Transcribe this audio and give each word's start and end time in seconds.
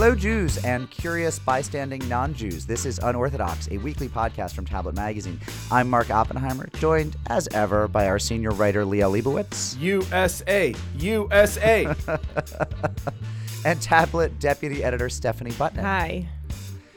Hello, 0.00 0.14
Jews 0.14 0.64
and 0.64 0.88
curious 0.92 1.40
bystanding 1.40 2.08
non 2.08 2.32
Jews. 2.32 2.64
This 2.64 2.86
is 2.86 3.00
Unorthodox, 3.00 3.68
a 3.72 3.78
weekly 3.78 4.06
podcast 4.06 4.54
from 4.54 4.64
Tablet 4.64 4.94
Magazine. 4.94 5.40
I'm 5.72 5.90
Mark 5.90 6.08
Oppenheimer, 6.10 6.68
joined 6.74 7.16
as 7.26 7.48
ever 7.48 7.88
by 7.88 8.06
our 8.06 8.20
senior 8.20 8.52
writer, 8.52 8.84
Liel 8.84 9.20
Leibovitz, 9.20 9.76
USA, 9.80 10.72
USA. 10.98 11.92
and 13.64 13.82
Tablet 13.82 14.38
deputy 14.38 14.84
editor, 14.84 15.08
Stephanie 15.08 15.50
Butnick. 15.50 15.82
Hi. 15.82 16.28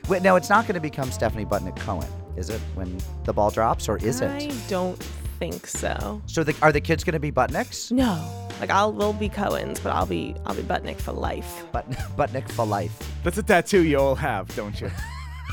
Wait, 0.08 0.22
no, 0.22 0.36
it's 0.36 0.52
not 0.52 0.66
going 0.66 0.76
to 0.76 0.80
become 0.80 1.12
Stephanie 1.12 1.44
Butnick 1.44 1.78
Cohen, 1.78 2.08
is 2.38 2.52
it, 2.52 2.62
when 2.76 3.00
the 3.24 3.34
ball 3.34 3.50
drops, 3.50 3.90
or 3.90 3.98
is 3.98 4.22
I 4.22 4.28
it? 4.28 4.52
I 4.54 4.56
don't 4.70 5.04
think 5.42 5.66
so. 5.66 6.22
So, 6.28 6.44
the, 6.44 6.56
are 6.62 6.72
the 6.72 6.80
kids 6.80 7.04
going 7.04 7.14
to 7.14 7.20
be 7.20 7.32
Butnicks? 7.32 7.92
No. 7.92 8.14
Like 8.60 8.70
I'll 8.70 8.94
we'll 8.94 9.12
be 9.12 9.28
Cohen's, 9.28 9.80
but 9.80 9.92
I'll 9.92 10.06
be 10.06 10.36
I'll 10.46 10.54
be 10.54 10.62
Butnick 10.62 11.02
for 11.02 11.14
life. 11.14 11.66
But, 11.72 11.90
Butnick 12.16 12.48
for 12.52 12.64
life. 12.64 12.96
That's 13.24 13.40
a 13.40 13.44
tattoo 13.44 13.84
you 13.84 13.98
all 13.98 14.14
have, 14.14 14.56
don't 14.56 14.80
you? 14.80 14.92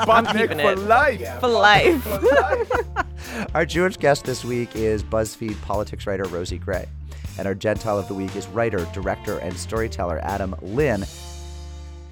Butnick 0.00 0.50
keeping 0.50 0.58
for 0.58 0.76
life. 0.76 1.40
For 1.40 1.48
life. 1.48 2.06
Our 3.54 3.64
Jewish 3.64 3.96
guest 3.96 4.24
this 4.24 4.44
week 4.44 4.76
is 4.76 5.02
BuzzFeed 5.02 5.60
politics 5.62 6.06
writer 6.06 6.24
Rosie 6.24 6.58
Gray. 6.58 6.86
And 7.38 7.48
our 7.48 7.54
Gentile 7.54 7.98
of 7.98 8.08
the 8.08 8.14
week 8.14 8.36
is 8.36 8.46
writer, 8.48 8.86
director, 8.92 9.38
and 9.38 9.56
storyteller 9.56 10.18
Adam 10.20 10.54
Lynn. 10.60 11.04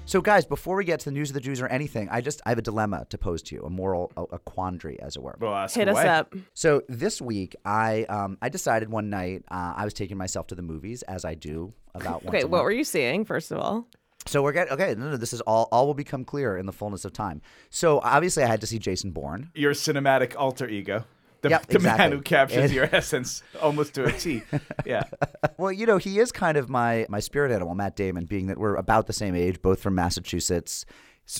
So, 0.07 0.21
guys, 0.21 0.45
before 0.45 0.75
we 0.75 0.85
get 0.85 0.99
to 0.99 1.05
the 1.05 1.11
news 1.11 1.31
of 1.31 1.33
the 1.33 1.39
Jews 1.39 1.59
or 1.59 1.67
anything, 1.67 2.09
I 2.11 2.21
just 2.21 2.39
I 2.45 2.49
have 2.49 2.59
a 2.59 2.61
dilemma 2.61 3.07
to 3.09 3.17
pose 3.17 3.41
to 3.43 3.55
you, 3.55 3.63
a 3.63 3.69
moral 3.71 4.11
a, 4.15 4.35
a 4.35 4.39
quandary, 4.39 4.99
as 5.01 5.15
it 5.15 5.23
were. 5.23 5.35
Well, 5.39 5.53
ask 5.55 5.75
Hit 5.75 5.89
us 5.89 5.97
up. 5.97 6.35
So 6.53 6.83
this 6.87 7.19
week, 7.19 7.55
I 7.65 8.03
um, 8.03 8.37
I 8.39 8.49
decided 8.49 8.89
one 8.89 9.09
night 9.09 9.43
uh, 9.49 9.73
I 9.75 9.83
was 9.83 9.95
taking 9.95 10.15
myself 10.15 10.45
to 10.47 10.55
the 10.55 10.61
movies, 10.61 11.01
as 11.03 11.25
I 11.25 11.33
do 11.33 11.73
about 11.95 12.23
once 12.23 12.35
Okay, 12.35 12.41
a 12.41 12.47
what 12.47 12.57
month. 12.57 12.63
were 12.65 12.71
you 12.71 12.83
seeing, 12.83 13.25
first 13.25 13.51
of 13.51 13.57
all? 13.57 13.87
So 14.27 14.43
we're 14.43 14.51
getting 14.53 14.73
okay. 14.73 14.93
No, 14.95 15.09
no, 15.09 15.17
this 15.17 15.33
is 15.33 15.41
all 15.41 15.67
all 15.71 15.87
will 15.87 15.95
become 15.95 16.23
clear 16.23 16.55
in 16.55 16.67
the 16.67 16.71
fullness 16.73 17.03
of 17.03 17.11
time. 17.11 17.41
So 17.71 17.99
obviously, 18.03 18.43
I 18.43 18.47
had 18.47 18.61
to 18.61 18.67
see 18.67 18.77
Jason 18.77 19.09
Bourne. 19.09 19.49
Your 19.55 19.73
cinematic 19.73 20.35
alter 20.37 20.69
ego. 20.69 21.03
The, 21.41 21.49
Yep, 21.49 21.67
the 21.67 21.79
man 21.79 22.11
who 22.11 22.21
captures 22.21 22.65
And- 22.65 22.73
your 22.73 22.89
essence 22.91 23.43
almost 23.61 23.93
to 23.95 24.05
a 24.05 24.11
T. 24.11 24.43
Yeah. 24.85 25.03
Well, 25.57 25.71
you 25.71 25.85
know, 25.85 25.97
he 25.97 26.19
is 26.19 26.31
kind 26.33 26.57
of 26.57 26.69
my 26.69 27.05
my 27.07 27.19
spirit 27.21 27.51
animal, 27.51 27.75
Matt 27.75 27.95
Damon, 27.95 28.25
being 28.25 28.47
that 28.47 28.57
we're 28.57 28.75
about 28.75 29.07
the 29.07 29.13
same 29.13 29.35
age, 29.35 29.61
both 29.61 29.79
from 29.79 29.95
Massachusetts, 29.95 30.85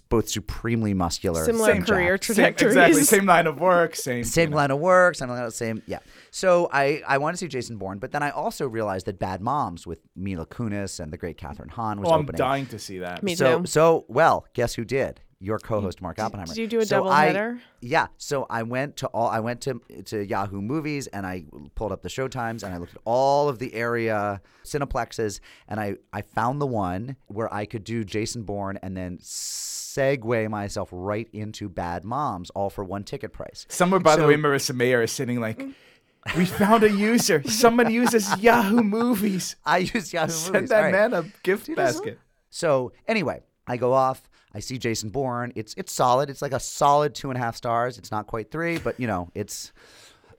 both 0.10 0.30
supremely 0.30 0.94
muscular, 0.94 1.44
Similar 1.44 1.74
same 1.74 1.84
career 1.84 2.18
jacked. 2.18 2.60
Same, 2.60 2.70
exactly. 2.70 3.04
Same 3.04 3.26
line 3.26 3.46
of 3.46 3.60
work. 3.60 3.96
Same. 3.96 4.24
Same 4.24 4.46
you 4.46 4.50
know. 4.52 4.56
line 4.58 4.72
of 4.72 4.80
work, 4.80 5.16
same 5.16 5.30
line 5.30 5.44
of 5.44 5.54
same, 5.54 5.82
yeah. 5.86 6.00
So 6.32 6.70
I, 6.72 7.02
I 7.08 7.18
want 7.18 7.36
to 7.36 7.38
see 7.38 7.48
Jason 7.48 7.78
Bourne, 7.78 8.00
but 8.00 8.12
then 8.12 8.24
I 8.24 8.30
also 8.30 8.68
realized 8.68 9.06
that 9.08 9.20
Bad 9.20 9.42
Moms 9.42 9.86
with 9.86 10.00
Mila 10.16 10.46
Kunis 10.46 11.00
and 11.00 11.12
the 11.12 11.18
great 11.18 11.38
Kathryn 11.38 11.70
Hahn 11.72 12.00
was 12.00 12.10
Oh, 12.10 12.16
I'm 12.16 12.26
dying 12.26 12.68
to 12.68 12.80
see 12.80 13.00
that. 13.00 13.22
Me 13.22 13.36
so 13.36 13.60
too. 13.60 13.66
so 13.66 14.06
well, 14.08 14.46
guess 14.54 14.76
who 14.76 14.86
did? 14.86 15.20
Your 15.46 15.60
co-host 15.60 16.02
Mark 16.02 16.18
Oppenheimer. 16.20 16.48
did 16.54 16.58
you 16.62 16.68
do 16.68 16.80
a 16.80 16.86
So 16.86 16.98
double 16.98 17.10
I- 17.12 17.26
header? 17.28 17.60
Yeah. 17.82 18.08
So 18.18 18.48
I 18.50 18.64
went 18.64 18.98
to 18.98 19.08
all 19.08 19.28
I 19.28 19.40
went 19.42 19.62
to 19.62 19.80
to 20.06 20.26
Yahoo 20.26 20.62
Movies 20.62 21.06
and 21.08 21.26
I 21.26 21.46
pulled 21.76 21.92
up 21.92 22.02
the 22.02 22.10
show 22.10 22.28
times 22.28 22.64
and 22.64 22.74
I 22.74 22.78
looked 22.78 22.96
at 22.96 23.02
all 23.06 23.48
of 23.48 23.60
the 23.60 23.74
area 23.76 24.42
cineplexes 24.64 25.40
and 25.68 25.80
I 25.80 25.98
I 26.12 26.22
found 26.24 26.60
the 26.62 26.66
one 26.68 27.16
where 27.28 27.54
I 27.54 27.66
could 27.66 27.84
do 27.84 28.04
Jason 28.04 28.44
Bourne 28.44 28.80
and 28.82 28.98
then 28.98 29.20
segue 29.20 30.50
myself 30.50 30.90
right 30.92 31.30
into 31.32 31.70
Bad 31.70 32.04
Moms 32.04 32.50
all 32.52 32.70
for 32.70 32.84
one 32.84 33.04
ticket 33.04 33.32
price. 33.34 33.66
Somewhere, 33.70 34.00
by 34.00 34.16
the 34.16 34.26
way, 34.28 34.36
Marissa 34.36 34.76
Mayer 34.76 35.02
is 35.04 35.12
sitting 35.12 35.40
like, 35.40 35.62
we 36.36 36.46
found 36.46 36.84
a 36.84 36.92
user. 36.92 37.44
Someone 37.44 37.92
uses 37.92 38.36
Yahoo 38.42 38.82
Movies. 38.82 39.56
I 39.66 39.78
use 39.80 40.12
Yahoo 40.12 40.32
Send 40.32 40.54
Movies. 40.54 40.70
Send 40.70 40.70
that 40.70 40.78
All 40.78 40.84
right. 40.84 41.12
man 41.12 41.14
a 41.14 41.24
gift 41.44 41.68
Dude, 41.68 41.76
basket. 41.78 42.20
So 42.50 42.92
anyway, 43.08 43.42
I 43.68 43.78
go 43.78 43.94
off. 43.94 44.30
I 44.54 44.60
see 44.60 44.78
Jason 44.78 45.10
Bourne. 45.10 45.52
It's 45.56 45.74
it's 45.76 45.92
solid. 45.92 46.30
It's 46.30 46.42
like 46.42 46.54
a 46.54 46.60
solid 46.60 47.14
two 47.14 47.30
and 47.30 47.38
a 47.38 47.42
half 47.42 47.56
stars. 47.56 47.98
It's 47.98 48.12
not 48.12 48.28
quite 48.28 48.52
three, 48.52 48.78
but 48.78 49.00
you 49.00 49.08
know, 49.08 49.30
it's. 49.36 49.72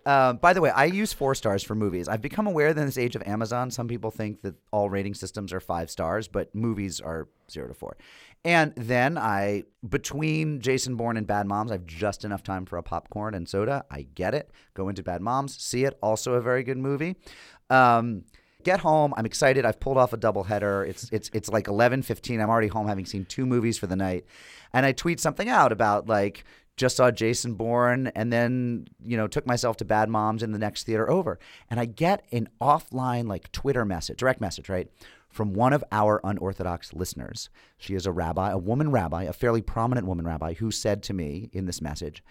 Um, 0.07 0.37
by 0.37 0.53
the 0.53 0.61
way, 0.61 0.71
I 0.71 0.85
use 0.85 1.13
four 1.13 1.35
stars 1.35 1.65
for 1.65 1.75
movies. 1.75 2.07
I've 2.07 2.23
become 2.23 2.47
aware 2.47 2.73
that 2.73 2.81
in 2.81 2.87
this 2.87 2.97
age 2.97 3.17
of 3.17 3.25
Amazon, 3.27 3.73
some 3.73 3.89
people 3.89 4.13
think 4.13 4.41
that 4.43 4.55
all 4.71 4.89
rating 4.89 5.15
systems 5.15 5.53
are 5.53 5.59
five 5.59 5.91
stars, 5.91 6.29
but 6.29 6.55
movies 6.55 7.01
are 7.01 7.27
zero 7.51 7.67
to 7.67 7.75
four. 7.75 7.97
And 8.45 8.73
then 8.77 9.19
I, 9.19 9.65
between 9.89 10.61
Jason 10.61 10.95
Bourne 10.95 11.17
and 11.17 11.27
Bad 11.27 11.49
Moms, 11.49 11.73
I 11.73 11.75
have 11.75 11.87
just 11.87 12.25
enough 12.25 12.45
time 12.45 12.67
for 12.67 12.77
a 12.77 12.83
popcorn 12.85 13.35
and 13.35 13.49
soda. 13.49 13.85
I 13.91 14.03
get 14.15 14.33
it. 14.33 14.53
Go 14.75 14.89
into 14.89 15.03
Bad 15.03 15.23
Moms, 15.23 15.61
see 15.61 15.85
it. 15.85 15.99
Also 16.01 16.35
a 16.35 16.41
very 16.41 16.63
good 16.63 16.79
movie. 16.79 17.17
Um, 17.69 18.23
get 18.67 18.81
home. 18.81 19.15
I'm 19.17 19.25
excited. 19.25 19.65
I've 19.65 19.81
pulled 19.81 19.97
off 19.97 20.13
a 20.13 20.17
double 20.17 20.43
header. 20.43 20.85
It's 20.85 21.09
it's 21.11 21.31
it's 21.33 21.49
like 21.49 21.67
11:15. 21.67 22.43
I'm 22.43 22.51
already 22.51 22.69
home 22.69 22.89
having 22.89 23.07
seen 23.07 23.25
two 23.25 23.47
movies 23.47 23.79
for 23.79 23.87
the 23.87 23.97
night. 23.97 24.27
And 24.73 24.85
I 24.85 24.93
tweet 24.93 25.21
something 25.21 25.49
out 25.49 25.73
about 25.73 26.09
like 26.09 26.45
just 26.77 26.97
saw 26.97 27.11
Jason 27.11 27.55
Bourne 27.55 28.09
and 28.09 28.31
then, 28.31 28.87
you 29.03 29.17
know, 29.17 29.27
took 29.27 29.47
myself 29.47 29.79
to 29.79 29.85
Bad 29.87 30.11
Moms 30.11 30.43
in 30.43 30.53
the 30.53 30.59
next 30.59 30.85
theater 30.85 31.09
over. 31.09 31.39
And 31.71 31.81
I 31.81 31.87
get 31.87 32.27
an 32.33 32.51
offline 32.61 33.29
like 33.29 33.51
Twitter 33.51 33.87
message, 33.87 34.19
direct 34.19 34.43
message, 34.43 34.69
right? 34.69 34.91
From 35.31 35.55
one 35.55 35.73
of 35.73 35.83
our 35.91 36.21
unorthodox 36.23 36.93
listeners. 36.93 37.49
She 37.79 37.95
is 37.95 38.05
a 38.05 38.13
rabbi, 38.13 38.51
a 38.51 38.59
woman 38.59 38.91
rabbi, 38.91 39.23
a 39.23 39.33
fairly 39.33 39.63
prominent 39.63 40.07
woman 40.07 40.27
rabbi 40.27 40.53
who 40.55 40.71
said 40.71 41.03
to 41.05 41.15
me 41.15 41.49
in 41.53 41.65
this 41.65 41.81
message, 41.81 42.23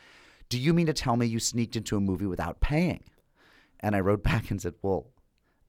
"Do 0.49 0.59
you 0.59 0.73
mean 0.73 0.85
to 0.87 0.93
tell 0.93 1.15
me 1.15 1.25
you 1.25 1.39
sneaked 1.39 1.75
into 1.75 1.97
a 1.97 2.01
movie 2.01 2.27
without 2.27 2.59
paying?" 2.59 3.03
And 3.79 3.95
I 3.95 4.01
wrote 4.01 4.23
back 4.23 4.51
and 4.51 4.61
said, 4.61 4.75
"Well, 4.83 5.07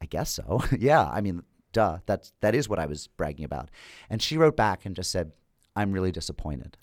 I 0.00 0.06
guess 0.06 0.30
so. 0.30 0.62
yeah, 0.78 1.08
I 1.08 1.20
mean, 1.20 1.42
duh. 1.72 1.98
That's 2.06 2.32
that 2.40 2.54
is 2.54 2.68
what 2.68 2.78
I 2.78 2.86
was 2.86 3.06
bragging 3.06 3.44
about. 3.44 3.70
And 4.10 4.22
she 4.22 4.36
wrote 4.36 4.56
back 4.56 4.86
and 4.86 4.94
just 4.94 5.10
said, 5.10 5.32
"I'm 5.74 5.92
really 5.92 6.12
disappointed." 6.12 6.76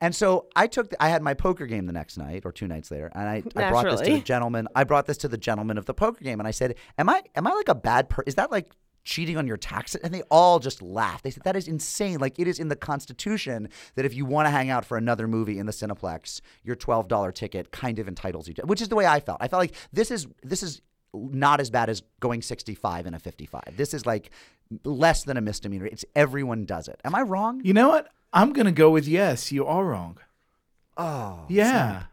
And 0.00 0.14
so 0.14 0.48
I 0.54 0.66
took. 0.66 0.90
The, 0.90 1.02
I 1.02 1.08
had 1.08 1.22
my 1.22 1.34
poker 1.34 1.66
game 1.66 1.86
the 1.86 1.92
next 1.92 2.18
night 2.18 2.42
or 2.44 2.52
two 2.52 2.66
nights 2.66 2.90
later, 2.90 3.10
and 3.14 3.28
I, 3.28 3.42
I 3.56 3.70
brought 3.70 3.84
this 3.86 4.00
to 4.00 4.12
the 4.14 4.20
gentleman. 4.20 4.68
I 4.74 4.84
brought 4.84 5.06
this 5.06 5.16
to 5.18 5.28
the 5.28 5.38
gentleman 5.38 5.78
of 5.78 5.86
the 5.86 5.94
poker 5.94 6.22
game, 6.22 6.40
and 6.40 6.48
I 6.48 6.50
said, 6.50 6.74
"Am 6.98 7.08
I 7.08 7.22
am 7.34 7.46
I 7.46 7.52
like 7.52 7.68
a 7.68 7.74
bad 7.74 8.08
person? 8.08 8.28
Is 8.28 8.34
that 8.34 8.50
like?" 8.50 8.72
Cheating 9.06 9.36
on 9.36 9.46
your 9.46 9.58
taxes, 9.58 10.00
and 10.02 10.14
they 10.14 10.22
all 10.30 10.58
just 10.58 10.80
laughed. 10.80 11.24
They 11.24 11.30
said 11.30 11.42
that 11.42 11.56
is 11.56 11.68
insane. 11.68 12.20
Like 12.20 12.38
it 12.38 12.48
is 12.48 12.58
in 12.58 12.68
the 12.68 12.74
Constitution 12.74 13.68
that 13.96 14.06
if 14.06 14.14
you 14.14 14.24
want 14.24 14.46
to 14.46 14.50
hang 14.50 14.70
out 14.70 14.86
for 14.86 14.96
another 14.96 15.28
movie 15.28 15.58
in 15.58 15.66
the 15.66 15.72
Cineplex, 15.72 16.40
your 16.62 16.74
twelve 16.74 17.06
dollar 17.06 17.30
ticket 17.30 17.70
kind 17.70 17.98
of 17.98 18.08
entitles 18.08 18.48
you 18.48 18.54
to. 18.54 18.62
Which 18.62 18.80
is 18.80 18.88
the 18.88 18.96
way 18.96 19.04
I 19.04 19.20
felt. 19.20 19.36
I 19.42 19.48
felt 19.48 19.60
like 19.60 19.74
this 19.92 20.10
is 20.10 20.26
this 20.42 20.62
is 20.62 20.80
not 21.14 21.60
as 21.60 21.70
bad 21.70 21.88
as 21.88 22.02
going 22.20 22.42
65 22.42 23.06
in 23.06 23.14
a 23.14 23.18
55. 23.18 23.76
This 23.76 23.94
is 23.94 24.04
like 24.04 24.30
less 24.84 25.24
than 25.24 25.36
a 25.36 25.40
misdemeanor. 25.40 25.86
It's 25.86 26.04
everyone 26.16 26.64
does 26.64 26.88
it. 26.88 27.00
Am 27.04 27.14
I 27.14 27.22
wrong? 27.22 27.60
You 27.64 27.72
know 27.72 27.88
what? 27.88 28.08
I'm 28.32 28.52
going 28.52 28.66
to 28.66 28.72
go 28.72 28.90
with 28.90 29.06
yes. 29.06 29.52
You 29.52 29.64
are 29.66 29.84
wrong. 29.84 30.18
Oh, 30.96 31.44
Yeah. 31.48 32.04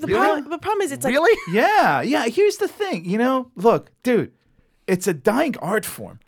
The, 0.00 0.06
Really? 0.06 0.18
problem, 0.20 0.50
the 0.50 0.58
problem 0.58 0.82
is 0.82 0.92
it's 0.92 1.04
like 1.04 1.12
really? 1.12 1.36
Yeah, 1.52 2.02
yeah. 2.02 2.26
Here's 2.28 2.58
the 2.58 2.68
thing, 2.68 3.04
you 3.04 3.18
know. 3.18 3.50
Look, 3.56 3.90
dude, 4.04 4.30
it's 4.86 5.08
a 5.08 5.12
dying 5.12 5.56
art 5.58 5.84
form. 5.84 6.20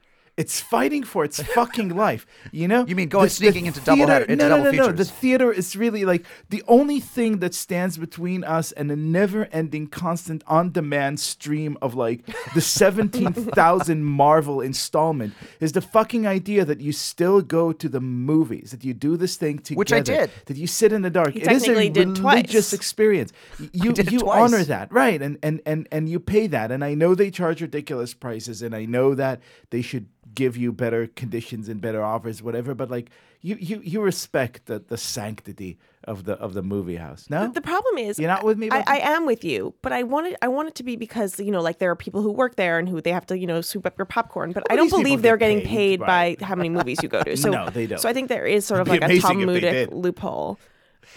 It's 0.42 0.58
fighting 0.76 1.04
for 1.12 1.20
its 1.28 1.38
fucking 1.56 1.90
life. 2.06 2.22
You 2.60 2.66
know. 2.72 2.82
You 2.90 2.96
mean 3.00 3.08
going 3.16 3.28
sneaking 3.28 3.66
into 3.66 3.80
double 3.80 3.96
theater- 4.06 4.12
header- 4.12 4.32
into 4.32 4.44
no, 4.44 4.48
double 4.56 4.64
no, 4.64 4.70
no, 4.70 4.86
no. 4.86 4.92
The 4.92 5.04
theater 5.22 5.48
is 5.60 5.76
really 5.84 6.04
like 6.12 6.22
the 6.54 6.62
only 6.76 7.00
thing 7.14 7.40
that 7.42 7.54
stands 7.54 7.94
between 8.06 8.40
us 8.58 8.72
and 8.78 8.86
a 8.90 8.96
never-ending, 8.96 9.86
constant, 10.04 10.40
on-demand 10.46 11.20
stream 11.20 11.72
of 11.82 11.94
like 11.94 12.20
the 12.54 12.60
seventeen 12.80 13.32
thousand 13.32 14.04
Marvel 14.04 14.60
installment 14.70 15.32
is 15.60 15.72
the 15.72 15.80
fucking 15.96 16.24
idea 16.38 16.64
that 16.64 16.80
you 16.80 16.92
still 16.92 17.38
go 17.58 17.72
to 17.82 17.88
the 17.88 18.00
movies, 18.00 18.70
that 18.70 18.84
you 18.84 18.94
do 18.94 19.16
this 19.16 19.36
thing 19.36 19.58
together, 19.58 19.78
Which 19.78 19.92
I 19.92 20.00
did. 20.00 20.30
that 20.46 20.56
you 20.56 20.66
sit 20.66 20.90
in 20.92 21.02
the 21.02 21.10
dark. 21.10 21.32
He 21.34 21.40
it 21.42 21.52
is 21.52 21.68
a 21.68 21.88
did 21.90 22.18
religious 22.18 22.70
twice. 22.70 22.72
experience. 22.72 23.30
Y- 23.58 23.68
You 23.84 23.92
did 23.92 24.06
it 24.08 24.12
you 24.14 24.20
twice. 24.20 24.40
honor 24.42 24.64
that, 24.64 24.86
right? 24.92 25.20
And 25.26 25.34
and 25.42 25.56
and 25.70 25.80
and 25.94 26.08
you 26.12 26.18
pay 26.34 26.46
that. 26.56 26.70
And 26.74 26.80
I 26.90 26.94
know 26.94 27.14
they 27.14 27.30
charge 27.30 27.58
ridiculous 27.62 28.12
prices, 28.14 28.62
and 28.62 28.72
I 28.74 28.84
know 28.94 29.14
that 29.14 29.36
they 29.70 29.82
should 29.82 30.06
give 30.34 30.56
you 30.56 30.72
better 30.72 31.06
conditions 31.08 31.68
and 31.68 31.80
better 31.80 32.02
offers, 32.02 32.42
whatever. 32.42 32.74
But 32.74 32.90
like 32.90 33.10
you 33.42 33.56
you 33.56 33.80
you 33.82 34.00
respect 34.00 34.66
the 34.66 34.78
the 34.78 34.96
sanctity 34.96 35.78
of 36.04 36.24
the 36.24 36.34
of 36.34 36.54
the 36.54 36.62
movie 36.62 36.96
house. 36.96 37.26
No, 37.30 37.48
the 37.48 37.60
problem 37.60 37.98
is 37.98 38.18
You're 38.18 38.28
not 38.28 38.44
with 38.44 38.58
me 38.58 38.68
I, 38.70 38.84
I 38.86 38.96
am 38.98 39.26
with 39.26 39.44
you, 39.44 39.74
but 39.82 39.92
I 39.92 40.02
want 40.02 40.28
it. 40.28 40.36
I 40.42 40.48
want 40.48 40.68
it 40.68 40.74
to 40.76 40.82
be 40.82 40.96
because 40.96 41.38
you 41.38 41.50
know, 41.50 41.60
like 41.60 41.78
there 41.78 41.90
are 41.90 41.96
people 41.96 42.22
who 42.22 42.32
work 42.32 42.56
there 42.56 42.78
and 42.78 42.88
who 42.88 43.00
they 43.00 43.12
have 43.12 43.26
to 43.26 43.38
you 43.38 43.46
know 43.46 43.60
swoop 43.60 43.86
up 43.86 43.98
your 43.98 44.06
popcorn. 44.06 44.52
But 44.52 44.64
I 44.70 44.76
don't 44.76 44.90
believe 44.90 45.22
they're 45.22 45.36
get 45.36 45.48
getting 45.48 45.66
paid, 45.66 46.00
paid, 46.00 46.06
by 46.06 46.36
how 46.40 46.54
many 46.54 46.68
movies 46.68 46.98
you 47.02 47.08
go 47.08 47.22
to. 47.22 47.36
So 47.40 47.50
No, 47.50 47.70
they 47.70 47.86
don't. 47.86 47.98
So 47.98 48.08
I 48.08 48.12
think 48.12 48.28
there 48.28 48.44
is 48.44 48.66
sort 48.66 48.80
of 48.82 48.88
like 48.88 49.00
a 49.00 49.04
if 49.04 49.10
they 49.10 49.18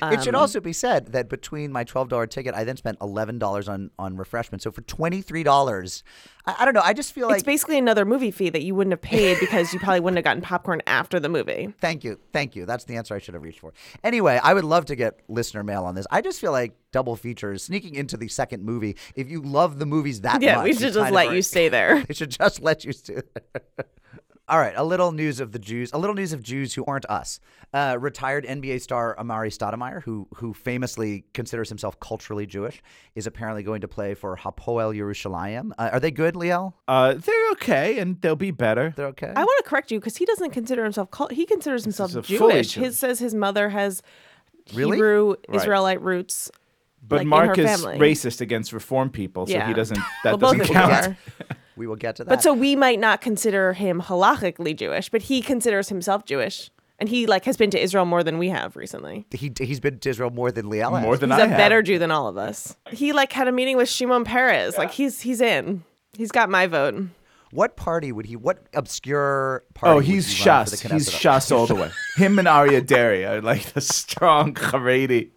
Loophole. 0.02 0.18
it 0.20 0.24
should 0.24 0.36
Um, 0.36 0.42
also 0.42 0.60
be 0.60 0.74
said 0.74 1.14
that 1.14 1.30
between 1.30 1.72
my 1.72 1.84
twelve 1.84 2.10
dollar 2.10 2.28
ticket, 2.28 2.54
I 2.56 2.64
then 2.64 2.78
spent 2.78 2.98
eleven 3.02 3.40
dollars 3.40 3.68
on 3.68 3.92
on 4.00 4.16
refreshments. 4.18 4.64
So 4.64 4.72
for 4.72 4.82
twenty 4.82 5.22
three 5.22 5.44
dollars, 5.44 6.04
I, 6.46 6.56
I 6.60 6.66
don't 6.66 6.74
know. 6.74 6.82
I 6.84 6.94
just 6.94 7.14
feel 7.14 7.28
like 7.28 7.36
it's 7.38 7.44
basically 7.44 7.78
another 7.78 8.06
movie 8.06 8.32
fee 8.32 8.50
that 8.50 8.64
you 8.64 8.76
wouldn't 8.76 8.92
have 8.94 9.02
paid 9.02 9.40
because 9.40 9.74
you 9.74 9.80
probably 9.80 10.00
wouldn't 10.00 10.18
have 10.18 10.24
gotten 10.26 10.42
popcorn 10.42 10.82
after 10.88 11.20
the 11.20 11.30
movie. 11.30 11.74
Thank 11.82 12.04
you. 12.04 12.20
Thank 12.32 12.56
you. 12.56 12.66
That's 12.66 12.86
the 12.86 12.96
answer 12.98 13.16
I 13.16 13.20
should 13.20 13.34
have 13.34 13.44
reached 13.44 13.60
for. 13.60 13.74
Anyway, 14.04 14.40
I 14.42 14.54
would 14.54 14.64
love 14.64 14.86
to 14.86 14.96
get 14.96 15.20
listener 15.28 15.64
mail 15.64 15.84
on 15.86 15.96
this. 15.96 16.08
I 16.12 16.22
just 16.22 16.40
feel 16.42 16.52
like 16.52 16.76
double 16.92 17.16
features, 17.16 17.64
sneaking 17.64 17.96
into 17.96 18.18
the 18.18 18.28
second 18.28 18.64
movie. 18.64 18.96
If 19.16 19.30
you 19.30 19.42
love 19.42 19.80
the 19.80 19.86
movies 19.86 20.22
that 20.22 20.42
Yeah, 20.42 20.56
much, 20.58 20.60
yeah, 20.60 20.64
we 20.64 20.74
should 20.80 20.94
just 20.94 21.12
let 21.12 21.34
you 21.34 21.42
stay 21.42 21.70
there. 21.70 22.04
They 22.04 22.14
should 22.14 22.30
just 22.32 22.62
let 22.62 22.84
you 22.86 22.92
stay. 22.94 23.22
All 24.54 24.60
all 24.60 24.64
right, 24.64 24.76
a 24.78 24.84
little 24.84 25.12
news 25.12 25.40
of 25.40 25.52
the 25.52 25.58
Jews, 25.58 25.92
a 25.94 25.98
little 25.98 26.14
news 26.14 26.32
of 26.32 26.44
Jews 26.44 26.76
who 26.76 26.86
aren't 26.86 27.06
us. 27.10 27.40
Uh, 27.74 27.98
retired 28.00 28.46
NBA 28.46 28.82
star 28.82 29.16
Amar'e 29.20 29.48
Stoudemire, 29.50 30.04
who 30.04 30.28
who 30.36 30.54
famously 30.54 31.26
considers 31.34 31.70
himself 31.70 32.00
culturally 32.00 32.46
Jewish, 32.46 32.84
is 33.16 33.26
apparently 33.26 33.64
going 33.64 33.82
to 33.82 33.88
play 33.88 34.14
for 34.14 34.38
Hapoel 34.38 34.96
Yerushalayim. 34.96 35.72
Uh, 35.80 35.90
are 35.94 36.00
they 36.00 36.12
good, 36.12 36.36
Liel? 36.36 36.74
Uh, 36.88 37.16
they're 37.16 37.52
okay, 37.54 37.98
and 37.98 38.22
they'll 38.22 38.36
be 38.36 38.52
better. 38.52 38.94
They're 38.96 39.08
okay. 39.08 39.34
I 39.36 39.44
want 39.44 39.64
to 39.64 39.68
correct 39.68 39.90
you 39.90 40.00
because 40.00 40.18
he 40.18 40.26
doesn't 40.26 40.52
consider 40.52 40.84
himself 40.84 41.10
cult. 41.10 41.32
He 41.32 41.48
considers 41.48 41.84
himself 41.84 42.12
is 42.12 42.18
a 42.18 42.22
fully 42.22 42.54
Jewish. 42.54 42.74
Jew- 42.74 42.82
His 42.82 43.00
says 43.00 43.18
his 43.18 43.34
mother 43.34 43.70
has 43.70 44.04
Really? 44.76 44.98
Hebrew 44.98 45.30
Right. 45.50 45.62
Israelite 45.62 46.02
roots. 46.04 46.52
But 47.08 47.18
like, 47.18 47.22
in 47.24 47.28
Mark 47.30 47.58
her 47.58 47.64
is 47.64 47.82
family. 47.82 47.98
racist 48.00 48.40
against 48.42 48.72
reform 48.74 49.10
people, 49.10 49.46
so 49.48 49.54
Yeah. 49.54 49.68
he 49.68 49.74
doesn't. 49.74 50.00
That 50.24 50.32
both 50.40 50.42
doesn't 50.58 50.62
of 50.62 50.68
count. 50.68 50.92
are. 51.08 51.18
we 51.76 51.86
will 51.88 51.96
get 51.98 52.16
to 52.18 52.24
that. 52.24 52.30
But 52.30 52.42
so 52.44 52.54
we 52.54 52.76
might 52.76 53.00
not 53.00 53.20
consider 53.22 53.74
him 53.74 54.02
halachically 54.02 54.76
Jewish, 54.76 55.10
but 55.10 55.24
he 55.24 55.42
considers 55.42 55.90
himself 55.90 56.24
Jewish, 56.26 56.72
and 57.00 57.10
he 57.10 57.26
like 57.28 57.44
has 57.46 57.58
been 57.58 57.70
to 57.72 57.80
Israel 57.82 58.06
more 58.06 58.24
than 58.24 58.38
we 58.38 58.50
have 58.50 58.76
recently. 58.76 59.26
he 59.32 59.52
he's 59.60 59.80
been 59.82 60.00
to 60.00 60.10
Israel 60.10 60.30
more 60.30 60.52
than 60.52 60.68
Liel. 60.68 61.02
More 61.02 61.18
than 61.18 61.32
He's 61.32 61.40
I 61.40 61.44
a 61.44 61.48
have. 61.50 61.58
better 61.58 61.82
Jew 61.82 62.00
than 62.00 62.10
all 62.12 62.28
of 62.28 62.38
us. 62.38 62.76
He 62.92 63.12
like 63.12 63.34
had 63.34 63.48
a 63.48 63.52
meeting 63.52 63.76
with 63.76 63.90
Shimon 63.90 64.24
Peres. 64.24 64.78
Like 64.78 64.92
he's 64.92 65.20
he's 65.22 65.42
in. 65.42 65.84
He's 66.18 66.32
got 66.32 66.50
my 66.50 66.68
vote. 66.68 66.96
What 67.52 67.76
party 67.76 68.12
would 68.12 68.26
he? 68.28 68.36
What 68.36 68.66
obscure 68.74 69.64
party? 69.74 69.92
Oh, 69.92 69.96
would 69.98 70.06
he's 70.06 70.28
he 70.32 70.48
run 70.50 70.66
for 70.66 70.72
Shas. 70.76 70.82
the 70.84 70.94
He's 70.94 71.10
Shas 71.10 71.52
all 71.56 71.68
the 71.68 71.76
way. 71.76 71.92
Him 72.16 72.40
and 72.40 72.48
Aryeh 72.48 72.86
Deri 72.86 73.26
are 73.26 73.42
like 73.42 73.64
the 73.74 73.82
strong 73.82 74.54
Haredi. 74.54 75.30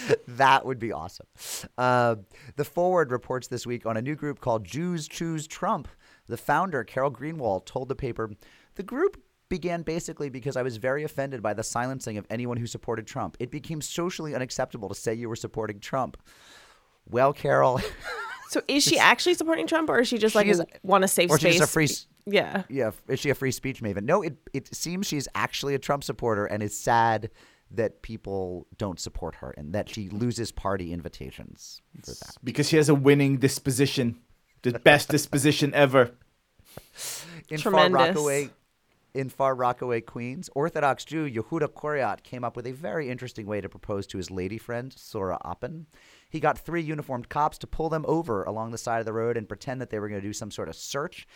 That 0.28 0.64
would 0.64 0.78
be 0.78 0.92
awesome. 0.92 1.26
Uh, 1.76 2.16
the 2.56 2.64
Forward 2.64 3.10
reports 3.10 3.48
this 3.48 3.66
week 3.66 3.86
on 3.86 3.96
a 3.96 4.02
new 4.02 4.14
group 4.14 4.40
called 4.40 4.64
Jews 4.64 5.06
Choose 5.08 5.46
Trump. 5.46 5.88
The 6.26 6.36
founder, 6.36 6.84
Carol 6.84 7.10
Greenwald, 7.10 7.66
told 7.66 7.88
the 7.88 7.94
paper 7.94 8.30
the 8.76 8.82
group 8.82 9.20
began 9.48 9.82
basically 9.82 10.30
because 10.30 10.56
I 10.56 10.62
was 10.62 10.78
very 10.78 11.04
offended 11.04 11.42
by 11.42 11.52
the 11.52 11.62
silencing 11.62 12.16
of 12.16 12.26
anyone 12.30 12.56
who 12.56 12.66
supported 12.66 13.06
Trump. 13.06 13.36
It 13.38 13.50
became 13.50 13.80
socially 13.82 14.34
unacceptable 14.34 14.88
to 14.88 14.94
say 14.94 15.12
you 15.14 15.28
were 15.28 15.36
supporting 15.36 15.78
Trump. 15.78 16.16
Well, 17.10 17.32
Carol, 17.32 17.80
So 18.52 18.60
is 18.68 18.82
she 18.82 18.98
actually 18.98 19.32
supporting 19.34 19.66
Trump, 19.66 19.88
or 19.88 20.00
is 20.00 20.08
she 20.08 20.18
just 20.18 20.34
like 20.34 20.46
want 20.82 21.04
a 21.04 21.08
safe 21.08 21.30
or 21.30 21.38
space? 21.38 21.54
she's 21.54 21.60
a 21.62 21.66
free. 21.66 21.88
yeah. 22.26 22.64
Yeah, 22.68 22.90
is 23.08 23.18
she 23.18 23.30
a 23.30 23.34
free 23.34 23.50
speech 23.50 23.82
maven? 23.82 24.02
No, 24.02 24.20
it 24.22 24.36
it 24.52 24.74
seems 24.74 25.06
she's 25.06 25.26
actually 25.34 25.74
a 25.74 25.78
Trump 25.78 26.04
supporter 26.04 26.44
and 26.44 26.62
is 26.62 26.76
sad 26.76 27.30
that 27.74 28.02
people 28.02 28.66
don't 28.76 29.00
support 29.00 29.36
her 29.36 29.52
and 29.56 29.72
that 29.72 29.88
she 29.88 30.08
loses 30.08 30.52
party 30.52 30.92
invitations 30.92 31.80
for 32.04 32.10
that. 32.10 32.36
Because 32.44 32.68
she 32.68 32.76
has 32.76 32.88
a 32.88 32.94
winning 32.94 33.38
disposition. 33.38 34.20
The 34.62 34.78
best 34.78 35.08
disposition 35.08 35.74
ever. 35.74 36.12
in 37.48 37.58
Tremendous. 37.58 37.98
Far 37.98 38.06
Rockaway, 38.06 38.50
in 39.14 39.28
Far 39.28 39.54
Rockaway, 39.54 40.00
Queens, 40.00 40.48
Orthodox 40.54 41.04
Jew 41.04 41.28
Yehuda 41.28 41.68
Koryat 41.68 42.22
came 42.22 42.44
up 42.44 42.56
with 42.56 42.66
a 42.66 42.72
very 42.72 43.10
interesting 43.10 43.46
way 43.46 43.60
to 43.60 43.68
propose 43.68 44.06
to 44.08 44.18
his 44.18 44.30
lady 44.30 44.58
friend 44.58 44.92
Sora 44.96 45.38
Oppen. 45.44 45.86
He 46.30 46.40
got 46.40 46.58
three 46.58 46.80
uniformed 46.82 47.28
cops 47.28 47.58
to 47.58 47.66
pull 47.66 47.88
them 47.88 48.04
over 48.08 48.44
along 48.44 48.70
the 48.70 48.78
side 48.78 49.00
of 49.00 49.06
the 49.06 49.12
road 49.12 49.36
and 49.36 49.48
pretend 49.48 49.80
that 49.80 49.90
they 49.90 49.98
were 49.98 50.08
going 50.08 50.20
to 50.20 50.26
do 50.26 50.32
some 50.32 50.50
sort 50.50 50.68
of 50.68 50.76
search. 50.76 51.26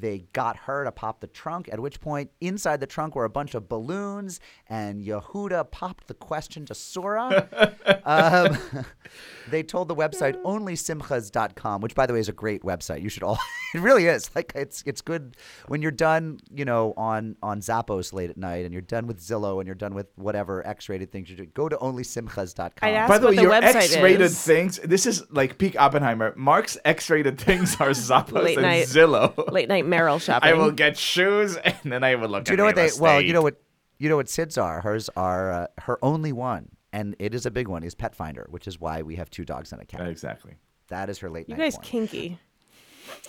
They 0.00 0.26
got 0.32 0.56
her 0.58 0.84
to 0.84 0.92
pop 0.92 1.20
the 1.20 1.26
trunk, 1.26 1.68
at 1.72 1.80
which 1.80 2.00
point, 2.00 2.30
inside 2.40 2.80
the 2.80 2.86
trunk 2.86 3.14
were 3.14 3.24
a 3.24 3.30
bunch 3.30 3.54
of 3.54 3.68
balloons, 3.68 4.40
and 4.68 5.00
Yehuda 5.02 5.70
popped 5.70 6.06
the 6.06 6.14
question 6.14 6.66
to 6.66 6.74
Sora. 6.74 7.48
um, 8.04 8.58
they 9.50 9.62
told 9.62 9.88
the 9.88 9.94
website 9.96 10.40
onlysimchas.com, 10.42 11.80
which, 11.80 11.94
by 11.94 12.06
the 12.06 12.12
way, 12.12 12.20
is 12.20 12.28
a 12.28 12.32
great 12.32 12.62
website. 12.62 13.02
You 13.02 13.08
should 13.08 13.22
all, 13.22 13.38
it 13.74 13.80
really 13.80 14.06
is. 14.06 14.30
Like, 14.34 14.52
it's 14.54 14.82
it's 14.86 15.00
good 15.00 15.36
when 15.68 15.82
you're 15.82 15.90
done, 15.90 16.38
you 16.54 16.64
know, 16.64 16.92
on, 16.96 17.36
on 17.42 17.60
Zappos 17.60 18.12
late 18.12 18.30
at 18.30 18.36
night, 18.36 18.64
and 18.64 18.72
you're 18.72 18.82
done 18.82 19.06
with 19.06 19.20
Zillow, 19.20 19.58
and 19.58 19.66
you're 19.66 19.74
done 19.74 19.94
with 19.94 20.06
whatever 20.16 20.66
X 20.66 20.88
rated 20.88 21.10
things 21.10 21.30
you 21.30 21.36
do. 21.36 21.46
Go 21.46 21.68
to 21.68 21.76
onlysimchas.com. 21.76 22.72
I'd 22.82 23.08
By 23.08 23.18
the 23.18 23.26
what 23.26 23.30
way, 23.30 23.36
the 23.36 23.42
your 23.42 23.52
website 23.52 23.94
X-rated 23.94 24.20
is. 24.20 24.42
things. 24.42 24.78
This 24.78 25.06
is 25.06 25.22
like 25.30 25.58
peak 25.58 25.80
Oppenheimer. 25.80 26.34
Mark's 26.36 26.76
X-rated 26.84 27.38
things 27.38 27.76
are 27.80 27.90
Zappos 27.90 28.44
Late 28.44 28.58
and 28.58 28.66
night- 28.66 28.86
Zillow. 28.86 29.50
Late 29.52 29.68
night 29.68 29.85
Merrill 29.86 30.18
shopping. 30.18 30.48
I 30.50 30.54
will 30.54 30.70
get 30.70 30.96
shoes, 30.96 31.56
and 31.56 31.92
then 31.92 32.04
I 32.04 32.14
will 32.14 32.28
look. 32.28 32.44
Do 32.44 32.52
you 32.52 32.54
at 32.54 32.58
know 32.58 32.64
what 32.64 32.76
they? 32.76 32.86
real 32.86 33.00
Well, 33.00 33.20
you 33.20 33.32
know 33.32 33.42
what? 33.42 33.60
You 33.98 34.08
know 34.08 34.16
what 34.16 34.28
Sid's 34.28 34.58
are. 34.58 34.80
Hers 34.82 35.08
are 35.16 35.50
uh, 35.52 35.66
her 35.78 35.98
only 36.02 36.32
one, 36.32 36.68
and 36.92 37.16
it 37.18 37.34
is 37.34 37.46
a 37.46 37.50
big 37.50 37.68
one. 37.68 37.82
Is 37.82 37.94
Pet 37.94 38.14
Finder, 38.14 38.46
which 38.50 38.66
is 38.66 38.78
why 38.80 39.02
we 39.02 39.16
have 39.16 39.30
two 39.30 39.44
dogs 39.44 39.72
and 39.72 39.80
a 39.80 39.84
cat. 39.86 40.06
Exactly. 40.06 40.56
That 40.88 41.10
is 41.10 41.18
her 41.18 41.30
late 41.30 41.48
you 41.48 41.56
night. 41.56 41.62
guys 41.64 41.74
porn. 41.74 41.84
kinky. 41.84 42.38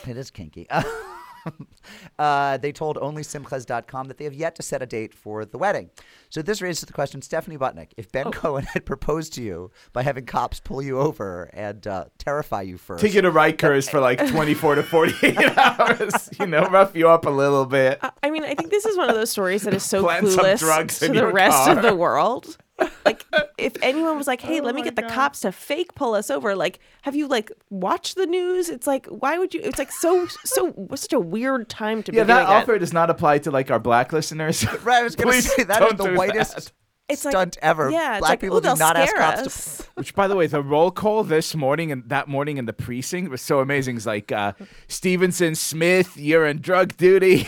It 0.08 0.18
is 0.18 0.32
kinky. 0.32 0.68
uh, 2.20 2.58
they 2.58 2.72
told 2.72 2.98
onlysimchas.com 2.98 4.08
that 4.08 4.18
they 4.18 4.24
have 4.26 4.34
yet 4.34 4.56
to 4.56 4.62
set 4.64 4.82
a 4.82 4.86
date 4.86 5.14
for 5.14 5.46
the 5.46 5.58
wedding. 5.58 5.90
So 6.30 6.42
this 6.42 6.62
raises 6.62 6.86
the 6.86 6.94
question, 6.94 7.22
Stephanie 7.22 7.58
Butnick, 7.58 7.92
if 7.98 8.08
Oh. 8.08 8.10
Ben 8.24 8.32
Cohen 8.32 8.64
had 8.66 8.86
proposed 8.86 9.34
to 9.34 9.42
you 9.44 9.72
by 9.94 10.02
having 10.04 10.26
cops 10.26 10.60
pull 10.60 10.82
you 10.82 11.00
over 11.00 11.50
and 11.54 11.86
uh, 11.88 12.06
terrify 12.18 12.62
you 12.64 12.78
first, 12.78 13.04
Take 13.04 13.14
you 13.14 13.22
to 13.22 13.32
Rikers 13.32 13.90
for 13.90 14.00
like 14.00 14.26
24 14.32 14.76
to 14.76 14.84
48 14.84 15.38
hours. 15.58 16.30
You 16.40 16.48
know, 16.48 16.64
rough 16.68 16.96
you 16.96 17.10
up 17.10 17.26
a 17.26 17.30
little 17.30 17.66
bit. 17.66 18.00
I- 18.02 18.12
I 18.24 18.30
mean, 18.32 18.44
I 18.44 18.56
think 18.56 18.72
this 18.72 18.86
is 18.86 18.98
one 18.98 19.10
of 19.10 19.16
those 19.16 19.30
stories 19.32 19.62
that 19.64 19.74
is 19.74 19.84
so 19.84 20.04
Plant 20.04 20.26
clueless 20.26 20.60
drugs 20.60 21.00
to 21.00 21.06
in 21.06 21.14
the 21.16 21.28
rest 21.28 21.56
car. 21.66 21.78
of 21.78 21.82
the 21.84 21.96
world. 21.96 22.58
Like, 23.06 23.26
if 23.58 23.74
anyone 23.82 24.18
was 24.18 24.28
like, 24.28 24.44
Oh 24.44 24.48
"Hey, 24.48 24.62
let 24.62 24.76
me 24.76 24.84
get 24.84 24.96
the 24.96 25.04
cops 25.04 25.40
to 25.42 25.52
fake 25.52 25.96
pull 25.96 26.14
us 26.14 26.30
over," 26.30 26.56
like, 26.56 26.80
have 27.02 27.16
you 27.16 27.28
like 27.28 27.52
watched 27.70 28.16
the 28.16 28.26
news? 28.26 28.70
It's 28.70 28.86
like, 28.86 29.06
why 29.08 29.38
would 29.38 29.54
you? 29.54 29.62
It's 29.64 29.80
like 29.80 29.92
so 29.92 30.28
so 30.44 30.72
what's 30.72 31.02
such 31.04 31.14
a 31.14 31.20
weird 31.20 31.70
time 31.70 32.04
to 32.04 32.12
Yeah, 32.14 32.24
be 32.24 32.30
yeah 32.30 32.36
that 32.36 32.46
doing 32.46 32.58
offer 32.62 32.80
does 32.80 32.94
not 32.94 33.10
apply 33.10 33.40
to 33.40 33.52
like 33.52 33.72
our 33.72 33.80
black 33.80 34.14
listeners. 34.14 34.66
Right, 34.84 35.00
I 35.00 35.04
was 35.04 35.16
going 35.16 35.28
to 35.28 35.34
Please 35.34 35.54
say 35.56 35.64
that 35.64 35.82
is 35.82 35.88
don't 35.90 35.98
the 35.98 36.04
do 36.12 36.16
whitest 36.18 36.56
that. 36.56 36.72
It's 37.10 37.24
like- 37.26 37.32
stunt 37.32 37.58
ever. 37.62 37.90
Yeah, 37.90 38.20
Black 38.20 38.30
like, 38.32 38.40
people 38.42 38.60
do 38.60 38.76
not 38.76 38.98
ask 38.98 39.12
scare 39.16 39.22
cops 39.22 39.78
to. 39.78 39.84
Which, 39.96 40.14
by 40.14 40.28
the 40.28 40.36
way, 40.36 40.46
the 40.48 40.62
roll 40.62 40.92
call 40.92 41.24
this 41.24 41.56
morning 41.56 41.90
and 41.92 42.04
that 42.10 42.28
morning 42.28 42.58
in 42.58 42.66
the 42.66 42.74
precinct 42.74 43.32
was 43.32 43.42
so 43.42 43.60
amazing. 43.62 43.96
It's 43.96 44.06
like 44.06 44.30
uh, 44.32 44.52
Stevenson, 44.90 45.56
Smith, 45.56 46.18
you're 46.18 46.46
on 46.46 46.58
drug 46.60 46.98
duty. 46.98 47.48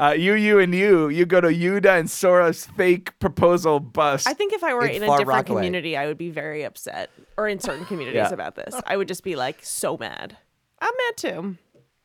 Uh, 0.00 0.12
you, 0.12 0.34
you, 0.34 0.58
and 0.58 0.74
you. 0.74 1.08
You 1.08 1.26
go 1.26 1.40
to 1.40 1.48
Yuda 1.48 1.98
and 2.00 2.10
Sora's 2.10 2.66
fake 2.66 3.18
proposal 3.18 3.80
bus. 3.80 4.26
I 4.26 4.32
think 4.34 4.52
if 4.52 4.64
I 4.64 4.72
were 4.74 4.86
In 4.86 4.96
in, 4.96 5.02
a 5.02 5.06
different 5.06 5.28
Rockaway. 5.28 5.56
community, 5.60 5.96
I 5.96 6.06
would 6.06 6.18
be 6.18 6.30
very 6.30 6.62
upset, 6.64 7.10
or 7.36 7.48
in 7.48 7.60
certain 7.60 7.84
communities 7.84 8.16
Yeah. 8.16 8.32
about 8.32 8.54
this. 8.54 8.74
I 8.86 8.96
would 8.96 9.08
just 9.08 9.22
be 9.24 9.36
like 9.36 9.58
so 9.62 9.96
mad. 9.96 10.36
I'm 10.80 10.92
mad 10.96 11.16
too. 11.16 11.56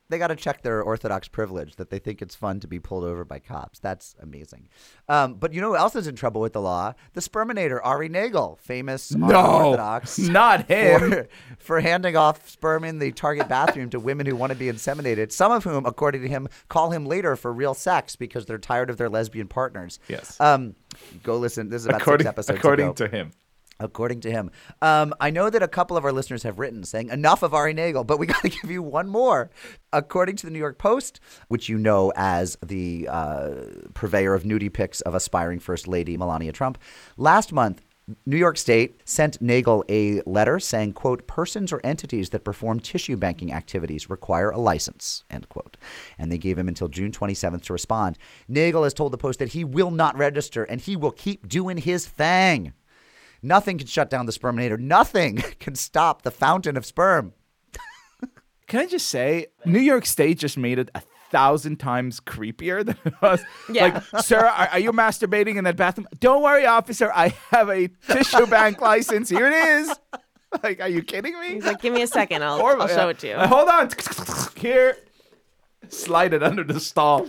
They 0.08 0.18
got 0.18 0.28
to 0.28 0.36
check 0.36 0.62
their 0.62 0.82
Orthodox 0.82 1.28
privilege 1.28 1.76
that 1.76 1.90
they 1.90 1.98
think 1.98 2.22
it's 2.22 2.34
fun 2.34 2.60
to 2.60 2.66
be 2.66 2.78
pulled 2.78 3.04
over 3.04 3.24
by 3.24 3.38
cops. 3.38 3.78
That's 3.78 4.14
amazing. 4.20 4.68
Um, 5.08 5.34
but 5.34 5.52
you 5.52 5.60
know 5.60 5.70
who 5.70 5.76
else 5.76 5.96
is 5.96 6.06
in 6.06 6.14
trouble 6.14 6.40
with 6.40 6.52
the 6.52 6.60
law? 6.60 6.94
The 7.14 7.20
sperminator, 7.20 7.80
Ari 7.82 8.08
Nagel, 8.08 8.58
famous 8.60 9.12
no, 9.12 9.34
Orthodox. 9.34 10.18
not 10.18 10.68
him. 10.68 11.10
For, 11.10 11.28
for 11.58 11.80
handing 11.80 12.16
off 12.16 12.48
sperm 12.48 12.84
in 12.84 12.98
the 12.98 13.12
Target 13.12 13.48
bathroom 13.48 13.90
to 13.90 14.00
women 14.00 14.26
who 14.26 14.36
want 14.36 14.52
to 14.52 14.58
be 14.58 14.66
inseminated, 14.66 15.32
some 15.32 15.52
of 15.52 15.64
whom, 15.64 15.86
according 15.86 16.22
to 16.22 16.28
him, 16.28 16.48
call 16.68 16.90
him 16.90 17.06
later 17.06 17.36
for 17.36 17.52
real 17.52 17.74
sex 17.74 18.16
because 18.16 18.46
they're 18.46 18.58
tired 18.58 18.90
of 18.90 18.96
their 18.96 19.08
lesbian 19.08 19.48
partners. 19.48 19.98
Yes. 20.08 20.40
Um, 20.40 20.74
go 21.22 21.36
listen. 21.36 21.68
This 21.68 21.82
is 21.82 21.86
about 21.86 22.02
according 22.02 22.26
six 22.26 22.28
episodes 22.34 22.58
according 22.58 22.86
ago. 22.86 23.06
to 23.06 23.08
him. 23.08 23.32
According 23.78 24.20
to 24.22 24.30
him. 24.30 24.50
Um, 24.80 25.14
I 25.20 25.30
know 25.30 25.50
that 25.50 25.62
a 25.62 25.68
couple 25.68 25.96
of 25.96 26.04
our 26.04 26.12
listeners 26.12 26.42
have 26.44 26.58
written 26.58 26.82
saying 26.84 27.10
enough 27.10 27.42
of 27.42 27.52
Ari 27.52 27.74
Nagel, 27.74 28.04
but 28.04 28.18
we 28.18 28.26
got 28.26 28.42
to 28.42 28.48
give 28.48 28.70
you 28.70 28.82
one 28.82 29.08
more. 29.08 29.50
According 29.92 30.36
to 30.36 30.46
the 30.46 30.52
New 30.52 30.58
York 30.58 30.78
Post, 30.78 31.20
which 31.48 31.68
you 31.68 31.78
know 31.78 32.12
as 32.16 32.56
the 32.64 33.08
uh, 33.10 33.54
purveyor 33.94 34.34
of 34.34 34.44
nudie 34.44 34.72
pics 34.72 35.00
of 35.02 35.14
aspiring 35.14 35.58
First 35.58 35.86
Lady 35.86 36.16
Melania 36.16 36.52
Trump, 36.52 36.78
last 37.16 37.52
month, 37.52 37.82
New 38.24 38.36
York 38.36 38.56
State 38.56 39.00
sent 39.04 39.42
Nagel 39.42 39.84
a 39.88 40.22
letter 40.26 40.60
saying, 40.60 40.92
quote, 40.92 41.26
persons 41.26 41.72
or 41.72 41.80
entities 41.82 42.30
that 42.30 42.44
perform 42.44 42.78
tissue 42.78 43.16
banking 43.16 43.52
activities 43.52 44.08
require 44.08 44.50
a 44.50 44.58
license, 44.58 45.24
end 45.28 45.48
quote. 45.48 45.76
And 46.16 46.30
they 46.30 46.38
gave 46.38 46.56
him 46.56 46.68
until 46.68 46.86
June 46.86 47.10
27th 47.10 47.62
to 47.62 47.72
respond. 47.72 48.16
Nagel 48.46 48.84
has 48.84 48.94
told 48.94 49.12
the 49.12 49.18
Post 49.18 49.40
that 49.40 49.54
he 49.54 49.64
will 49.64 49.90
not 49.90 50.16
register 50.16 50.62
and 50.62 50.80
he 50.80 50.94
will 50.94 51.10
keep 51.10 51.48
doing 51.48 51.78
his 51.78 52.06
thing. 52.06 52.74
Nothing 53.46 53.78
can 53.78 53.86
shut 53.86 54.10
down 54.10 54.26
the 54.26 54.32
sperminator. 54.32 54.78
Nothing 54.78 55.36
can 55.60 55.74
stop 55.76 56.22
the 56.22 56.30
fountain 56.30 56.76
of 56.76 56.84
sperm. 56.84 57.32
Can 58.66 58.80
I 58.80 58.86
just 58.86 59.08
say, 59.08 59.46
New 59.64 59.78
York 59.78 60.04
State 60.06 60.38
just 60.40 60.58
made 60.58 60.80
it 60.80 60.90
a 60.96 61.02
thousand 61.30 61.76
times 61.76 62.18
creepier 62.18 62.84
than 62.84 62.96
it 63.04 63.14
was. 63.22 63.40
Yeah. 63.72 64.02
Like, 64.12 64.24
sir, 64.24 64.38
are, 64.44 64.68
are 64.72 64.78
you 64.80 64.92
masturbating 64.92 65.56
in 65.56 65.64
that 65.64 65.76
bathroom? 65.76 66.08
Don't 66.18 66.42
worry, 66.42 66.66
officer. 66.66 67.12
I 67.14 67.28
have 67.50 67.68
a 67.68 67.88
tissue 68.08 68.46
bank 68.46 68.80
license. 68.80 69.28
Here 69.28 69.46
it 69.46 69.52
is. 69.54 69.94
Like, 70.62 70.80
are 70.80 70.88
you 70.88 71.02
kidding 71.02 71.38
me? 71.38 71.54
He's 71.54 71.64
like, 71.66 71.80
"Give 71.82 71.92
me 71.92 72.02
a 72.02 72.06
second, 72.06 72.42
I'll, 72.42 72.60
Or- 72.60 72.80
I'll 72.80 72.88
yeah. 72.88 72.96
show 72.96 73.08
it 73.10 73.18
to 73.18 73.26
you." 73.28 73.34
Uh, 73.34 73.46
hold 73.46 73.68
on. 73.68 73.90
Here. 74.56 74.96
Slide 75.88 76.32
it 76.34 76.42
under 76.42 76.64
the 76.64 76.80
stall. 76.80 77.26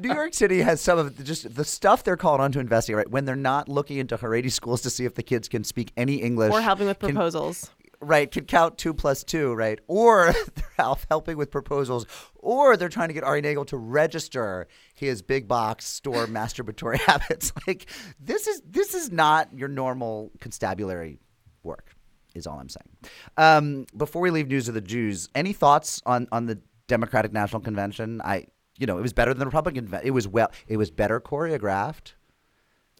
New 0.00 0.12
York 0.12 0.34
City 0.34 0.60
has 0.62 0.80
some 0.80 0.98
of 0.98 1.16
the, 1.16 1.24
just 1.24 1.54
the 1.54 1.64
stuff 1.64 2.04
they're 2.04 2.16
called 2.16 2.40
on 2.40 2.52
to 2.52 2.60
investigate. 2.60 2.96
Right 2.96 3.10
when 3.10 3.24
they're 3.24 3.36
not 3.36 3.68
looking 3.68 3.98
into 3.98 4.16
Haredi 4.16 4.50
schools 4.50 4.80
to 4.82 4.90
see 4.90 5.04
if 5.04 5.14
the 5.14 5.22
kids 5.22 5.48
can 5.48 5.64
speak 5.64 5.92
any 5.96 6.16
English 6.16 6.52
Or 6.52 6.60
helping 6.60 6.86
with 6.86 6.98
can- 6.98 7.10
proposals. 7.10 7.70
right, 8.00 8.30
can 8.30 8.44
count 8.44 8.78
two 8.78 8.92
plus 8.94 9.22
two, 9.24 9.54
right? 9.54 9.78
Or 9.86 10.32
they're 10.54 10.94
helping 11.08 11.36
with 11.36 11.50
proposals, 11.50 12.06
or 12.36 12.76
they're 12.76 12.88
trying 12.88 13.08
to 13.08 13.14
get 13.14 13.24
Ari 13.24 13.40
Nagel 13.42 13.64
to 13.66 13.76
register 13.76 14.66
his 14.94 15.22
big 15.22 15.46
box 15.48 15.84
store 15.86 16.26
masturbatory 16.38 16.98
habits. 16.98 17.52
Like 17.66 17.86
this 18.18 18.46
is 18.46 18.62
this 18.68 18.94
is 18.94 19.10
not 19.12 19.48
your 19.56 19.68
normal 19.68 20.32
constabulary 20.40 21.18
work, 21.62 21.94
is 22.34 22.46
all 22.46 22.58
I'm 22.58 22.68
saying. 22.68 22.88
Um, 23.36 23.86
before 23.96 24.20
we 24.22 24.30
leave 24.30 24.48
news 24.48 24.66
of 24.68 24.74
the 24.74 24.80
Jews, 24.80 25.28
any 25.34 25.52
thoughts 25.52 26.02
on 26.06 26.26
on 26.32 26.46
the 26.46 26.60
Democratic 26.92 27.32
National 27.32 27.60
Convention? 27.62 28.20
I 28.22 28.46
you 28.78 28.86
know, 28.86 28.98
it 28.98 29.02
was 29.02 29.12
better 29.14 29.32
than 29.32 29.38
the 29.40 29.46
Republican. 29.46 29.88
It 30.02 30.10
was 30.10 30.28
well, 30.28 30.50
it 30.68 30.76
was 30.76 30.90
better 30.90 31.20
choreographed. 31.20 32.12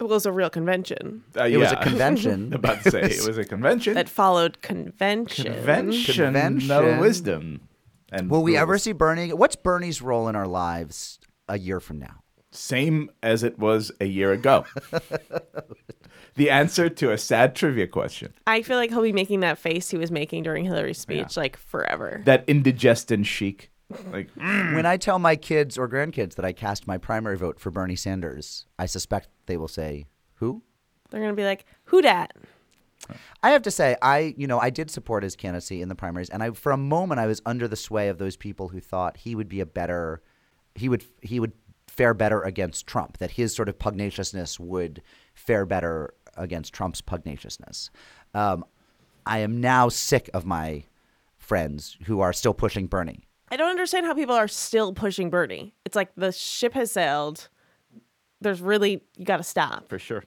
Well, 0.00 0.10
It 0.10 0.14
was 0.14 0.26
a 0.26 0.32
real 0.32 0.48
convention 0.50 1.24
Uh, 1.36 1.44
It 1.44 1.58
was 1.58 1.72
a 1.72 1.76
convention. 1.76 2.52
about 2.60 2.82
to 2.84 2.90
say 2.90 3.02
it 3.02 3.26
was 3.26 3.36
a 3.38 3.44
convention. 3.44 3.92
that 3.94 4.08
followed 4.08 4.62
convention. 4.62 5.44
convention, 5.44 6.14
Convention. 6.24 6.68
no 6.68 6.98
wisdom. 7.00 7.68
And 8.10 8.30
Will 8.30 8.42
we 8.42 8.56
ever 8.56 8.78
see 8.78 8.92
Bernie? 8.92 9.32
What's 9.32 9.56
Bernie's 9.56 10.00
role 10.00 10.28
in 10.28 10.36
our 10.36 10.46
lives 10.46 11.18
a 11.48 11.58
year 11.58 11.80
from 11.80 11.98
now? 11.98 12.16
Same 12.50 13.10
as 13.22 13.42
it 13.42 13.58
was 13.58 13.90
a 14.00 14.04
year 14.06 14.32
ago. 14.32 14.64
the 16.34 16.50
answer 16.50 16.88
to 16.88 17.10
a 17.12 17.18
sad 17.18 17.54
trivia 17.56 17.86
question. 17.86 18.32
I 18.46 18.62
feel 18.62 18.76
like 18.76 18.90
he'll 18.90 19.02
be 19.02 19.12
making 19.12 19.40
that 19.40 19.58
face 19.58 19.90
he 19.90 19.96
was 19.98 20.10
making 20.10 20.42
during 20.44 20.64
Hillary's 20.64 20.98
speech 20.98 21.36
like 21.36 21.56
forever. 21.56 22.22
That 22.24 22.44
indigestion 22.48 23.24
chic. 23.24 23.70
Like 24.10 24.30
When 24.36 24.86
I 24.86 24.96
tell 24.96 25.18
my 25.18 25.36
kids 25.36 25.78
or 25.78 25.88
grandkids 25.88 26.34
that 26.36 26.44
I 26.44 26.52
cast 26.52 26.86
my 26.86 26.98
primary 26.98 27.36
vote 27.36 27.60
for 27.60 27.70
Bernie 27.70 27.96
Sanders, 27.96 28.66
I 28.78 28.86
suspect 28.86 29.28
they 29.46 29.56
will 29.56 29.68
say, 29.68 30.06
"Who?" 30.34 30.62
They're 31.10 31.20
gonna 31.20 31.34
be 31.34 31.44
like, 31.44 31.66
"Who 31.84 32.02
dat?" 32.02 32.32
I 33.42 33.50
have 33.50 33.62
to 33.62 33.70
say, 33.70 33.96
I 34.00 34.34
you 34.36 34.46
know 34.46 34.58
I 34.58 34.70
did 34.70 34.90
support 34.90 35.22
his 35.22 35.36
candidacy 35.36 35.82
in 35.82 35.88
the 35.88 35.94
primaries, 35.94 36.30
and 36.30 36.42
I 36.42 36.50
for 36.50 36.72
a 36.72 36.76
moment 36.76 37.20
I 37.20 37.26
was 37.26 37.42
under 37.44 37.68
the 37.68 37.76
sway 37.76 38.08
of 38.08 38.18
those 38.18 38.36
people 38.36 38.68
who 38.68 38.80
thought 38.80 39.16
he 39.18 39.34
would 39.34 39.48
be 39.48 39.60
a 39.60 39.66
better, 39.66 40.22
he 40.74 40.88
would 40.88 41.04
he 41.20 41.40
would 41.40 41.52
fare 41.86 42.14
better 42.14 42.40
against 42.42 42.86
Trump, 42.86 43.18
that 43.18 43.32
his 43.32 43.54
sort 43.54 43.68
of 43.68 43.78
pugnaciousness 43.78 44.58
would 44.58 45.02
fare 45.34 45.66
better 45.66 46.14
against 46.36 46.72
Trump's 46.72 47.02
pugnaciousness. 47.02 47.90
Um, 48.34 48.64
I 49.26 49.38
am 49.38 49.60
now 49.60 49.88
sick 49.88 50.30
of 50.32 50.46
my 50.46 50.84
friends 51.36 51.98
who 52.04 52.20
are 52.20 52.32
still 52.32 52.54
pushing 52.54 52.86
Bernie. 52.86 53.26
I 53.52 53.56
don't 53.56 53.68
understand 53.68 54.06
how 54.06 54.14
people 54.14 54.34
are 54.34 54.48
still 54.48 54.94
pushing 54.94 55.28
Bernie. 55.28 55.74
It's 55.84 55.94
like 55.94 56.10
the 56.16 56.32
ship 56.32 56.72
has 56.72 56.90
sailed. 56.90 57.50
There's 58.40 58.62
really 58.62 59.02
you 59.18 59.26
got 59.26 59.36
to 59.36 59.42
stop. 59.42 59.90
for 59.90 59.98
sure. 59.98 60.24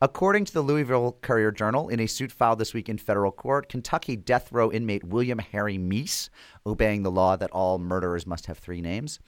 According 0.00 0.46
to 0.46 0.52
the 0.52 0.60
Louisville 0.60 1.16
Courier 1.22 1.52
Journal, 1.52 1.88
in 1.88 2.00
a 2.00 2.08
suit 2.08 2.32
filed 2.32 2.58
this 2.58 2.74
week 2.74 2.88
in 2.88 2.98
federal 2.98 3.30
court, 3.30 3.68
Kentucky 3.68 4.16
death 4.16 4.50
row 4.50 4.72
inmate 4.72 5.04
William 5.04 5.38
Harry 5.38 5.78
Meece, 5.78 6.30
obeying 6.66 7.04
the 7.04 7.12
law 7.12 7.36
that 7.36 7.52
all 7.52 7.78
murderers 7.78 8.26
must 8.26 8.46
have 8.46 8.58
three 8.58 8.80
names, 8.80 9.20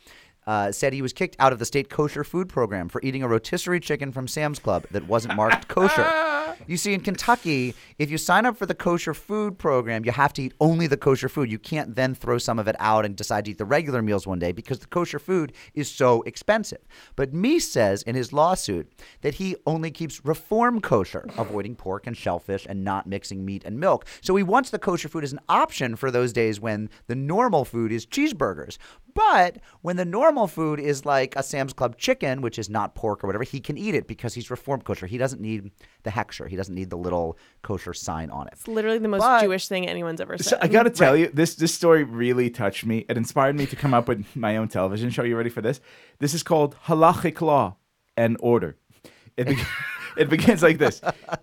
uh, 0.48 0.72
said 0.72 0.92
he 0.92 1.02
was 1.02 1.12
kicked 1.12 1.36
out 1.38 1.52
of 1.52 1.60
the 1.60 1.64
state 1.64 1.88
kosher 1.88 2.24
food 2.24 2.48
program 2.48 2.88
for 2.88 3.00
eating 3.02 3.22
a 3.22 3.28
rotisserie 3.28 3.78
chicken 3.78 4.10
from 4.10 4.26
Sam's 4.26 4.58
Club 4.58 4.86
that 4.90 5.06
wasn't 5.06 5.36
marked 5.36 5.68
kosher. 5.68 6.02
You 6.66 6.76
see, 6.76 6.94
in 6.94 7.00
Kentucky, 7.00 7.74
if 7.98 8.10
you 8.10 8.18
sign 8.18 8.46
up 8.46 8.56
for 8.56 8.66
the 8.66 8.74
kosher 8.74 9.14
food 9.14 9.58
program, 9.58 10.04
you 10.04 10.12
have 10.12 10.32
to 10.34 10.42
eat 10.42 10.54
only 10.60 10.86
the 10.86 10.96
kosher 10.96 11.28
food. 11.28 11.50
You 11.50 11.58
can't 11.58 11.94
then 11.94 12.14
throw 12.14 12.38
some 12.38 12.58
of 12.58 12.68
it 12.68 12.76
out 12.78 13.04
and 13.04 13.14
decide 13.14 13.44
to 13.44 13.52
eat 13.52 13.58
the 13.58 13.64
regular 13.64 14.02
meals 14.02 14.26
one 14.26 14.38
day 14.38 14.52
because 14.52 14.78
the 14.78 14.86
kosher 14.86 15.18
food 15.18 15.52
is 15.74 15.90
so 15.90 16.22
expensive. 16.22 16.80
But 17.14 17.32
Meece 17.32 17.62
says 17.62 18.02
in 18.02 18.14
his 18.14 18.32
lawsuit 18.32 18.90
that 19.20 19.34
he 19.34 19.56
only 19.66 19.90
keeps 19.90 20.24
reform 20.24 20.80
kosher, 20.80 21.26
avoiding 21.36 21.76
pork 21.76 22.06
and 22.06 22.16
shellfish 22.16 22.66
and 22.68 22.84
not 22.84 23.06
mixing 23.06 23.44
meat 23.44 23.64
and 23.64 23.78
milk. 23.78 24.06
So 24.20 24.36
he 24.36 24.42
wants 24.42 24.70
the 24.70 24.78
kosher 24.78 25.08
food 25.08 25.24
as 25.24 25.32
an 25.32 25.40
option 25.48 25.96
for 25.96 26.10
those 26.10 26.32
days 26.32 26.60
when 26.60 26.90
the 27.06 27.14
normal 27.14 27.64
food 27.64 27.92
is 27.92 28.06
cheeseburgers. 28.06 28.78
But 29.16 29.56
when 29.82 29.96
the 29.96 30.04
normal 30.04 30.46
food 30.46 30.78
is 30.78 31.04
like 31.04 31.34
a 31.36 31.42
Sam's 31.42 31.72
Club 31.72 31.96
chicken, 31.96 32.42
which 32.42 32.58
is 32.58 32.68
not 32.70 32.94
pork 32.94 33.24
or 33.24 33.26
whatever, 33.26 33.42
he 33.44 33.58
can 33.60 33.76
eat 33.76 33.94
it 33.94 34.06
because 34.06 34.34
he's 34.34 34.50
reformed 34.50 34.84
kosher. 34.84 35.06
He 35.06 35.18
doesn't 35.18 35.40
need 35.40 35.70
the 36.04 36.10
hechsher. 36.10 36.46
He 36.48 36.54
doesn't 36.54 36.74
need 36.74 36.90
the 36.90 36.96
little 36.98 37.38
kosher 37.62 37.94
sign 37.94 38.30
on 38.30 38.46
it. 38.46 38.52
It's 38.52 38.68
literally 38.68 38.98
the 38.98 39.08
most 39.08 39.20
But- 39.22 39.40
Jewish 39.42 39.66
thing 39.68 39.88
anyone's 39.88 40.20
ever 40.20 40.36
So 40.38 40.50
said. 40.50 40.58
I 40.62 40.68
got 40.68 40.84
to 40.84 40.90
tell 40.90 41.16
you, 41.16 41.28
this 41.32 41.54
this 41.56 41.72
story 41.74 42.04
really 42.04 42.50
touched 42.50 42.84
me. 42.86 43.06
It 43.08 43.16
inspired 43.16 43.56
me 43.56 43.66
to 43.66 43.74
come 43.76 43.94
up 43.94 44.06
with 44.06 44.24
my 44.36 44.56
own 44.58 44.68
television 44.68 45.10
show. 45.10 45.24
You 45.24 45.36
ready 45.36 45.50
for 45.50 45.62
this? 45.62 45.80
This 46.18 46.34
is 46.34 46.42
called 46.42 46.76
Halachic 46.86 47.40
Law 47.40 47.76
and 48.16 48.36
Order. 48.40 48.76
It, 49.36 49.48
be- 49.48 49.56
it 50.16 50.28
begins 50.28 50.62
like 50.62 50.78
this: 50.78 51.00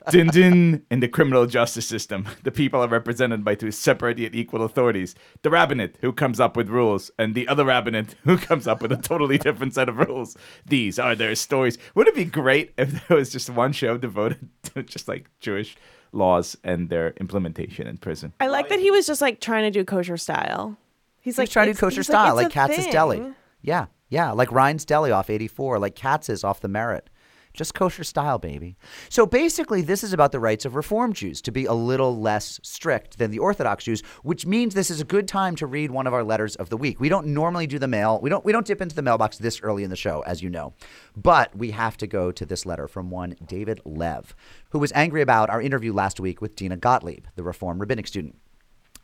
Din 0.09 0.27
din 0.27 0.85
in 0.89 0.99
the 0.99 1.07
criminal 1.07 1.45
justice 1.45 1.85
system, 1.85 2.27
the 2.43 2.51
people 2.51 2.81
are 2.81 2.87
represented 2.87 3.43
by 3.43 3.55
two 3.55 3.71
separate 3.71 4.19
yet 4.19 4.35
equal 4.35 4.63
authorities: 4.63 5.15
the 5.41 5.49
rabbinate, 5.49 5.97
who 6.01 6.11
comes 6.11 6.39
up 6.39 6.55
with 6.57 6.69
rules, 6.69 7.11
and 7.17 7.35
the 7.35 7.47
other 7.47 7.65
rabbinate, 7.65 8.15
who 8.23 8.37
comes 8.37 8.67
up 8.67 8.81
with 8.81 8.91
a 8.91 8.97
totally 8.97 9.37
different 9.37 9.73
set 9.73 9.89
of 9.89 9.97
rules. 9.97 10.37
These 10.65 10.99
are 10.99 11.15
their 11.15 11.35
stories. 11.35 11.77
Would 11.95 12.07
it 12.07 12.15
be 12.15 12.25
great 12.25 12.73
if 12.77 13.07
there 13.07 13.17
was 13.17 13.31
just 13.31 13.49
one 13.49 13.71
show 13.71 13.97
devoted 13.97 14.49
to 14.73 14.83
just 14.83 15.07
like 15.07 15.29
Jewish 15.39 15.75
laws 16.11 16.55
and 16.63 16.89
their 16.89 17.11
implementation 17.19 17.87
in 17.87 17.97
prison? 17.97 18.33
I 18.39 18.47
like 18.47 18.69
that 18.69 18.79
he 18.79 18.91
was 18.91 19.07
just 19.07 19.21
like 19.21 19.39
trying 19.39 19.63
to 19.63 19.71
do 19.71 19.83
kosher 19.83 20.17
style. 20.17 20.77
He's 21.19 21.35
He's 21.35 21.37
like 21.37 21.49
trying 21.49 21.67
to 21.67 21.73
do 21.73 21.79
kosher 21.79 21.97
he's 21.97 22.07
style, 22.07 22.35
like, 22.35 22.47
it's 22.47 22.55
a 22.55 22.59
Katz's 22.59 22.87
Deli. 22.87 23.33
Yeah, 23.61 23.85
yeah, 24.09 24.31
like 24.31 24.51
Ryan's 24.51 24.85
Deli 24.85 25.11
off 25.11 25.29
84, 25.29 25.79
like 25.79 25.95
Katz's 25.95 26.43
off 26.43 26.59
the 26.59 26.67
Merritt. 26.67 27.09
Just 27.53 27.75
kosher 27.75 28.03
style, 28.03 28.39
baby. 28.39 28.75
So 29.09 29.27
basically, 29.27 29.83
this 29.83 30.03
is 30.03 30.11
about 30.11 30.31
the 30.31 30.39
rights 30.39 30.65
of 30.65 30.75
Reform 30.75 31.13
Jews 31.13 31.39
to 31.43 31.51
be 31.51 31.65
a 31.65 31.73
little 31.73 32.19
less 32.19 32.59
strict 32.63 33.19
than 33.19 33.29
the 33.29 33.37
Orthodox 33.37 33.83
Jews, 33.83 34.01
which 34.23 34.47
means 34.47 34.73
this 34.73 34.89
is 34.89 34.99
a 34.99 35.05
good 35.05 35.27
time 35.27 35.55
to 35.57 35.67
read 35.67 35.91
one 35.91 36.07
of 36.07 36.15
our 36.15 36.23
letters 36.23 36.55
of 36.55 36.69
the 36.69 36.77
week. 36.77 36.99
We 36.99 37.09
don't 37.09 37.27
normally 37.27 37.67
do 37.67 37.77
the 37.77 37.87
mail. 37.87 38.19
We 38.21 38.29
don't 38.31 38.43
we 38.43 38.51
don't 38.51 38.65
dip 38.65 38.81
into 38.81 38.95
the 38.95 39.03
mailbox 39.03 39.37
this 39.37 39.61
early 39.61 39.83
in 39.83 39.91
the 39.91 39.95
show, 39.95 40.21
as 40.21 40.41
you 40.41 40.49
know. 40.49 40.73
But 41.15 41.55
we 41.55 41.69
have 41.71 41.95
to 41.97 42.07
go 42.07 42.31
to 42.31 42.45
this 42.45 42.65
letter 42.65 42.87
from 42.87 43.11
one 43.11 43.35
David 43.45 43.81
Lev, 43.85 44.35
who 44.71 44.79
was 44.79 44.91
angry 44.93 45.21
about 45.21 45.51
our 45.51 45.61
interview 45.61 45.93
last 45.93 46.19
week 46.19 46.41
with 46.41 46.55
Dina 46.55 46.77
Gottlieb, 46.77 47.25
the 47.35 47.43
Reform 47.43 47.77
rabbinic 47.77 48.07
student. 48.07 48.35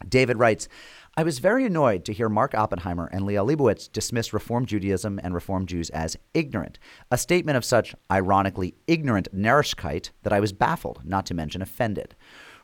David 0.07 0.37
writes, 0.37 0.69
I 1.17 1.23
was 1.23 1.39
very 1.39 1.65
annoyed 1.65 2.05
to 2.05 2.13
hear 2.13 2.29
Mark 2.29 2.53
Oppenheimer 2.53 3.09
and 3.11 3.23
Liel 3.23 3.47
Leibovitz 3.47 3.91
dismiss 3.91 4.31
Reform 4.31 4.65
Judaism 4.65 5.19
and 5.23 5.33
Reform 5.33 5.65
Jews 5.65 5.89
as 5.89 6.17
ignorant, 6.33 6.77
a 7.11 7.17
statement 7.17 7.57
of 7.57 7.65
such 7.65 7.95
ironically 8.11 8.75
ignorant 8.87 9.27
narishkeit 9.35 10.11
that 10.23 10.31
I 10.33 10.39
was 10.39 10.53
baffled, 10.53 11.01
not 11.03 11.25
to 11.25 11.33
mention 11.33 11.61
offended. 11.61 12.15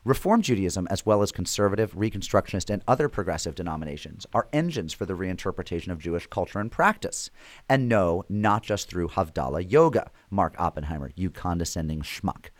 Reform 0.04 0.40
Judaism, 0.40 0.86
as 0.88 1.04
well 1.04 1.22
as 1.22 1.32
conservative, 1.32 1.94
Reconstructionist, 1.94 2.70
and 2.70 2.82
other 2.86 3.08
progressive 3.08 3.56
denominations, 3.56 4.24
are 4.32 4.48
engines 4.52 4.92
for 4.92 5.04
the 5.04 5.14
reinterpretation 5.14 5.88
of 5.90 5.98
Jewish 5.98 6.28
culture 6.28 6.60
and 6.60 6.70
practice. 6.70 7.30
And 7.68 7.88
no, 7.88 8.24
not 8.28 8.62
just 8.62 8.88
through 8.88 9.08
Havdalah 9.08 9.70
yoga, 9.70 10.12
Mark 10.30 10.54
Oppenheimer, 10.58 11.10
you 11.16 11.30
condescending 11.30 12.02
schmuck. 12.02 12.50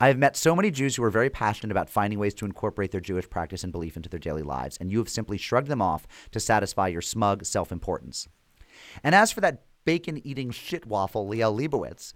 I 0.00 0.08
have 0.08 0.18
met 0.18 0.36
so 0.36 0.54
many 0.56 0.70
Jews 0.70 0.96
who 0.96 1.04
are 1.04 1.10
very 1.10 1.30
passionate 1.30 1.70
about 1.70 1.90
finding 1.90 2.18
ways 2.18 2.34
to 2.34 2.44
incorporate 2.44 2.90
their 2.90 3.00
Jewish 3.00 3.28
practice 3.28 3.62
and 3.62 3.72
belief 3.72 3.96
into 3.96 4.08
their 4.08 4.20
daily 4.20 4.42
lives, 4.42 4.76
and 4.78 4.90
you 4.90 4.98
have 4.98 5.08
simply 5.08 5.38
shrugged 5.38 5.68
them 5.68 5.82
off 5.82 6.06
to 6.32 6.40
satisfy 6.40 6.88
your 6.88 7.02
smug 7.02 7.44
self 7.44 7.70
importance. 7.72 8.28
And 9.02 9.14
as 9.14 9.32
for 9.32 9.40
that 9.40 9.62
bacon 9.84 10.20
eating 10.26 10.50
shit 10.50 10.86
waffle, 10.86 11.26
Liel 11.28 11.56
Leibovitz, 11.58 12.12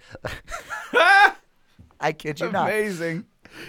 I 2.00 2.12
kid 2.12 2.40
you 2.40 2.50
not. 2.50 2.68
Amazing. 2.70 3.26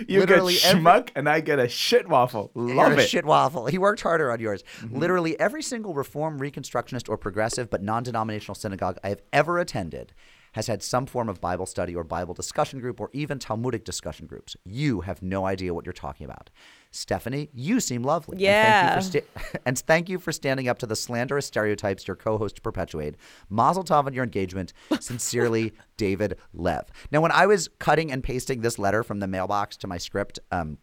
You 0.07 0.19
Literally 0.19 0.53
get 0.53 0.65
every- 0.65 0.81
schmuck 0.83 1.09
and 1.15 1.27
I 1.27 1.39
get 1.39 1.59
a 1.59 1.67
shit 1.67 2.07
waffle. 2.07 2.51
Love 2.53 2.91
a 2.91 2.93
it. 2.93 2.97
Mm-hmm. 2.99 3.05
shit 3.07 3.25
waffle. 3.25 3.65
He 3.65 3.77
worked 3.77 4.01
harder 4.01 4.31
on 4.31 4.39
yours. 4.39 4.63
Literally 4.91 5.39
every 5.39 5.63
single 5.63 5.93
Reform, 5.93 6.39
Reconstructionist, 6.39 7.09
or 7.09 7.17
progressive 7.17 7.69
but 7.69 7.81
non-denominational 7.81 8.55
synagogue 8.55 8.97
I 9.03 9.09
have 9.09 9.21
ever 9.33 9.57
attended 9.59 10.13
has 10.53 10.67
had 10.67 10.83
some 10.83 11.05
form 11.05 11.29
of 11.29 11.39
Bible 11.39 11.65
study 11.65 11.95
or 11.95 12.03
Bible 12.03 12.33
discussion 12.33 12.79
group 12.79 12.99
or 12.99 13.09
even 13.13 13.39
Talmudic 13.39 13.83
discussion 13.85 14.27
groups. 14.27 14.55
You 14.65 15.01
have 15.01 15.21
no 15.21 15.45
idea 15.45 15.73
what 15.73 15.85
you're 15.85 15.93
talking 15.93 16.25
about. 16.25 16.49
Stephanie, 16.91 17.49
you 17.53 17.79
seem 17.79 18.03
lovely. 18.03 18.37
Yeah. 18.37 18.95
And 18.95 19.03
thank 19.03 19.29
you 19.29 19.29
for, 19.29 19.47
sta- 19.47 19.59
and 19.65 19.79
thank 19.79 20.09
you 20.09 20.19
for 20.19 20.31
standing 20.31 20.67
up 20.67 20.77
to 20.79 20.85
the 20.85 20.95
slanderous 20.95 21.45
stereotypes 21.45 22.05
your 22.07 22.17
co-hosts 22.17 22.59
perpetuate. 22.59 23.15
Mazel 23.49 23.83
tov 23.83 24.05
on 24.07 24.13
your 24.13 24.25
engagement. 24.25 24.73
Sincerely, 24.99 25.73
David 25.95 26.37
Lev. 26.53 26.85
Now, 27.11 27.21
when 27.21 27.31
I 27.31 27.45
was 27.45 27.69
cutting 27.79 28.11
and 28.11 28.23
pasting 28.23 28.61
this 28.61 28.77
letter 28.77 29.03
from 29.03 29.19
the 29.19 29.27
mailbox 29.27 29.77
to 29.77 29.87
my 29.87 29.97
script, 29.97 30.39
um, 30.51 30.77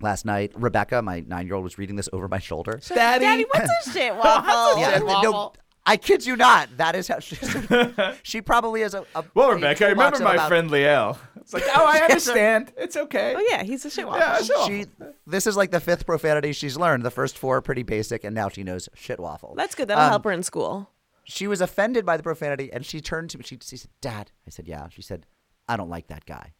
Last 0.00 0.24
night, 0.24 0.52
Rebecca, 0.56 1.02
my 1.02 1.20
nine-year-old, 1.20 1.62
was 1.62 1.76
reading 1.76 1.96
this 1.96 2.08
over 2.12 2.26
my 2.26 2.38
shoulder. 2.38 2.80
Daddy. 2.88 3.24
Daddy, 3.24 3.44
what's 3.52 3.86
a 3.86 3.90
shit 3.92 4.16
waffle? 4.16 4.80
Yeah, 4.80 4.98
no, 4.98 5.52
I 5.86 5.96
kid 5.98 6.24
you 6.24 6.34
not. 6.36 6.76
That 6.78 6.94
is 6.96 7.08
how 7.08 7.18
she. 7.18 7.36
she 8.22 8.40
probably 8.40 8.80
is 8.82 8.94
a. 8.94 9.04
a 9.14 9.24
Well, 9.34 9.52
Rebecca, 9.52 9.86
I 9.86 9.90
remember 9.90 10.18
my 10.20 10.34
about- 10.34 10.48
friend 10.48 10.70
Liel. 10.70 11.18
It's 11.36 11.52
like, 11.52 11.64
oh, 11.74 11.84
I 11.86 11.98
understand. 12.08 12.72
It's 12.78 12.96
okay. 12.96 13.34
Oh 13.36 13.44
yeah, 13.50 13.62
he's 13.62 13.84
a 13.84 13.90
shit 13.90 14.06
waffle. 14.06 14.20
Yeah, 14.20 14.42
sure. 14.42 14.66
She. 14.66 14.86
This 15.26 15.46
is 15.46 15.56
like 15.58 15.70
the 15.70 15.80
fifth 15.80 16.06
profanity 16.06 16.52
she's 16.54 16.78
learned. 16.78 17.02
The 17.04 17.10
first 17.10 17.36
four 17.36 17.58
are 17.58 17.60
pretty 17.62 17.82
basic, 17.82 18.24
and 18.24 18.34
now 18.34 18.48
she 18.48 18.62
knows 18.62 18.88
shit 18.94 19.20
waffle. 19.20 19.54
That's 19.56 19.74
good. 19.74 19.88
That'll 19.88 20.04
Um, 20.04 20.10
help 20.10 20.24
her 20.24 20.32
in 20.32 20.42
school. 20.42 20.90
She 21.24 21.46
was 21.46 21.60
offended 21.60 22.06
by 22.06 22.16
the 22.16 22.22
profanity, 22.22 22.72
and 22.72 22.84
she 22.84 23.00
turned 23.02 23.28
to 23.30 23.38
me. 23.38 23.44
She, 23.44 23.58
she 23.62 23.76
said, 23.76 23.90
"Dad," 24.00 24.30
I 24.46 24.50
said, 24.50 24.66
"Yeah." 24.66 24.88
She 24.88 25.02
said, 25.02 25.26
"I 25.68 25.76
don't 25.76 25.90
like 25.90 26.06
that 26.06 26.24
guy." 26.24 26.54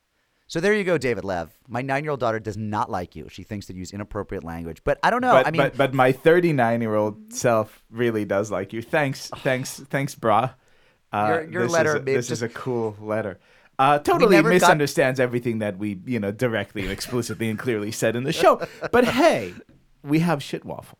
So 0.55 0.61
there 0.61 0.73
you 0.73 0.85
go, 0.85 0.99
David 0.99 1.25
Lev. 1.25 1.51
My 1.67 1.83
nine-year-old 1.83 2.21
daughter 2.21 2.39
does 2.39 2.57
not 2.57 2.89
like 2.89 3.17
you. 3.17 3.27
She 3.29 3.43
thinks 3.43 3.67
that 3.67 3.73
you 3.75 3.81
use 3.81 3.93
inappropriate 3.93 4.45
language. 4.45 4.83
But 4.85 5.01
I 5.03 5.11
don't 5.11 5.21
know. 5.21 5.33
but, 5.33 5.49
I 5.49 5.51
mean, 5.51 5.61
but 5.61 5.77
but 5.77 5.95
my 5.95 6.13
39 6.13 6.81
year 6.81 6.95
old 6.95 7.33
self 7.33 7.83
really 7.91 8.25
does 8.25 8.53
like 8.53 8.73
you. 8.73 8.81
Thanks, 8.81 9.31
thanks, 9.39 9.81
thanks, 9.91 10.15
brah. 10.15 10.55
Uh, 11.13 11.27
Your- 11.27 11.51
your 11.51 11.63
this 11.65 11.73
letter 11.73 11.97
Is 11.97 12.03
a, 12.03 12.05
this 12.05 12.31
is 12.31 12.43
a 12.43 12.49
cool 12.49 12.97
letter. 13.01 13.41
Uh, 13.81 13.99
totally 13.99 14.37
never 14.37 14.51
got- 14.51 14.55
misunderstands 14.55 15.19
everything 15.19 15.59
that 15.59 15.77
we, 15.77 15.99
you 16.07 16.21
know, 16.21 16.31
directly 16.31 16.83
and 16.83 16.93
explicitly 16.93 17.51
and 17.51 17.59
clearly 17.59 17.91
said 17.91 18.15
in 18.15 18.23
the 18.23 18.33
show. 18.33 18.65
But 18.93 19.07
hey, 19.07 19.55
we 20.05 20.21
have 20.21 20.41
shit 20.41 20.65
waffle. 20.65 20.99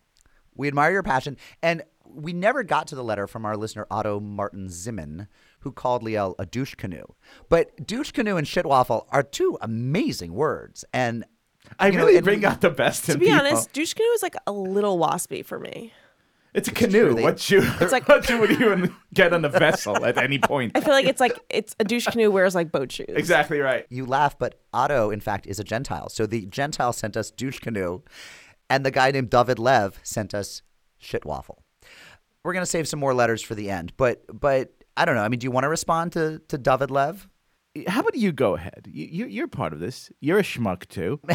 We 0.57 0.67
admire 0.67 0.91
your 0.91 1.05
passion. 1.05 1.37
And 1.63 1.85
we 2.05 2.33
never 2.33 2.65
got 2.65 2.89
to 2.89 2.97
the 2.97 3.05
letter 3.05 3.29
from 3.29 3.45
our 3.45 3.57
listener, 3.57 3.87
Otto 3.89 4.19
Martin 4.19 4.69
Zimmern, 4.69 5.29
who 5.65 5.73
called 5.73 6.03
Liel 6.05 6.35
a 6.39 6.47
douche 6.47 6.75
canoe. 6.77 7.05
But 7.49 7.87
douche 7.87 8.13
canoe 8.13 8.37
and 8.37 8.47
shitwaffle 8.47 9.07
are 9.11 9.23
two 9.23 9.59
amazing 9.61 10.33
words. 10.35 10.85
And 10.93 11.25
I 11.79 11.89
you 11.89 11.93
know, 11.95 11.99
really 12.05 12.17
and 12.17 12.25
bring 12.25 12.41
we- 12.41 12.47
out 12.47 12.61
the 12.61 12.71
best 12.71 13.09
in 13.09 13.15
To 13.15 13.19
be 13.19 13.27
people. 13.27 13.41
honest, 13.41 13.73
douche 13.73 13.95
canoe 13.95 14.09
is 14.11 14.23
like 14.23 14.37
a 14.47 14.53
little 14.53 14.99
waspy 14.99 15.45
for 15.45 15.59
me. 15.59 15.93
it's 16.53 16.69
a 16.69 16.73
canoe. 16.73 17.07
true. 17.07 17.15
They- 17.15 17.23
what 17.23 17.51
you? 17.51 17.63
It's 17.81 17.91
like- 17.91 18.07
what 18.09 18.29
you 18.29 18.39
would 18.39 18.51
even 18.53 18.95
get 19.13 19.33
on 19.33 19.45
a 19.45 19.49
vessel 19.49 20.05
at 20.05 20.19
any 20.19 20.39
point. 20.39 20.73
I 20.77 20.81
feel 20.81 20.93
like 20.93 21.07
it's 21.07 21.21
like 21.21 21.37
it's 21.51 21.75
a 21.81 21.85
douche 21.85 22.07
canoe 22.07 22.31
wears 22.31 22.55
like 22.55 22.71
boat 22.71 22.93
shoes. 22.93 23.07
Exactly 23.09 23.59
right. 23.59 23.87
you 23.89 24.05
laugh, 24.07 24.39
but 24.39 24.61
Otto, 24.73 25.11
in 25.11 25.21
fact, 25.21 25.47
is 25.47 25.59
a 25.59 25.65
Gentile. 25.65 26.09
So 26.11 26.27
the 26.27 26.47
Gentile 26.47 26.93
sent 26.93 27.17
us 27.17 27.31
douche 27.31 27.59
canoe, 27.59 28.03
and 28.71 28.85
the 28.85 28.91
guy 28.91 29.11
named 29.11 29.31
David 29.31 29.59
Lev 29.59 29.99
sent 30.03 30.35
us 30.35 30.63
shit 30.99 31.25
waffle. 31.25 31.63
We're 32.45 32.53
gonna 32.53 32.67
save 32.67 32.87
some 32.87 33.01
more 33.01 33.15
letters 33.15 33.41
for 33.41 33.55
the 33.55 33.71
end, 33.71 33.95
but 33.97 34.23
but 34.39 34.71
I 34.97 35.05
don't 35.05 35.15
know. 35.15 35.23
I 35.23 35.29
mean, 35.29 35.41
do 35.41 35.45
you 35.45 35.51
want 35.51 35.65
to 35.65 35.69
respond 35.69 36.13
to 36.13 36.41
to 36.49 36.59
David 36.59 36.91
Lev? 36.91 37.29
How 37.89 38.01
about 38.01 38.15
you 38.15 38.31
go 38.31 38.55
ahead? 38.55 38.87
You, 38.87 39.07
you, 39.11 39.27
you're 39.27 39.49
part 39.49 39.73
of 39.73 39.81
this. 39.81 40.13
You're 40.21 40.39
a 40.39 40.45
schmuck 40.45 40.87
too. 40.87 41.21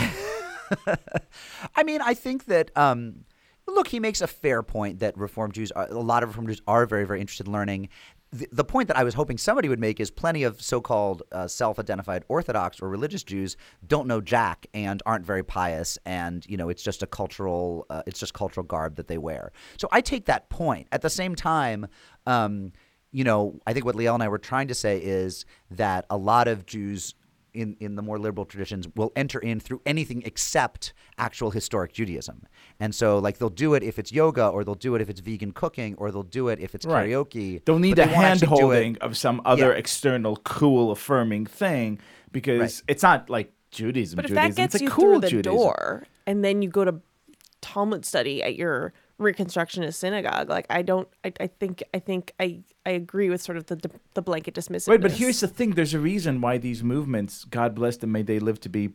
I 1.75 1.83
mean, 1.83 2.01
I 2.01 2.13
think 2.13 2.45
that 2.45 2.71
um, 2.77 3.25
look, 3.67 3.87
he 3.87 3.99
makes 3.99 4.21
a 4.21 4.27
fair 4.27 4.63
point 4.63 4.99
that 4.99 5.17
Reform 5.17 5.51
Jews, 5.51 5.71
are, 5.71 5.87
a 5.89 5.99
lot 5.99 6.23
of 6.23 6.29
Reform 6.29 6.47
Jews 6.47 6.61
are 6.67 6.85
very, 6.85 7.05
very 7.05 7.21
interested 7.21 7.47
in 7.47 7.53
learning. 7.53 7.89
The, 8.31 8.47
the 8.51 8.63
point 8.63 8.87
that 8.89 8.97
I 8.97 9.03
was 9.03 9.15
hoping 9.15 9.37
somebody 9.37 9.69
would 9.69 9.79
make 9.79 9.99
is 9.99 10.11
plenty 10.11 10.43
of 10.43 10.61
so-called 10.61 11.23
uh, 11.31 11.47
self-identified 11.47 12.25
Orthodox 12.27 12.79
or 12.79 12.89
religious 12.89 13.23
Jews 13.23 13.57
don't 13.87 14.07
know 14.07 14.21
Jack 14.21 14.67
and 14.73 15.01
aren't 15.05 15.25
very 15.25 15.43
pious, 15.43 15.97
and 16.05 16.45
you 16.47 16.57
know 16.57 16.69
it's 16.69 16.83
just 16.83 17.01
a 17.01 17.07
cultural, 17.07 17.85
uh, 17.89 18.03
it's 18.05 18.19
just 18.19 18.33
cultural 18.33 18.65
garb 18.65 18.97
that 18.97 19.07
they 19.07 19.17
wear. 19.17 19.51
So 19.77 19.87
I 19.91 20.01
take 20.01 20.25
that 20.25 20.49
point. 20.49 20.87
At 20.91 21.01
the 21.01 21.09
same 21.09 21.35
time. 21.35 21.87
Um, 22.25 22.71
you 23.11 23.23
know, 23.23 23.59
I 23.65 23.73
think 23.73 23.85
what 23.85 23.95
Liel 23.95 24.13
and 24.13 24.21
I 24.23 24.27
were 24.27 24.37
trying 24.37 24.67
to 24.67 24.75
say 24.75 24.97
is 24.99 25.45
that 25.71 26.05
a 26.09 26.17
lot 26.17 26.47
of 26.47 26.65
Jews 26.65 27.15
in, 27.51 27.75
in 27.79 27.95
the 27.95 28.03
more 28.03 28.19
liberal 28.19 28.45
traditions 28.45 28.87
will 28.95 29.11
enter 29.15 29.39
in 29.39 29.59
through 29.59 29.81
anything 29.83 30.21
except 30.23 30.93
actual 31.17 31.49
historic 31.49 31.91
Judaism. 31.91 32.43
And 32.79 32.93
so, 32.93 33.17
like, 33.17 33.39
they'll 33.39 33.49
do 33.49 33.73
it 33.73 33.81
if 33.81 33.97
it's 33.97 34.11
yoga, 34.11 34.47
or 34.47 34.63
they'll 34.63 34.75
do 34.75 34.93
it 34.93 35.01
if 35.01 35.09
it's 35.09 35.19
vegan 35.19 35.51
cooking, 35.53 35.95
or 35.97 36.11
they'll 36.11 36.21
do 36.21 36.49
it 36.49 36.59
if 36.59 36.75
it's 36.75 36.85
Right. 36.85 37.09
karaoke. 37.09 37.65
Don't 37.65 37.81
need 37.81 37.95
but 37.95 38.05
a 38.05 38.07
they 38.09 38.13
won't 38.13 38.23
hand 38.25 38.41
holding 38.43 38.97
of 38.99 39.17
some 39.17 39.41
other 39.45 39.71
Yeah. 39.71 39.79
external, 39.79 40.35
cool, 40.37 40.91
affirming 40.91 41.47
thing 41.47 41.99
because 42.31 42.59
Right. 42.59 42.81
it's 42.87 43.01
not 43.01 43.31
like 43.31 43.51
Judaism. 43.71 44.15
But 44.17 44.25
if 44.25 44.29
Judaism. 44.29 44.49
that 44.51 44.55
gets 44.55 44.75
it's 44.75 44.81
a 44.81 44.85
you 44.85 44.91
cool 44.91 45.13
through 45.13 45.21
the 45.21 45.29
Judaism. 45.29 45.57
door, 45.57 46.03
and 46.27 46.45
then 46.45 46.61
you 46.61 46.69
go 46.69 46.85
to 46.85 47.01
Talmud 47.61 48.05
study 48.05 48.43
at 48.43 48.55
your 48.55 48.93
Reconstructionist 49.19 49.95
synagogue, 49.95 50.49
like 50.49 50.65
I 50.69 50.81
don't, 50.81 51.07
I, 51.23 51.33
I 51.39 51.47
think, 51.47 51.83
I 51.93 51.99
think 51.99 52.33
I, 52.39 52.61
I 52.85 52.91
agree 52.91 53.29
with 53.29 53.41
sort 53.41 53.57
of 53.57 53.65
the 53.67 53.91
the 54.13 54.21
blanket 54.21 54.55
dismissiveness. 54.55 54.87
Right, 54.87 55.01
but 55.01 55.11
here's 55.11 55.41
the 55.41 55.47
thing: 55.47 55.71
there's 55.71 55.93
a 55.93 55.99
reason 55.99 56.39
why 56.41 56.57
these 56.57 56.83
movements, 56.83 57.43
God 57.43 57.75
bless 57.75 57.97
them, 57.97 58.11
may 58.11 58.21
they 58.21 58.39
live 58.39 58.59
to 58.61 58.69
be. 58.69 58.91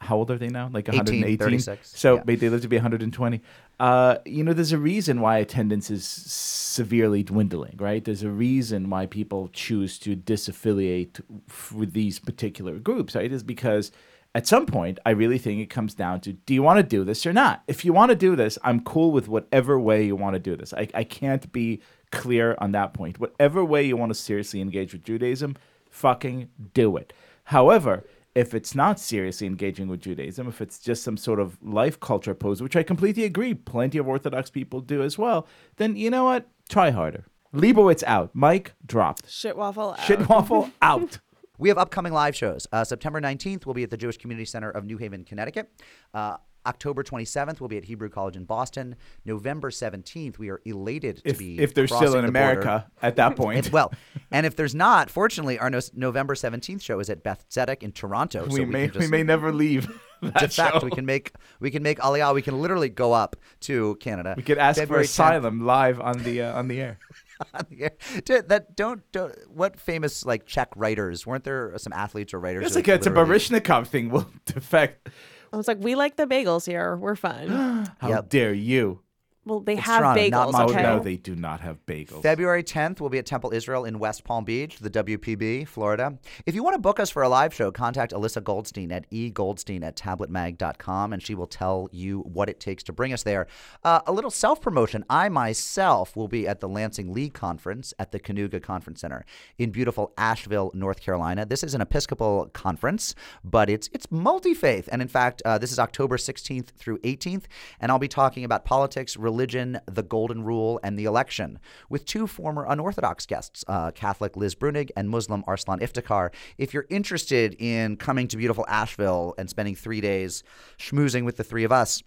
How 0.00 0.16
old 0.16 0.32
are 0.32 0.36
they 0.38 0.48
now? 0.48 0.68
Like 0.72 0.88
18, 0.88 0.98
118. 0.98 1.38
36, 1.38 1.92
So 1.94 2.16
yeah. 2.16 2.22
may 2.26 2.34
they 2.34 2.48
live 2.48 2.62
to 2.62 2.68
be 2.68 2.74
120. 2.74 3.40
Uh, 3.78 4.16
you 4.26 4.42
know, 4.42 4.52
there's 4.52 4.72
a 4.72 4.78
reason 4.78 5.20
why 5.20 5.38
attendance 5.38 5.92
is 5.92 6.04
severely 6.04 7.22
dwindling, 7.22 7.76
right? 7.78 8.04
There's 8.04 8.24
a 8.24 8.28
reason 8.30 8.90
why 8.90 9.06
people 9.06 9.48
choose 9.52 10.00
to 10.00 10.16
disaffiliate 10.16 11.20
f- 11.48 11.70
with 11.70 11.92
these 11.92 12.18
particular 12.18 12.80
groups, 12.80 13.14
right? 13.14 13.30
Is 13.30 13.44
because 13.44 13.92
at 14.36 14.46
some 14.46 14.66
point, 14.66 14.98
I 15.06 15.12
really 15.12 15.38
think 15.38 15.62
it 15.62 15.70
comes 15.70 15.94
down 15.94 16.20
to 16.20 16.34
do 16.34 16.52
you 16.52 16.62
want 16.62 16.76
to 16.76 16.82
do 16.82 17.04
this 17.04 17.24
or 17.24 17.32
not? 17.32 17.62
If 17.68 17.86
you 17.86 17.94
want 17.94 18.10
to 18.10 18.14
do 18.14 18.36
this, 18.36 18.58
I'm 18.62 18.80
cool 18.80 19.10
with 19.10 19.28
whatever 19.28 19.80
way 19.80 20.04
you 20.04 20.14
want 20.14 20.34
to 20.34 20.38
do 20.38 20.56
this. 20.56 20.74
I, 20.74 20.88
I 20.92 21.04
can't 21.04 21.50
be 21.52 21.80
clear 22.12 22.54
on 22.58 22.72
that 22.72 22.92
point. 22.92 23.18
Whatever 23.18 23.64
way 23.64 23.84
you 23.84 23.96
want 23.96 24.10
to 24.10 24.14
seriously 24.14 24.60
engage 24.60 24.92
with 24.92 25.04
Judaism, 25.04 25.56
fucking 25.88 26.50
do 26.74 26.98
it. 26.98 27.14
However, 27.44 28.04
if 28.34 28.52
it's 28.52 28.74
not 28.74 29.00
seriously 29.00 29.46
engaging 29.46 29.88
with 29.88 30.02
Judaism, 30.02 30.48
if 30.48 30.60
it's 30.60 30.80
just 30.80 31.02
some 31.02 31.16
sort 31.16 31.40
of 31.40 31.56
life 31.62 31.98
culture 31.98 32.34
pose, 32.34 32.60
which 32.60 32.76
I 32.76 32.82
completely 32.82 33.24
agree, 33.24 33.54
plenty 33.54 33.96
of 33.96 34.06
Orthodox 34.06 34.50
people 34.50 34.82
do 34.82 35.02
as 35.02 35.16
well, 35.16 35.48
then 35.76 35.96
you 35.96 36.10
know 36.10 36.24
what? 36.24 36.46
Try 36.68 36.90
harder. 36.90 37.24
Leibovitz 37.54 38.02
out. 38.06 38.32
Mike 38.34 38.74
dropped. 38.84 39.30
shit 39.30 39.56
waffle. 39.56 39.92
out. 39.92 40.00
Shit 40.00 40.28
waffle 40.28 40.70
out. 40.82 41.20
We 41.58 41.68
have 41.70 41.78
upcoming 41.78 42.12
live 42.12 42.36
shows. 42.36 42.66
Uh, 42.72 42.84
September 42.84 43.20
19th, 43.20 43.66
we'll 43.66 43.74
be 43.74 43.82
at 43.82 43.90
the 43.90 43.96
Jewish 43.96 44.16
Community 44.18 44.44
Center 44.44 44.70
of 44.70 44.84
New 44.84 44.98
Haven, 44.98 45.24
Connecticut. 45.24 45.70
Uh, 46.12 46.36
October 46.66 47.04
27th, 47.04 47.60
we'll 47.60 47.68
be 47.68 47.76
at 47.76 47.84
Hebrew 47.84 48.08
College 48.08 48.34
in 48.36 48.44
Boston. 48.44 48.96
November 49.24 49.70
17th, 49.70 50.36
we 50.36 50.50
are 50.50 50.60
elated 50.64 51.18
to 51.18 51.28
If, 51.30 51.38
be 51.38 51.60
if 51.60 51.74
they're 51.74 51.86
still 51.86 52.16
in 52.16 52.22
the. 52.22 52.28
America 52.28 52.90
at 53.00 53.14
that 53.16 53.36
point. 53.36 53.66
And- 53.66 53.72
well, 53.72 53.92
and 54.32 54.44
if 54.44 54.56
there's 54.56 54.74
not, 54.74 55.08
fortunately, 55.08 55.60
our 55.60 55.70
no- 55.70 55.78
November 55.94 56.34
17th 56.34 56.82
show 56.82 56.98
is 56.98 57.08
at 57.08 57.22
Beth 57.22 57.48
Tzedec 57.48 57.84
in 57.84 57.92
Toronto. 57.92 58.46
we, 58.46 58.50
so 58.50 58.58
we, 58.58 58.64
may 58.64 58.86
we 58.86 58.92
just, 58.92 59.10
may 59.10 59.22
never 59.22 59.52
leave 59.52 59.86
that 60.22 60.42
in 60.42 60.48
fact, 60.48 60.82
we 60.82 60.90
can 60.90 61.06
make 61.06 61.32
we 61.60 61.70
can 61.70 61.82
make 61.84 61.98
Aliyah. 62.00 62.34
We 62.34 62.42
can 62.42 62.60
literally 62.60 62.88
go 62.88 63.12
up 63.12 63.36
to 63.60 63.94
Canada. 64.00 64.34
We 64.36 64.42
could 64.42 64.58
ask 64.58 64.78
February 64.78 65.04
for 65.04 65.08
10th. 65.08 65.12
asylum 65.12 65.64
live 65.64 66.00
on 66.00 66.22
the 66.24 66.42
uh, 66.42 66.58
on 66.58 66.66
the 66.68 66.80
air. 66.80 66.98
Dude, 68.24 68.48
that 68.48 68.76
don't, 68.76 69.02
don't 69.12 69.34
what 69.48 69.78
famous 69.80 70.24
like 70.24 70.46
Czech 70.46 70.68
writers 70.76 71.26
weren't 71.26 71.44
there 71.44 71.72
some 71.76 71.92
athletes 71.92 72.32
or 72.34 72.40
writers? 72.40 72.66
It's 72.66 72.74
who, 72.74 72.78
like 72.80 72.88
a, 72.88 72.94
it's 72.94 73.06
a 73.06 73.10
literally- 73.10 73.38
Baryshnikov 73.38 73.86
thing. 73.88 74.10
Will 74.10 74.26
defect. 74.46 75.08
I 75.52 75.56
was 75.56 75.68
like, 75.68 75.78
we 75.80 75.94
like 75.94 76.16
the 76.16 76.26
bagels 76.26 76.66
here. 76.66 76.96
We're 76.96 77.16
fun. 77.16 77.48
How 77.98 78.08
Yep. 78.08 78.28
dare 78.28 78.52
you? 78.52 79.00
Well, 79.46 79.60
they 79.60 79.74
It's 79.74 79.82
have 79.82 80.00
Toronto, 80.02 80.20
bagels. 80.20 80.52
Montreal. 80.52 80.70
Oh 80.70 80.72
Okay. 80.72 80.82
no, 80.82 80.98
they 80.98 81.16
do 81.16 81.36
not 81.36 81.60
have 81.60 81.78
bagels. 81.86 82.20
February 82.22 82.64
10th, 82.64 83.00
we'll 83.00 83.10
be 83.10 83.18
at 83.18 83.26
Temple 83.26 83.52
Israel 83.52 83.84
in 83.84 84.00
West 84.00 84.24
Palm 84.24 84.44
Beach, 84.44 84.78
the 84.80 84.90
WPB, 84.90 85.68
Florida. 85.68 86.18
If 86.46 86.56
you 86.56 86.64
want 86.64 86.74
to 86.74 86.80
book 86.80 86.98
us 86.98 87.10
for 87.10 87.22
a 87.22 87.28
live 87.28 87.54
show, 87.54 87.70
contact 87.70 88.12
Elissa 88.12 88.40
Goldstein 88.40 88.90
at 88.90 89.08
egoldstein 89.10 89.84
at 89.84 89.96
tabletmag.com 89.96 91.12
and 91.12 91.22
she 91.22 91.34
will 91.36 91.46
tell 91.46 91.88
you 91.92 92.20
what 92.22 92.48
it 92.48 92.58
takes 92.58 92.82
to 92.84 92.92
bring 92.92 93.12
us 93.12 93.22
there. 93.22 93.46
Uh, 93.84 94.00
a 94.06 94.12
little 94.12 94.32
self 94.32 94.60
promotion. 94.60 95.04
I 95.08 95.28
myself 95.28 96.16
will 96.16 96.28
be 96.28 96.48
at 96.48 96.58
the 96.60 96.68
Lansing 96.68 97.12
League 97.14 97.34
Conference 97.34 97.94
at 98.00 98.10
the 98.10 98.18
Kanuga 98.18 98.60
Conference 98.60 99.00
Center 99.00 99.24
in 99.58 99.70
beautiful 99.70 100.12
Asheville, 100.18 100.72
North 100.74 101.00
Carolina. 101.00 101.46
This 101.46 101.62
is 101.62 101.72
an 101.74 101.80
Episcopal 101.80 102.50
conference, 102.52 103.14
but 103.44 103.70
it's 103.70 103.88
it's 103.92 104.10
multi 104.10 104.54
faith. 104.54 104.88
And 104.90 105.00
in 105.00 105.08
fact, 105.08 105.40
uh, 105.44 105.56
this 105.58 105.70
is 105.70 105.78
October 105.78 106.16
16th 106.16 106.70
through 106.76 106.98
18th. 106.98 107.44
And 107.78 107.92
I'll 107.92 108.00
be 108.00 108.08
talking 108.08 108.42
about 108.44 108.64
politics, 108.64 109.16
religion, 109.16 109.35
the 109.36 110.02
Golden 110.02 110.42
Rule, 110.42 110.80
and 110.82 110.98
the 110.98 111.04
election 111.04 111.58
with 111.88 112.04
two 112.04 112.26
former 112.26 112.64
unorthodox 112.68 113.26
guests, 113.26 113.64
uh, 113.68 113.90
Catholic 113.90 114.36
Liz 114.36 114.54
Bruenig 114.54 114.90
and 114.96 115.08
Muslim 115.08 115.44
Arslan 115.46 115.80
Iftikhar. 115.80 116.32
If 116.58 116.72
you're 116.74 116.86
interested 116.90 117.54
in 117.58 117.96
coming 117.96 118.28
to 118.28 118.36
beautiful 118.36 118.64
Asheville 118.68 119.34
and 119.38 119.48
spending 119.48 119.74
three 119.74 120.00
days 120.00 120.42
schmoozing 120.78 121.24
with 121.24 121.36
the 121.36 121.44
three 121.44 121.64
of 121.64 121.72
us, 121.72 122.02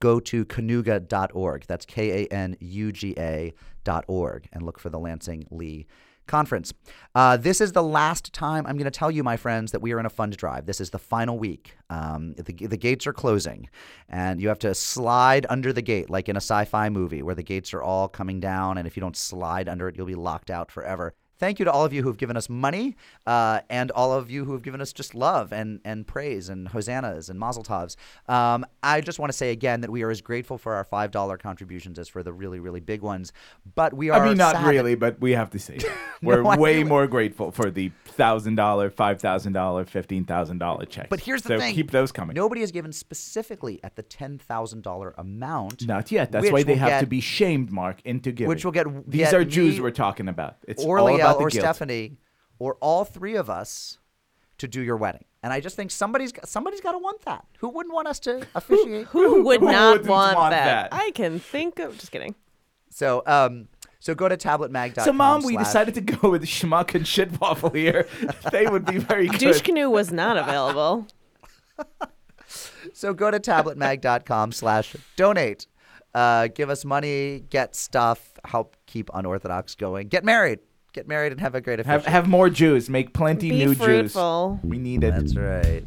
go 0.00 0.20
to 0.20 0.44
kanuga.org. 0.44 1.64
That's 1.66 1.86
K 1.86 2.24
A 2.24 2.32
N 2.32 2.56
U 2.60 2.92
G 2.92 3.14
A 3.18 3.54
dot 3.84 4.04
org 4.08 4.48
and 4.52 4.62
look 4.62 4.78
for 4.78 4.90
the 4.90 4.98
Lansing 4.98 5.46
Lee 5.50 5.86
Conference. 6.26 6.72
Uh, 7.14 7.36
this 7.36 7.60
is 7.60 7.72
the 7.72 7.82
last 7.82 8.32
time 8.32 8.66
I'm 8.66 8.76
going 8.76 8.84
to 8.84 8.90
tell 8.90 9.10
you, 9.10 9.22
my 9.22 9.36
friends, 9.36 9.72
that 9.72 9.80
we 9.80 9.92
are 9.92 10.00
in 10.00 10.06
a 10.06 10.10
fund 10.10 10.36
drive. 10.36 10.66
This 10.66 10.80
is 10.80 10.90
the 10.90 10.98
final 10.98 11.38
week. 11.38 11.76
Um, 11.88 12.34
the, 12.34 12.66
the 12.66 12.76
gates 12.76 13.06
are 13.06 13.12
closing, 13.12 13.68
and 14.08 14.40
you 14.40 14.48
have 14.48 14.58
to 14.60 14.74
slide 14.74 15.46
under 15.48 15.72
the 15.72 15.82
gate, 15.82 16.10
like 16.10 16.28
in 16.28 16.36
a 16.36 16.38
sci 16.38 16.64
fi 16.64 16.88
movie 16.88 17.22
where 17.22 17.34
the 17.34 17.42
gates 17.42 17.72
are 17.72 17.82
all 17.82 18.08
coming 18.08 18.40
down, 18.40 18.78
and 18.78 18.86
if 18.86 18.96
you 18.96 19.00
don't 19.00 19.16
slide 19.16 19.68
under 19.68 19.88
it, 19.88 19.96
you'll 19.96 20.06
be 20.06 20.14
locked 20.14 20.50
out 20.50 20.70
forever. 20.70 21.14
Thank 21.38 21.58
you 21.58 21.64
to 21.66 21.70
all 21.72 21.84
of 21.84 21.92
you 21.92 22.02
who 22.02 22.08
have 22.08 22.16
given 22.16 22.36
us 22.36 22.48
money, 22.48 22.96
uh, 23.26 23.60
and 23.68 23.90
all 23.90 24.12
of 24.12 24.30
you 24.30 24.44
who 24.44 24.52
have 24.52 24.62
given 24.62 24.80
us 24.80 24.92
just 24.92 25.14
love 25.14 25.52
and, 25.52 25.80
and 25.84 26.06
praise 26.06 26.48
and 26.48 26.68
hosannas 26.68 27.28
and 27.28 27.38
mazel 27.38 27.62
tovs. 27.62 27.96
Um, 28.28 28.64
I 28.82 29.00
just 29.02 29.18
want 29.18 29.30
to 29.30 29.36
say 29.36 29.50
again 29.50 29.82
that 29.82 29.90
we 29.90 30.02
are 30.02 30.10
as 30.10 30.20
grateful 30.22 30.56
for 30.56 30.74
our 30.74 30.84
five 30.84 31.10
dollar 31.10 31.36
contributions 31.36 31.98
as 31.98 32.08
for 32.08 32.22
the 32.22 32.32
really 32.32 32.58
really 32.60 32.80
big 32.80 33.02
ones. 33.02 33.32
But 33.74 33.92
we 33.94 34.10
are. 34.10 34.22
I 34.24 34.28
mean, 34.28 34.38
not 34.38 34.56
sad 34.56 34.66
really, 34.66 34.94
but 34.94 35.20
we 35.20 35.32
have 35.32 35.50
to 35.50 35.58
say 35.58 35.78
we're 36.22 36.42
No, 36.42 36.56
way 36.56 36.80
it. 36.80 36.86
more 36.86 37.06
grateful 37.06 37.50
for 37.50 37.70
the 37.70 37.90
thousand 38.04 38.54
dollar, 38.54 38.88
five 38.88 39.20
thousand 39.20 39.52
dollar, 39.52 39.84
fifteen 39.84 40.24
thousand 40.24 40.58
dollar 40.58 40.86
checks. 40.86 41.08
But 41.10 41.20
here's 41.20 41.42
the 41.42 41.50
so 41.50 41.58
thing: 41.58 41.74
keep 41.74 41.90
those 41.90 42.12
coming. 42.12 42.34
Nobody 42.34 42.62
has 42.62 42.72
given 42.72 42.92
specifically 42.92 43.78
at 43.84 43.96
the 43.96 44.02
ten 44.02 44.38
thousand 44.38 44.82
dollar 44.82 45.14
amount. 45.18 45.86
Not 45.86 46.10
yet. 46.10 46.32
That's 46.32 46.50
why 46.50 46.62
they 46.62 46.76
have 46.76 46.88
get- 46.88 47.00
to 47.00 47.06
be 47.06 47.20
shamed, 47.20 47.70
Mark, 47.70 48.00
into 48.04 48.32
giving. 48.32 48.48
Which 48.48 48.64
will 48.64 48.72
get- 48.72 48.86
these 49.10 49.30
get 49.30 49.34
are 49.34 49.44
Jews 49.44 49.76
me 49.76 49.80
we're 49.82 49.90
talking 49.90 50.28
about. 50.28 50.56
It's 50.66 50.82
or 50.84 50.98
all 51.26 51.34
Liel 51.34 51.36
about 51.36 51.38
the 51.38 51.44
or 51.44 51.50
guilt. 51.50 51.62
Stephanie 51.64 52.16
or 52.58 52.76
all 52.80 53.04
three 53.04 53.36
of 53.36 53.50
us 53.50 53.98
to 54.58 54.68
do 54.68 54.80
your 54.80 54.96
wedding. 54.96 55.24
And 55.42 55.52
I 55.52 55.60
just 55.60 55.76
think 55.76 55.90
somebody's 55.90 56.32
somebody's 56.44 56.80
got 56.80 56.92
to 56.92 56.98
want 56.98 57.22
that. 57.22 57.44
Who 57.58 57.68
wouldn't 57.68 57.94
want 57.94 58.08
us 58.08 58.18
to 58.20 58.46
officiate? 58.54 59.06
Who 59.08 59.44
would 59.44 59.60
Who 59.60 59.66
not 59.70 60.04
want, 60.06 60.36
want 60.36 60.50
that? 60.52 60.90
that? 60.90 60.94
I 60.98 61.10
can 61.12 61.38
think 61.38 61.78
of. 61.78 61.96
Just 61.98 62.10
kidding. 62.10 62.34
So, 62.90 63.22
um, 63.26 63.68
so 64.00 64.14
go 64.14 64.28
to 64.28 64.36
tabletmag.com. 64.36 65.04
So, 65.04 65.12
mom, 65.12 65.42
we 65.42 65.54
slash- 65.54 65.66
decided 65.66 65.94
to 65.94 66.00
go 66.00 66.30
with 66.30 66.44
schmuck 66.44 66.94
and 66.94 67.06
shit 67.06 67.38
waffle 67.40 67.70
here. 67.70 68.08
they 68.52 68.66
would 68.66 68.86
be 68.86 68.98
very 68.98 69.28
good. 69.28 69.38
Douche 69.38 69.60
canoe 69.60 69.90
was 69.90 70.10
not 70.12 70.36
available. 70.36 71.06
So 72.94 73.12
go 73.12 73.30
to 73.30 73.38
tabletmag.com 73.38 74.52
slash 74.52 74.96
donate. 75.16 75.66
Uh, 76.14 76.48
give 76.48 76.70
us 76.70 76.84
money, 76.84 77.44
get 77.50 77.74
stuff, 77.76 78.32
help 78.44 78.76
keep 78.86 79.10
Unorthodox 79.12 79.74
going. 79.74 80.08
Get 80.08 80.24
married. 80.24 80.60
Get 80.96 81.06
married 81.06 81.30
and 81.30 81.42
have 81.42 81.54
a 81.54 81.60
great 81.60 81.78
have 81.80 82.00
official. 82.00 82.10
have 82.10 82.26
more 82.26 82.48
Jews. 82.48 82.88
Make 82.88 83.12
plenty 83.12 83.50
Be 83.50 83.66
new 83.66 83.74
fruitful. 83.74 84.60
Jews. 84.62 84.70
We 84.70 84.78
need 84.78 85.04
it. 85.04 85.12
That's 85.12 85.36
right. 85.36 85.84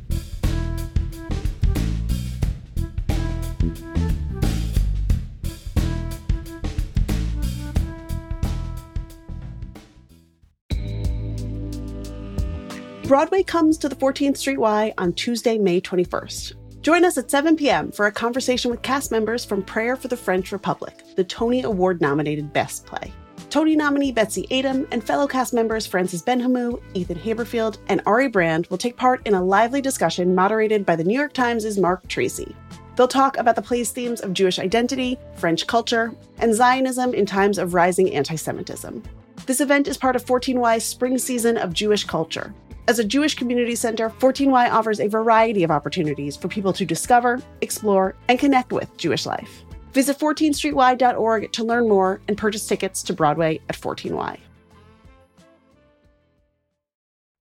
Broadway 13.08 13.42
comes 13.42 13.80
to 13.80 13.90
the 13.90 13.96
14th 13.96 14.38
Street 14.38 14.60
Y 14.60 14.94
on 15.00 15.14
Tuesday, 15.14 15.58
May 15.58 15.82
21st. 15.82 16.54
Join 16.84 17.04
us 17.04 17.18
at 17.18 17.32
7 17.32 17.56
p.m. 17.56 17.92
for 17.92 18.06
a 18.06 18.12
conversation 18.12 18.70
with 18.70 18.84
cast 18.84 19.10
members 19.10 19.44
from 19.44 19.64
Prayer 19.64 19.96
for 19.96 20.08
the 20.08 20.16
French 20.16 20.52
Republic, 20.52 20.94
the 21.16 21.24
Tony 21.24 21.64
Award 21.64 22.00
nominated 22.00 22.54
Best 22.54 22.86
Play. 22.86 23.12
Tony 23.50 23.76
nominee 23.76 24.12
Betsy 24.12 24.46
Aidem 24.52 24.88
and 24.92 25.04
fellow 25.04 25.26
cast 25.26 25.56
members 25.56 25.88
Francis 25.88 26.22
Benhamou, 26.22 26.80
Ethan 26.94 27.18
Haberfield, 27.18 27.80
and 27.88 28.00
Ari 28.06 28.28
Brand 28.28 28.68
will 28.68 28.78
take 28.78 28.96
part 28.96 29.26
in 29.26 29.34
a 29.34 29.44
lively 29.44 29.82
discussion 29.82 30.36
moderated 30.36 30.86
by 30.86 30.96
the 30.96 31.04
New 31.04 31.18
York 31.18 31.34
Times' 31.34 31.78
Marc 31.80 32.08
Tracy. 32.08 32.56
They'll 32.96 33.08
talk 33.08 33.38
about 33.38 33.56
the 33.56 33.64
play's 33.64 33.92
themes 33.92 34.22
of 34.22 34.34
Jewish 34.34 34.60
identity, 34.60 35.18
French 35.36 35.66
culture, 35.66 36.14
and 36.38 36.54
Zionism 36.54 37.16
in 37.16 37.26
times 37.26 37.58
of 37.58 37.74
rising 37.74 38.14
anti 38.14 38.36
Semitism. 38.36 39.02
This 39.48 39.62
event 39.62 39.88
is 39.88 39.98
part 39.98 40.16
of 40.16 40.26
14Y's 40.26 40.84
spring 40.84 41.18
season 41.18 41.58
of 41.58 41.74
Jewish 41.74 42.04
culture. 42.04 42.54
As 42.88 43.00
a 43.00 43.04
Jewish 43.04 43.34
community 43.34 43.76
center, 43.76 44.12
14Y 44.12 44.70
offers 44.72 45.00
a 45.00 45.08
variety 45.08 45.64
of 45.64 45.72
opportunities 45.72 46.38
for 46.38 46.50
people 46.50 46.74
to 46.74 46.86
discover, 46.86 47.42
explore, 47.62 48.16
and 48.28 48.38
connect 48.38 48.72
with 48.72 48.96
Jewish 48.98 49.26
life. 49.26 49.64
Visit 49.94 50.20
14streety.org 50.20 51.52
to 51.52 51.64
learn 51.64 51.90
more 51.90 52.22
and 52.28 52.38
purchase 52.38 52.68
tickets 52.68 53.04
to 53.04 53.14
Broadway 53.14 53.60
at 53.70 53.76
14Y. 53.76 54.40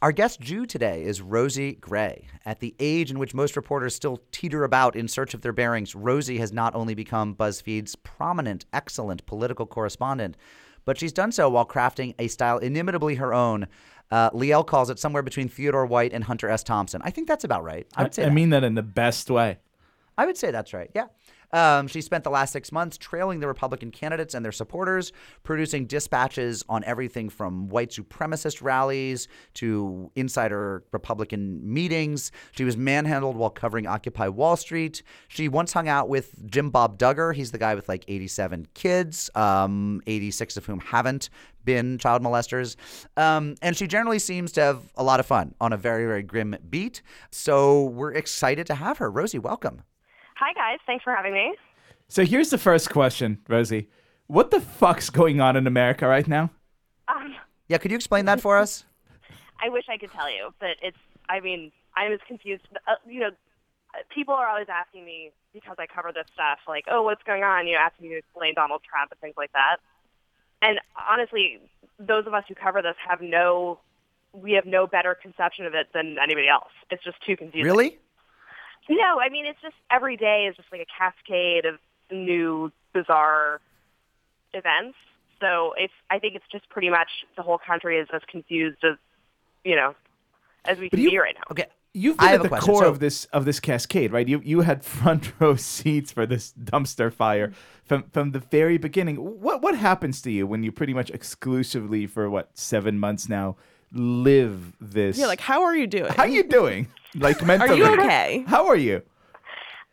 Our 0.01 0.13
guest 0.13 0.41
Jew 0.41 0.65
today 0.65 1.03
is 1.03 1.21
Rosie 1.21 1.73
Gray. 1.73 2.29
At 2.47 2.61
the 2.61 2.73
age 2.79 3.11
in 3.11 3.19
which 3.19 3.35
most 3.35 3.57
reporters 3.57 3.97
still 3.97 4.23
teeter 4.31 4.63
about 4.63 4.95
in 4.95 5.09
search 5.09 5.35
of 5.35 5.41
their 5.41 5.53
bearings, 5.53 5.97
Rosie 5.97 6.39
has 6.39 6.53
not 6.53 6.77
only 6.77 6.95
become 6.95 7.35
BuzzFeed's 7.35 7.97
prominent, 7.97 8.65
excellent 8.73 9.27
political 9.27 9.67
correspondent, 9.67 10.37
but 10.85 10.99
she's 10.99 11.13
done 11.13 11.33
so 11.33 11.51
while 11.51 11.67
crafting 11.67 12.15
a 12.21 12.29
style 12.29 12.59
inimitably 12.59 13.17
her 13.17 13.35
own. 13.35 13.67
Uh, 14.13 14.31
Liel 14.31 14.65
calls 14.65 14.89
it 14.89 15.01
somewhere 15.01 15.23
between 15.25 15.49
Theodore 15.49 15.85
White 15.85 16.13
and 16.13 16.23
Hunter 16.23 16.49
S. 16.49 16.63
Thompson. 16.63 17.03
I 17.05 17.11
think 17.11 17.27
that's 17.27 17.45
about 17.45 17.65
right. 17.65 17.87
I 17.97 18.05
would 18.05 18.15
say 18.15 18.23
I 18.23 18.27
that. 18.27 18.35
mean 18.35 18.51
that 18.51 18.63
in 18.63 18.75
the 18.75 18.83
best 18.85 19.29
way. 19.31 19.59
I 20.17 20.27
would 20.27 20.37
say 20.37 20.53
that's 20.53 20.73
right. 20.73 20.91
Yeah. 20.95 21.07
Um, 21.53 21.89
she 21.89 22.01
spent 22.01 22.25
the 22.25 22.31
last 22.31 22.53
six 22.53 22.73
months 22.73 22.99
trailing 22.99 23.41
the 23.41 23.47
Republican 23.47 23.91
candidates 23.91 24.35
and 24.35 24.45
their 24.45 24.53
supporters, 24.53 25.13
producing 25.43 25.87
dispatches 25.87 26.65
on 26.69 26.85
everything 26.85 27.29
from 27.29 27.69
white 27.69 27.91
supremacist 27.91 28.63
rallies 28.63 29.29
to 29.55 30.11
insider 30.15 30.85
Republican 30.93 31.61
meetings. 31.73 32.33
She 32.53 32.65
was 32.65 32.77
manhandled 32.77 33.37
while 33.37 33.51
covering 33.51 33.87
Occupy 33.87 34.29
Wall 34.29 34.57
Street. 34.57 35.03
She 35.29 35.49
once 35.49 35.73
hung 35.73 35.89
out 35.89 36.09
with 36.09 36.35
Jim 36.51 36.71
Bob 36.71 36.99
Duggar. 36.99 37.35
He's 37.35 37.51
the 37.51 37.59
guy 37.59 37.75
with 37.75 37.89
like 37.89 38.05
87 38.09 38.67
kids, 38.75 39.31
um, 39.35 40.03
86 40.07 40.57
of 40.57 40.67
whom 40.67 40.81
haven't 40.81 41.31
been 41.65 41.99
child 41.99 42.23
molesters. 42.23 42.77
Um, 43.17 43.55
and 43.61 43.77
she 43.77 43.87
generally 43.87 44.19
seems 44.19 44.53
to 44.53 44.63
have 44.63 44.83
a 44.97 45.03
lot 45.03 45.21
of 45.21 45.27
fun 45.27 45.55
on 45.61 45.73
a 45.73 45.77
very, 45.77 46.07
very 46.07 46.23
grim 46.23 46.57
beat. 46.71 47.03
So 47.31 47.85
we're 47.85 48.13
excited 48.13 48.67
to 48.69 48.75
have 48.75 48.99
her. 48.99 49.11
Rosie, 49.11 49.39
welcome. 49.39 49.83
Hi, 50.39 50.53
guys. 50.53 50.79
Thanks 50.87 51.03
for 51.03 51.13
having 51.13 51.33
me. 51.33 51.57
So 52.07 52.25
here's 52.25 52.51
the 52.51 52.59
first 52.59 52.91
question, 52.91 53.41
Rosie. 53.49 53.89
What 54.29 54.51
the 54.53 54.61
fuck's 54.61 55.11
going 55.11 55.41
on 55.41 55.57
in 55.57 55.67
America 55.67 56.07
right 56.07 56.27
now? 56.29 56.51
Um, 57.09 57.35
Yeah, 57.69 57.79
could 57.79 57.91
you 57.91 57.97
explain 57.97 58.27
that 58.27 58.41
for 58.41 58.57
us? 58.57 58.85
I 59.61 59.69
wish 59.69 59.87
I 59.89 59.99
could 59.99 60.13
tell 60.13 60.31
you, 60.31 60.55
but 60.61 60.77
it's, 60.81 60.97
I 61.29 61.41
mean, 61.41 61.73
I'm 61.97 62.13
as 62.13 62.21
confused. 62.29 62.63
Uh, 62.87 62.93
you 63.07 63.19
know, 63.21 63.29
uh, 63.29 63.99
people 64.15 64.35
are 64.35 64.47
always 64.47 64.69
asking 64.69 65.05
me 65.05 65.33
because 65.53 65.77
I 65.79 65.87
cover 65.87 66.13
this 66.15 66.27
stuff, 66.33 66.59
like, 66.69 66.85
oh, 66.89 67.03
what's 67.03 67.23
going 67.25 67.43
on? 67.43 67.67
You 67.67 67.75
know, 67.75 67.81
asking 67.81 68.09
me 68.09 68.15
to 68.15 68.19
explain 68.19 68.55
Donald 68.55 68.83
Trump 68.89 69.11
and 69.11 69.21
things 69.21 69.35
like 69.37 69.51
that. 69.53 69.79
And 70.63 70.79
honestly, 71.11 71.59
those 71.99 72.27
of 72.27 72.35
us 72.35 72.45
who 72.49 72.55
cover 72.55 72.81
this 72.81 72.95
have 73.09 73.21
no, 73.21 73.81
we 74.33 74.53
have 74.53 74.67
no 74.67 74.87
better 74.87 75.17
conception 75.21 75.67
of 75.67 75.75
it 75.75 75.89
than 75.93 76.17
anybody 76.23 76.49
else. 76.49 76.71
It's 76.91 77.03
just 77.03 77.17
too 77.27 77.37
confusing. 77.37 77.65
Really? 77.65 77.99
No, 78.89 79.21
I 79.21 79.29
mean 79.29 79.47
it's 79.47 79.61
just 79.61 79.77
every 79.91 80.17
day 80.17 80.47
is 80.49 80.57
just 80.57 80.69
like 80.73 80.81
a 80.81 80.87
cascade 80.87 81.65
of 81.67 81.79
new 82.11 82.73
bizarre 82.93 83.61
events. 84.55 84.97
So 85.41 85.75
it's 85.77 85.93
I 86.11 86.19
think 86.19 86.35
it's 86.35 86.47
just 86.51 86.69
pretty 86.69 86.91
much 86.91 87.09
the 87.37 87.43
whole 87.43 87.59
country 87.59 87.99
is 87.99 88.09
as 88.13 88.23
confused 88.31 88.79
as 88.85 88.97
you 89.65 89.77
know 89.77 89.95
as 90.65 90.79
we 90.79 90.91
can 90.91 90.99
you- 91.01 91.11
be 91.11 91.19
right 91.19 91.35
now. 91.37 91.45
Okay. 91.51 91.67
You've 91.95 92.17
I 92.21 92.25
been 92.25 92.29
have 92.29 92.41
at 92.41 92.43
the 92.43 92.49
question. 92.51 92.75
core 92.75 92.83
So- 92.83 92.89
of 92.91 92.99
this 93.01 93.25
of 93.27 93.45
this 93.45 93.61
cascade, 93.61 94.13
right? 94.13 94.29
You 94.29 94.41
you 94.45 94.61
had 94.61 94.85
front 94.99 95.33
row 95.41 95.57
seats 95.57 96.13
for 96.13 96.27
this 96.27 96.53
dumpster 96.53 97.13
fire 97.13 97.49
mm-hmm. 97.49 97.57
from 97.87 98.03
from 98.11 98.31
the 98.33 98.39
very 98.41 98.79
beginning. 98.79 99.17
What 99.17 99.63
what 99.63 99.77
happens 99.77 100.21
to 100.23 100.31
you 100.31 100.47
when 100.47 100.63
you 100.63 100.71
pretty 100.71 100.95
much 100.95 101.11
exclusively 101.11 102.07
for 102.07 102.29
what 102.31 102.57
seven 102.57 102.99
months 102.99 103.29
now 103.29 103.57
live 103.93 104.73
this? 104.81 105.19
Yeah, 105.19 105.27
like 105.27 105.41
how 105.41 105.63
are 105.63 105.75
you 105.77 105.87
doing? 105.87 106.13
how 106.13 106.25
are 106.25 106.29
you 106.29 106.43
doing? 106.45 106.89
Like 107.15 107.43
mentally, 107.47 107.79
you 107.79 107.87
okay? 107.87 108.45
How 108.47 108.67
are 108.67 108.77
you? 108.77 109.03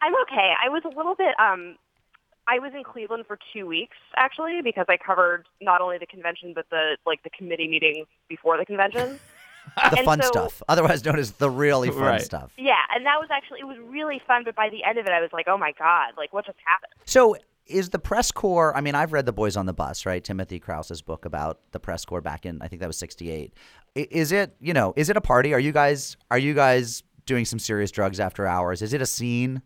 I'm 0.02 0.14
okay. 0.24 0.54
I 0.64 0.70
was 0.70 0.84
a 0.86 0.96
little 0.96 1.16
bit 1.16 1.34
um 1.40 1.76
I 2.48 2.60
was 2.60 2.74
in 2.76 2.84
Cleveland 2.84 3.24
for 3.28 3.40
2 3.54 3.66
weeks 3.66 3.98
actually 4.16 4.62
because 4.64 4.86
I 4.88 4.98
covered 4.98 5.46
not 5.62 5.82
only 5.82 5.98
the 5.98 6.06
convention 6.06 6.52
but 6.54 6.66
the 6.70 6.98
like 7.06 7.24
the 7.24 7.30
committee 7.32 7.68
meetings 7.68 8.08
before 8.30 8.58
the 8.58 8.66
convention. 8.66 9.20
The 9.78 9.98
And 9.98 10.06
fun 10.06 10.22
so- 10.22 10.28
stuff, 10.28 10.62
otherwise 10.70 11.04
known 11.04 11.18
as 11.18 11.32
the 11.32 11.50
really 11.50 11.90
fun 11.90 12.00
Right. 12.04 12.22
stuff. 12.22 12.52
yeah, 12.56 12.76
and 12.96 13.04
that 13.08 13.16
was 13.20 13.30
actually 13.32 13.62
it 13.62 13.66
was 13.66 13.78
really 13.80 14.22
fun 14.28 14.44
but 14.46 14.56
by 14.56 14.70
the 14.70 14.84
end 14.84 15.00
of 15.00 15.08
it 15.08 15.12
I 15.12 15.20
was 15.20 15.32
like, 15.34 15.48
"Oh 15.48 15.58
my 15.58 15.72
god, 15.80 16.14
like 16.16 16.32
what 16.34 16.46
just 16.46 16.60
happened?" 16.64 16.92
So, 17.06 17.36
is 17.66 17.90
the 17.90 17.98
press 17.98 18.32
corps? 18.32 18.78
I 18.78 18.82
mean, 18.82 18.94
I've 18.94 19.12
read 19.12 19.26
The 19.26 19.34
Boys 19.34 19.58
on 19.58 19.66
the 19.66 19.74
Bus, 19.74 20.06
right? 20.06 20.24
Timothy 20.24 20.60
Crouse's 20.60 21.02
book 21.02 21.26
about 21.26 21.62
the 21.72 21.80
press 21.80 22.06
corps 22.06 22.22
back 22.22 22.46
in, 22.46 22.62
I 22.62 22.68
think 22.68 22.80
that 22.82 22.86
was 22.88 22.98
'68. 23.00 23.54
Is 23.96 24.32
it, 24.32 24.56
you 24.60 24.74
know, 24.74 24.94
is 24.96 25.10
it 25.10 25.18
a 25.18 25.22
party? 25.22 25.54
Are 25.54 25.60
you 25.60 25.72
guys, 25.72 26.18
are 26.30 26.38
you 26.38 26.54
guys 26.54 27.04
doing 27.26 27.46
some 27.46 27.60
serious 27.60 27.92
drugs 27.92 28.20
after 28.20 28.46
hours? 28.46 28.82
Is 28.82 28.94
it 28.94 29.02
a 29.02 29.06
scene? 29.06 29.62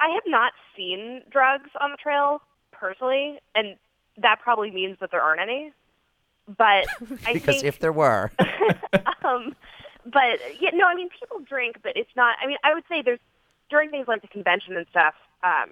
I 0.00 0.08
have 0.14 0.22
not 0.26 0.52
seen 0.76 1.22
drugs 1.30 1.70
on 1.80 1.90
the 1.90 1.96
trail 1.96 2.40
personally, 2.72 3.38
and 3.54 3.76
that 4.18 4.40
probably 4.40 4.70
means 4.70 4.96
that 5.00 5.10
there 5.10 5.20
aren't 5.20 5.40
any. 5.40 5.72
But 6.46 6.86
I 7.26 7.32
Because 7.32 7.56
think, 7.56 7.64
if 7.64 7.78
there 7.80 7.92
were, 7.92 8.30
um, 9.24 9.54
but 10.04 10.38
yeah, 10.60 10.70
no, 10.72 10.86
I 10.86 10.94
mean 10.94 11.08
people 11.18 11.40
drink, 11.40 11.78
but 11.82 11.96
it's 11.96 12.10
not. 12.16 12.36
I 12.40 12.46
mean, 12.46 12.56
I 12.62 12.72
would 12.72 12.84
say 12.88 13.02
there's 13.02 13.18
during 13.68 13.90
things 13.90 14.06
like 14.06 14.22
the 14.22 14.28
convention 14.28 14.76
and 14.76 14.86
stuff. 14.90 15.14
Um, 15.42 15.70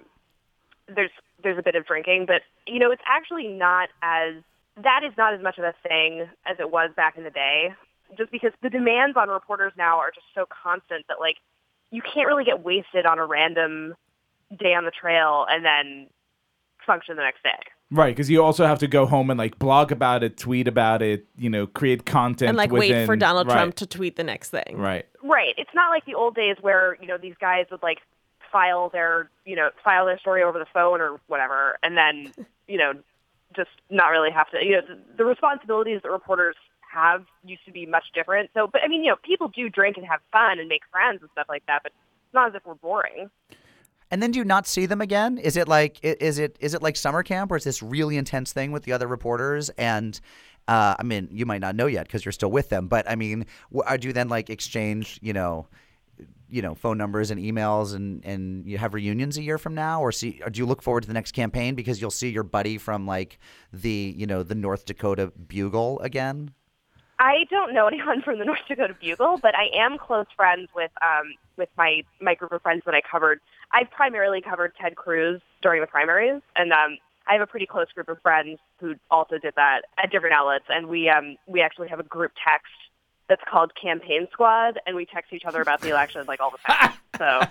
there's 0.93 1.11
there's 1.41 1.57
a 1.57 1.63
bit 1.63 1.75
of 1.75 1.85
drinking, 1.85 2.25
but 2.25 2.41
you 2.67 2.79
know, 2.79 2.91
it's 2.91 3.01
actually 3.07 3.47
not 3.47 3.89
as 4.01 4.35
that 4.83 5.01
is 5.05 5.13
not 5.17 5.33
as 5.33 5.41
much 5.41 5.57
of 5.57 5.63
a 5.63 5.73
thing 5.87 6.27
as 6.45 6.57
it 6.59 6.71
was 6.71 6.91
back 6.95 7.17
in 7.17 7.23
the 7.23 7.29
day. 7.29 7.73
Just 8.17 8.31
because 8.31 8.51
the 8.61 8.69
demands 8.69 9.17
on 9.17 9.29
reporters 9.29 9.73
now 9.77 9.97
are 9.97 10.11
just 10.11 10.27
so 10.35 10.45
constant 10.63 11.05
that 11.07 11.19
like 11.19 11.37
you 11.91 12.01
can't 12.01 12.27
really 12.27 12.43
get 12.43 12.63
wasted 12.63 13.05
on 13.05 13.19
a 13.19 13.25
random 13.25 13.95
day 14.57 14.73
on 14.73 14.85
the 14.85 14.91
trail 14.91 15.45
and 15.49 15.65
then 15.65 16.07
function 16.85 17.15
the 17.15 17.23
next 17.23 17.43
day. 17.43 17.57
Right, 17.91 18.15
because 18.15 18.29
you 18.29 18.43
also 18.43 18.65
have 18.65 18.79
to 18.79 18.87
go 18.87 19.05
home 19.05 19.29
and 19.29 19.37
like 19.37 19.59
blog 19.59 19.91
about 19.91 20.23
it, 20.23 20.37
tweet 20.37 20.67
about 20.67 21.01
it, 21.01 21.25
you 21.37 21.49
know, 21.49 21.67
create 21.67 22.05
content 22.05 22.49
and 22.49 22.57
like 22.57 22.71
wait 22.71 23.05
for 23.05 23.15
Donald 23.15 23.47
right, 23.47 23.53
Trump 23.53 23.75
to 23.75 23.85
tweet 23.85 24.15
the 24.15 24.23
next 24.23 24.49
thing. 24.49 24.75
Right. 24.77 25.05
Right. 25.23 25.53
It's 25.57 25.69
not 25.73 25.89
like 25.89 26.05
the 26.05 26.15
old 26.15 26.35
days 26.35 26.57
where, 26.61 26.97
you 26.99 27.07
know, 27.07 27.17
these 27.17 27.35
guys 27.39 27.65
would 27.71 27.83
like 27.83 27.99
file 28.51 28.89
their, 28.89 29.29
you 29.45 29.55
know, 29.55 29.69
file 29.83 30.05
their 30.05 30.19
story 30.19 30.43
over 30.43 30.57
the 30.57 30.65
phone 30.73 30.99
or 30.99 31.19
whatever 31.27 31.77
and 31.83 31.95
then, 31.95 32.33
you 32.67 32.77
know, 32.77 32.93
just 33.55 33.69
not 33.89 34.07
really 34.07 34.31
have 34.31 34.49
to, 34.51 34.63
you 34.63 34.73
know, 34.73 34.81
the, 34.87 34.99
the 35.17 35.25
responsibilities 35.25 36.01
that 36.03 36.11
reporters 36.11 36.55
have 36.91 37.25
used 37.43 37.65
to 37.65 37.71
be 37.71 37.85
much 37.85 38.05
different. 38.13 38.49
So, 38.53 38.67
but 38.71 38.81
I 38.83 38.87
mean, 38.87 39.03
you 39.03 39.09
know, 39.09 39.17
people 39.23 39.47
do 39.47 39.69
drink 39.69 39.97
and 39.97 40.05
have 40.05 40.21
fun 40.31 40.59
and 40.59 40.67
make 40.67 40.81
friends 40.91 41.21
and 41.21 41.29
stuff 41.31 41.47
like 41.49 41.65
that, 41.67 41.81
but 41.83 41.91
it's 41.91 42.33
not 42.33 42.49
as 42.49 42.55
if 42.55 42.65
we're 42.65 42.75
boring. 42.75 43.29
and 44.11 44.21
then 44.21 44.31
do 44.31 44.39
you 44.39 44.45
not 44.45 44.67
see 44.67 44.85
them 44.85 45.01
again? 45.01 45.37
Is 45.37 45.57
it 45.57 45.67
like, 45.67 45.99
is 46.03 46.39
it, 46.39 46.57
is 46.59 46.73
it 46.73 46.81
like 46.81 46.95
summer 46.95 47.23
camp, 47.23 47.51
where 47.51 47.57
it's 47.57 47.65
this 47.65 47.81
really 47.83 48.17
intense 48.17 48.53
thing 48.53 48.71
with 48.71 48.83
the 48.83 48.93
other 48.93 49.07
reporters, 49.07 49.69
and 49.77 50.19
Uh, 50.67 50.95
I 50.97 51.03
mean, 51.03 51.27
you 51.31 51.45
might 51.45 51.61
not 51.61 51.75
know 51.75 51.85
yet 51.85 52.07
because 52.07 52.25
you're 52.25 52.31
still 52.31 52.49
with 52.49 52.69
them, 52.69 52.87
but 52.87 53.07
I 53.07 53.15
mean, 53.15 53.45
uh, 53.85 53.97
do 53.97 54.07
you 54.07 54.13
then 54.13 54.29
like 54.29 54.49
exchange, 54.49 55.19
you 55.21 55.31
know, 55.31 55.67
you 56.55 56.61
know, 56.61 56.73
phone 56.73 56.97
numbers 56.97 57.31
and 57.31 57.41
emails, 57.41 57.93
and 57.93 58.25
and 58.25 58.65
you 58.65 58.77
have 58.77 58.93
reunions 58.93 59.37
a 59.37 59.41
year 59.41 59.57
from 59.57 59.75
now, 59.75 59.99
or 60.01 60.13
see, 60.13 60.39
or 60.41 60.49
do 60.49 60.57
you 60.57 60.65
look 60.65 60.81
forward 60.81 61.01
to 61.01 61.07
the 61.07 61.13
next 61.13 61.33
campaign 61.33 61.75
because 61.75 61.99
you'll 61.99 62.09
see 62.09 62.29
your 62.29 62.43
buddy 62.43 62.77
from 62.77 63.05
like 63.05 63.39
the, 63.73 64.13
you 64.15 64.25
know, 64.25 64.41
the 64.41 64.55
North 64.55 64.85
Dakota 64.85 65.33
Bugle 65.47 65.99
again? 65.99 66.53
I 67.19 67.45
don't 67.49 67.73
know 67.73 67.87
anyone 67.87 68.21
from 68.21 68.39
the 68.39 68.45
North 68.45 68.61
Dakota 68.69 68.95
Bugle, 68.97 69.37
but 69.37 69.53
I 69.53 69.65
am 69.75 69.97
close 69.97 70.27
friends 70.37 70.69
with 70.73 70.91
um, 71.01 71.33
with 71.57 71.67
my 71.77 72.03
my 72.21 72.35
group 72.35 72.53
of 72.53 72.61
friends 72.61 72.83
that 72.85 72.95
I 72.95 73.01
covered. 73.01 73.41
I 73.73 73.83
primarily 73.83 74.39
covered 74.41 74.73
Ted 74.79 74.95
Cruz 74.95 75.41
during 75.61 75.81
the 75.81 75.87
primaries, 75.87 76.41
and 76.55 76.71
um, 76.71 76.97
I 77.27 77.33
have 77.33 77.41
a 77.41 77.47
pretty 77.47 77.65
close 77.65 77.91
group 77.91 78.07
of 78.07 78.21
friends 78.21 78.59
who 78.79 78.95
also 79.11 79.37
did 79.39 79.55
that 79.57 79.81
at 79.97 80.09
different 80.09 80.35
outlets. 80.35 80.65
And 80.69 80.87
we 80.87 81.09
um, 81.09 81.35
we 81.47 81.61
actually 81.61 81.89
have 81.89 81.99
a 81.99 82.03
group 82.03 82.31
text 82.47 82.71
that's 83.27 83.41
called 83.49 83.71
Campaign 83.81 84.27
Squad, 84.31 84.79
and 84.85 84.95
we 84.95 85.05
text 85.05 85.33
each 85.33 85.45
other 85.45 85.61
about 85.61 85.81
the 85.81 85.89
election 85.89 86.23
like 86.27 86.39
all 86.39 86.51
the 86.51 86.57
time. 86.67 86.93
so 87.17 87.41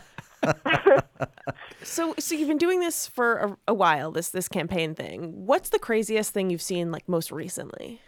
So, 1.82 2.14
so 2.18 2.34
you've 2.34 2.48
been 2.48 2.58
doing 2.58 2.80
this 2.80 3.06
for 3.06 3.36
a, 3.36 3.56
a 3.68 3.74
while. 3.74 4.10
This 4.10 4.30
this 4.30 4.48
campaign 4.48 4.94
thing. 4.94 5.46
What's 5.46 5.68
the 5.68 5.78
craziest 5.78 6.32
thing 6.32 6.50
you've 6.50 6.62
seen 6.62 6.90
like 6.90 7.08
most 7.08 7.30
recently? 7.30 8.00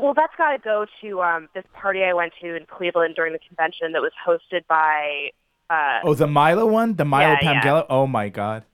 Well, 0.00 0.14
that's 0.14 0.34
got 0.36 0.52
to 0.52 0.58
go 0.58 0.86
to 1.02 1.22
um, 1.22 1.48
this 1.54 1.64
party 1.74 2.02
I 2.02 2.14
went 2.14 2.32
to 2.40 2.54
in 2.54 2.64
Cleveland 2.66 3.14
during 3.16 3.32
the 3.32 3.38
convention 3.38 3.92
that 3.92 4.02
was 4.02 4.12
hosted 4.26 4.66
by. 4.66 5.30
Uh, 5.70 6.00
Oh, 6.04 6.14
the 6.14 6.26
Milo 6.26 6.66
one, 6.66 6.94
the 6.96 7.04
Milo 7.04 7.36
Yeah, 7.42 7.60
yeah. 7.64 7.82
Oh 7.90 8.06
my 8.06 8.28
god. 8.28 8.64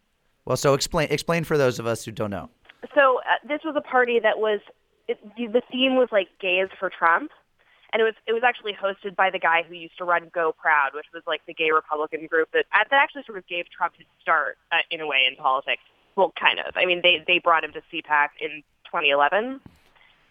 Well, 0.45 0.57
so 0.57 0.75
explain 0.75 1.09
explain 1.11 1.45
for 1.45 1.57
those 1.57 1.79
of 1.79 1.87
us 1.87 2.05
who 2.05 2.13
don't 2.13 2.31
know. 2.31 2.51
so 2.95 3.21
uh, 3.21 3.47
this 3.49 3.61
was 3.65 3.75
a 3.77 3.81
party 3.81 4.21
that 4.21 4.39
was 4.39 4.61
it, 5.09 5.19
the 5.37 5.47
the 5.47 5.63
theme 5.71 5.97
was 5.97 6.09
like 6.13 6.29
gays 6.41 6.69
for 6.79 6.91
Trump, 6.91 7.31
and 7.93 8.01
it 8.01 8.05
was 8.05 8.15
it 8.27 8.33
was 8.33 8.43
actually 8.45 8.73
hosted 8.75 9.17
by 9.17 9.31
the 9.31 9.39
guy 9.39 9.63
who 9.63 9.75
used 9.75 9.97
to 9.99 10.05
run 10.05 10.31
GOProud, 10.31 10.95
which 10.95 11.07
was 11.13 11.23
like 11.27 11.41
the 11.47 11.55
gay 11.55 11.71
Republican 11.71 12.27
group 12.27 12.49
that 12.53 12.67
uh, 12.73 12.85
that 12.91 13.01
actually 13.03 13.23
sort 13.25 13.39
of 13.39 13.47
gave 13.47 13.67
Trump 13.71 13.95
his 13.97 14.07
start 14.21 14.59
uh, 14.73 14.79
in 14.91 15.01
a 15.01 15.07
way 15.07 15.25
in 15.29 15.37
politics. 15.37 15.83
Well, 16.17 16.33
kind 16.39 16.61
of. 16.61 16.75
I 16.77 16.87
mean, 16.87 17.01
they 17.03 17.25
they 17.27 17.39
brought 17.39 17.65
him 17.65 17.73
to 17.73 17.83
CPAC 17.93 18.29
in 18.41 18.63
2011. 18.87 19.61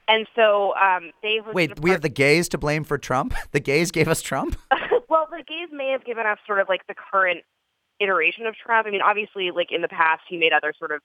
And 0.08 0.28
so 0.36 0.76
um, 0.76 1.12
they 1.22 1.40
Wait, 1.54 1.80
we 1.80 1.92
have 1.92 2.02
the 2.02 2.10
gays 2.10 2.50
to 2.50 2.58
blame 2.58 2.84
for 2.84 2.98
Trump? 2.98 3.34
The 3.52 3.60
gays 3.60 3.92
gave 3.92 4.08
us 4.08 4.22
Trump? 4.22 4.58
well, 5.10 5.28
the 5.30 5.44
gays 5.48 5.70
may 5.72 5.92
have 5.92 6.04
given 6.04 6.26
us 6.26 6.40
sort 6.46 6.60
of 6.60 6.68
like 6.68 6.86
the 6.88 6.96
current 6.96 7.44
iteration 8.00 8.46
of 8.46 8.56
Trump. 8.56 8.88
I 8.88 8.92
mean, 8.92 9.02
obviously, 9.02 9.52
like 9.52 9.72
in 9.72 9.82
the 9.82 9.88
past, 9.88 10.24
he 10.28 10.38
made 10.38 10.52
other 10.52 10.74
sort 10.78 10.92
of 10.92 11.02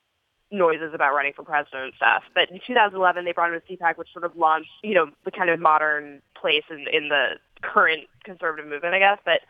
noises 0.51 0.93
about 0.95 1.15
running 1.15 1.33
for 1.35 1.43
president 1.43 1.85
and 1.85 1.93
stuff. 1.97 2.23
But 2.35 2.51
in 2.51 2.61
2011, 2.67 3.25
they 3.25 3.33
brought 3.33 3.51
to 3.51 3.61
CPAC, 3.61 3.97
which 3.97 4.09
sort 4.13 4.25
of 4.25 4.37
launched, 4.37 4.71
you 4.83 4.95
know, 4.95 5.11
the 5.25 5.31
kind 5.31 5.51
of 5.51 5.61
modern 5.61 6.23
place 6.35 6.65
in, 6.71 6.87
in 6.93 7.09
the 7.09 7.39
current 7.63 8.05
conservative 8.25 8.67
movement, 8.67 8.95
I 8.95 8.99
guess. 8.99 9.19
But 9.25 9.41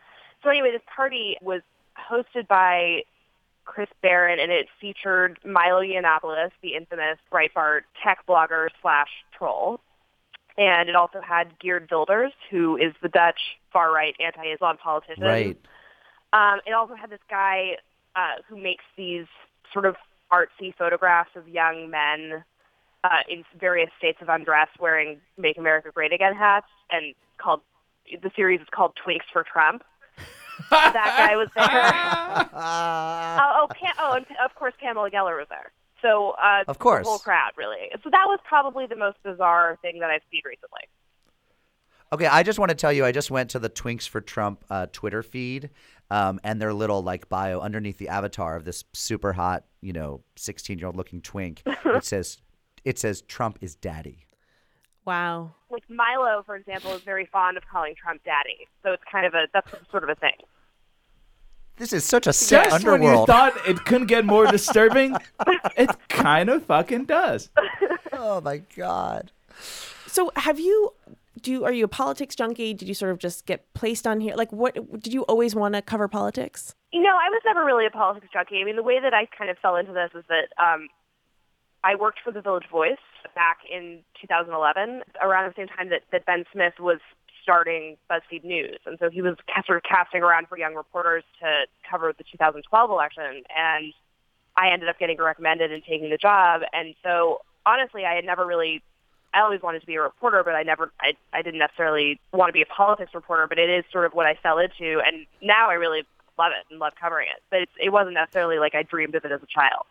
so 0.43 0.49
anyway, 0.49 0.71
this 0.71 0.81
party 0.93 1.37
was 1.41 1.61
hosted 1.97 2.47
by 2.47 3.03
Chris 3.65 3.89
Barron, 4.01 4.39
and 4.39 4.51
it 4.51 4.67
featured 4.81 5.39
Milo 5.45 5.81
Yiannopoulos, 5.81 6.51
the 6.61 6.75
infamous 6.75 7.17
Breitbart 7.31 7.81
tech 8.03 8.19
blogger 8.27 8.69
slash 8.81 9.09
troll. 9.37 9.79
And 10.57 10.89
it 10.89 10.95
also 10.95 11.21
had 11.21 11.57
Geert 11.59 11.89
Wilders, 11.89 12.33
who 12.49 12.75
is 12.75 12.93
the 13.01 13.09
Dutch 13.09 13.39
far-right 13.71 14.15
anti-Islam 14.19 14.77
politician. 14.77 15.23
right. 15.23 15.57
Um, 16.33 16.59
it 16.65 16.73
also 16.73 16.95
had 16.95 17.09
this 17.09 17.19
guy 17.29 17.77
uh, 18.15 18.41
who 18.47 18.57
makes 18.57 18.83
these 18.97 19.25
sort 19.71 19.85
of 19.85 19.95
artsy 20.31 20.73
photographs 20.77 21.31
of 21.35 21.47
young 21.47 21.89
men 21.89 22.43
uh, 23.03 23.09
in 23.29 23.43
various 23.59 23.89
states 23.97 24.19
of 24.21 24.29
undress 24.29 24.69
wearing 24.79 25.19
"Make 25.37 25.57
America 25.57 25.89
Great 25.93 26.13
Again" 26.13 26.35
hats, 26.35 26.67
and 26.91 27.13
called 27.37 27.61
the 28.21 28.31
series 28.35 28.61
is 28.61 28.67
called 28.71 28.97
"Twinks 29.05 29.25
for 29.31 29.43
Trump." 29.43 29.83
that 30.69 30.93
guy 30.93 31.35
was 31.37 31.47
there. 31.55 31.65
Uh, 31.65 32.47
oh, 33.41 33.63
oh, 33.63 33.67
Pam, 33.73 33.93
oh, 33.99 34.13
and 34.15 34.25
of 34.43 34.53
course 34.55 34.73
Pamela 34.79 35.09
Geller 35.09 35.37
was 35.37 35.47
there. 35.49 35.71
So 36.01 36.31
uh, 36.31 36.63
Of 36.67 36.79
course. 36.79 37.05
the 37.05 37.09
whole 37.09 37.19
crowd 37.19 37.51
really. 37.57 37.89
So 38.03 38.09
that 38.09 38.25
was 38.27 38.39
probably 38.43 38.85
the 38.85 38.95
most 38.95 39.17
bizarre 39.23 39.77
thing 39.81 39.99
that 39.99 40.09
I've 40.09 40.21
seen 40.31 40.41
recently. 40.45 40.81
Okay, 42.11 42.25
I 42.25 42.41
just 42.41 42.57
want 42.57 42.69
to 42.69 42.75
tell 42.75 42.91
you, 42.91 43.05
I 43.05 43.11
just 43.11 43.29
went 43.29 43.51
to 43.51 43.59
the 43.59 43.69
Twinks 43.69 44.07
for 44.07 44.19
Trump 44.19 44.65
uh, 44.69 44.87
Twitter 44.91 45.21
feed, 45.21 45.69
um, 46.11 46.39
and 46.43 46.61
their 46.61 46.73
little 46.73 47.01
like 47.01 47.29
bio 47.29 47.59
underneath 47.59 47.97
the 47.97 48.09
avatar 48.09 48.55
of 48.55 48.65
this 48.65 48.83
super 48.93 49.33
hot, 49.33 49.65
you 49.81 49.93
know, 49.93 50.21
sixteen-year-old 50.35 50.95
looking 50.95 51.21
twink. 51.21 51.61
it 51.65 52.03
says, 52.03 52.37
"It 52.83 52.97
says 52.99 53.21
Trump 53.21 53.59
is 53.61 53.75
daddy." 53.75 54.25
Wow. 55.05 55.55
Like 55.71 55.83
Milo, 55.89 56.43
for 56.45 56.55
example, 56.55 56.93
is 56.93 57.01
very 57.01 57.25
fond 57.25 57.57
of 57.57 57.63
calling 57.71 57.95
Trump 57.95 58.23
daddy. 58.23 58.67
So 58.83 58.91
it's 58.91 59.03
kind 59.11 59.25
of 59.25 59.33
a 59.33 59.47
that's 59.53 59.69
sort 59.91 60.03
of 60.03 60.09
a 60.09 60.15
thing. 60.15 60.35
This 61.77 61.93
is 61.93 62.03
such 62.03 62.27
a 62.27 62.33
sick 62.33 62.65
Just 62.65 62.85
when 62.85 63.01
you 63.01 63.25
thought 63.25 63.53
it 63.65 63.85
couldn't 63.85 64.07
get 64.07 64.25
more 64.25 64.45
disturbing, 64.51 65.15
it 65.77 65.89
kind 66.09 66.49
of 66.49 66.65
fucking 66.65 67.05
does. 67.05 67.49
oh 68.11 68.41
my 68.41 68.57
god. 68.75 69.31
So 70.09 70.31
have 70.35 70.59
you? 70.59 70.93
Do 71.41 71.51
you, 71.51 71.63
are 71.63 71.71
you 71.71 71.85
a 71.85 71.87
politics 71.87 72.35
junkie? 72.35 72.73
Did 72.73 72.89
you 72.89 72.93
sort 72.93 73.11
of 73.11 73.17
just 73.17 73.45
get 73.45 73.73
placed 73.73 74.05
on 74.05 74.19
here? 74.19 74.35
Like, 74.35 74.51
what 74.51 74.73
did 75.01 75.13
you 75.13 75.21
always 75.23 75.55
want 75.55 75.73
to 75.75 75.81
cover 75.81 76.09
politics? 76.09 76.75
You 76.91 77.01
know, 77.01 77.15
I 77.15 77.29
was 77.29 77.41
never 77.45 77.63
really 77.63 77.85
a 77.85 77.89
politics 77.89 78.27
junkie. 78.33 78.59
I 78.59 78.65
mean, 78.65 78.75
the 78.75 78.83
way 78.83 78.99
that 78.99 79.13
I 79.13 79.25
kind 79.25 79.49
of 79.49 79.57
fell 79.59 79.77
into 79.77 79.93
this 79.93 80.09
is 80.15 80.25
that 80.27 80.51
um, 80.61 80.89
I 81.81 81.95
worked 81.95 82.19
for 82.25 82.33
the 82.33 82.41
Village 82.41 82.65
Voice 82.69 82.99
back 83.35 83.59
in 83.71 84.03
2011, 84.19 85.03
around 85.23 85.49
the 85.49 85.53
same 85.55 85.67
time 85.67 85.89
that, 85.89 86.01
that 86.11 86.25
Ben 86.25 86.43
Smith 86.51 86.73
was 86.77 86.99
starting 87.41 87.95
BuzzFeed 88.11 88.43
News. 88.43 88.79
And 88.85 88.97
so 88.99 89.09
he 89.09 89.21
was 89.21 89.35
sort 89.65 89.77
of 89.77 89.83
casting 89.83 90.21
around 90.21 90.49
for 90.49 90.57
young 90.57 90.75
reporters 90.75 91.23
to 91.39 91.67
cover 91.89 92.13
the 92.17 92.25
2012 92.29 92.91
election. 92.91 93.43
And 93.55 93.93
I 94.57 94.71
ended 94.73 94.89
up 94.89 94.99
getting 94.99 95.17
recommended 95.17 95.71
and 95.71 95.81
taking 95.83 96.09
the 96.09 96.17
job. 96.17 96.61
And 96.73 96.95
so 97.01 97.39
honestly, 97.65 98.03
I 98.05 98.13
had 98.13 98.25
never 98.25 98.45
really 98.45 98.83
I 99.33 99.41
always 99.41 99.61
wanted 99.61 99.81
to 99.81 99.85
be 99.85 99.95
a 99.95 100.01
reporter, 100.01 100.43
but 100.43 100.55
I 100.55 100.63
never, 100.63 100.91
I, 100.99 101.13
I 101.33 101.41
didn't 101.41 101.59
necessarily 101.59 102.19
want 102.31 102.49
to 102.49 102.53
be 102.53 102.61
a 102.61 102.65
politics 102.65 103.13
reporter, 103.13 103.47
but 103.47 103.59
it 103.59 103.69
is 103.69 103.83
sort 103.91 104.05
of 104.05 104.13
what 104.13 104.25
I 104.25 104.35
fell 104.41 104.57
into. 104.57 105.01
And 105.05 105.25
now 105.41 105.69
I 105.69 105.73
really 105.73 106.03
love 106.37 106.51
it 106.57 106.65
and 106.71 106.79
love 106.79 106.93
covering 106.99 107.27
it. 107.27 107.43
But 107.49 107.61
it's, 107.61 107.71
it 107.79 107.89
wasn't 107.89 108.15
necessarily 108.15 108.57
like 108.57 108.73
I 108.75 108.83
dreamed 108.83 109.15
of 109.15 109.25
it 109.25 109.31
as 109.31 109.41
a 109.43 109.47
child. 109.47 109.85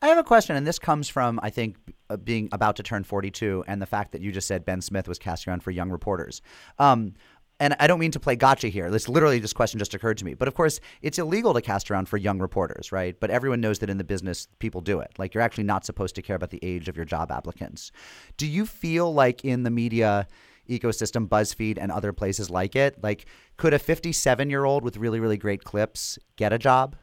I 0.00 0.08
have 0.08 0.18
a 0.18 0.24
question, 0.24 0.56
and 0.56 0.66
this 0.66 0.78
comes 0.78 1.08
from 1.08 1.38
I 1.42 1.50
think 1.50 1.76
uh, 2.08 2.16
being 2.16 2.48
about 2.50 2.76
to 2.76 2.82
turn 2.82 3.04
42, 3.04 3.64
and 3.66 3.80
the 3.80 3.86
fact 3.86 4.12
that 4.12 4.20
you 4.20 4.32
just 4.32 4.48
said 4.48 4.64
Ben 4.64 4.80
Smith 4.80 5.06
was 5.06 5.18
casting 5.18 5.50
around 5.50 5.62
for 5.62 5.70
young 5.70 5.90
reporters. 5.90 6.42
Um, 6.78 7.14
and 7.62 7.76
I 7.78 7.86
don't 7.86 8.00
mean 8.00 8.10
to 8.10 8.18
play 8.18 8.34
gotcha 8.34 8.66
here. 8.66 8.90
This 8.90 9.08
literally, 9.08 9.38
this 9.38 9.52
question 9.52 9.78
just 9.78 9.94
occurred 9.94 10.18
to 10.18 10.24
me. 10.24 10.34
But 10.34 10.48
of 10.48 10.54
course, 10.54 10.80
it's 11.00 11.16
illegal 11.16 11.54
to 11.54 11.62
cast 11.62 11.92
around 11.92 12.08
for 12.08 12.16
young 12.16 12.40
reporters, 12.40 12.90
right? 12.90 13.18
But 13.20 13.30
everyone 13.30 13.60
knows 13.60 13.78
that 13.78 13.88
in 13.88 13.98
the 13.98 14.04
business, 14.04 14.48
people 14.58 14.80
do 14.80 14.98
it. 14.98 15.12
Like 15.16 15.32
you're 15.32 15.44
actually 15.44 15.62
not 15.62 15.86
supposed 15.86 16.16
to 16.16 16.22
care 16.22 16.34
about 16.34 16.50
the 16.50 16.58
age 16.60 16.88
of 16.88 16.96
your 16.96 17.04
job 17.04 17.30
applicants. 17.30 17.92
Do 18.36 18.48
you 18.48 18.66
feel 18.66 19.14
like 19.14 19.44
in 19.44 19.62
the 19.62 19.70
media 19.70 20.26
ecosystem, 20.68 21.28
BuzzFeed 21.28 21.78
and 21.80 21.92
other 21.92 22.12
places 22.12 22.50
like 22.50 22.74
it, 22.74 23.00
like 23.00 23.26
could 23.56 23.72
a 23.72 23.78
57 23.78 24.50
year 24.50 24.64
old 24.64 24.82
with 24.82 24.96
really, 24.96 25.20
really 25.20 25.36
great 25.36 25.62
clips 25.62 26.18
get 26.34 26.52
a 26.52 26.58
job? 26.58 26.96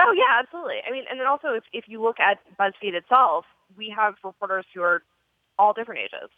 Oh 0.00 0.12
yeah, 0.16 0.40
absolutely. 0.42 0.78
I 0.84 0.90
mean, 0.90 1.04
and 1.08 1.20
then 1.20 1.28
also 1.28 1.50
if, 1.54 1.62
if 1.72 1.84
you 1.86 2.02
look 2.02 2.16
at 2.18 2.38
BuzzFeed 2.58 2.94
itself, 2.94 3.44
we 3.76 3.94
have 3.96 4.14
reporters 4.24 4.66
who 4.74 4.82
are 4.82 5.04
all 5.60 5.72
different 5.72 6.00
ages. 6.00 6.30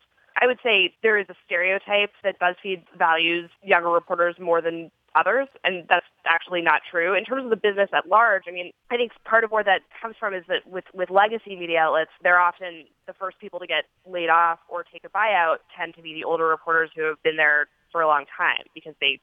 I 0.45 0.47
would 0.47 0.59
say 0.63 0.95
there 1.03 1.17
is 1.17 1.25
a 1.31 1.35
stereotype 1.47 2.11
that 2.23 2.39
BuzzFeed 2.39 2.83
values 2.99 3.49
younger 3.63 3.89
reporters 3.89 4.37
more 4.39 4.61
than 4.61 4.91
others, 5.15 5.49
and 5.65 5.87
that's 5.89 6.05
actually 6.27 6.61
not 6.61 6.83
true. 6.91 7.15
In 7.15 7.25
terms 7.25 7.45
of 7.45 7.51
the 7.51 7.57
business 7.57 7.89
at 7.95 8.07
large, 8.11 8.43
I 8.47 8.51
mean, 8.51 8.71
I 8.91 8.99
think 8.99 9.13
part 9.25 9.45
of 9.45 9.53
where 9.53 9.65
that 9.65 9.81
comes 10.03 10.17
from 10.21 10.35
is 10.35 10.45
that 10.49 10.67
with, 10.67 10.85
with 10.93 11.09
legacy 11.09 11.57
media 11.57 11.79
outlets, 11.81 12.11
they're 12.23 12.39
often 12.39 12.85
the 13.07 13.15
first 13.15 13.39
people 13.39 13.59
to 13.59 13.67
get 13.67 13.85
laid 14.07 14.29
off 14.29 14.59
or 14.69 14.85
take 14.85 15.05
a 15.05 15.09
buyout 15.09 15.59
tend 15.75 15.95
to 15.95 16.03
be 16.03 16.13
the 16.13 16.25
older 16.25 16.47
reporters 16.47 16.91
who 16.95 17.05
have 17.05 17.23
been 17.23 17.39
there 17.39 17.69
for 17.91 18.03
a 18.03 18.07
long 18.07 18.27
time 18.37 18.65
because 18.75 18.95
they 19.01 19.21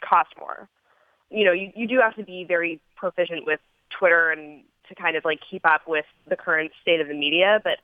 cost 0.00 0.30
more. 0.40 0.68
You 1.30 1.44
know, 1.44 1.52
you, 1.52 1.70
you 1.76 1.86
do 1.86 2.00
have 2.00 2.16
to 2.16 2.24
be 2.24 2.42
very 2.42 2.80
proficient 2.96 3.46
with 3.46 3.60
Twitter 3.90 4.32
and 4.32 4.64
to 4.88 4.96
kind 4.96 5.16
of 5.16 5.24
like 5.24 5.38
keep 5.48 5.64
up 5.64 5.86
with 5.86 6.06
the 6.26 6.34
current 6.34 6.72
state 6.82 7.00
of 7.00 7.06
the 7.06 7.14
media, 7.14 7.60
but 7.62 7.78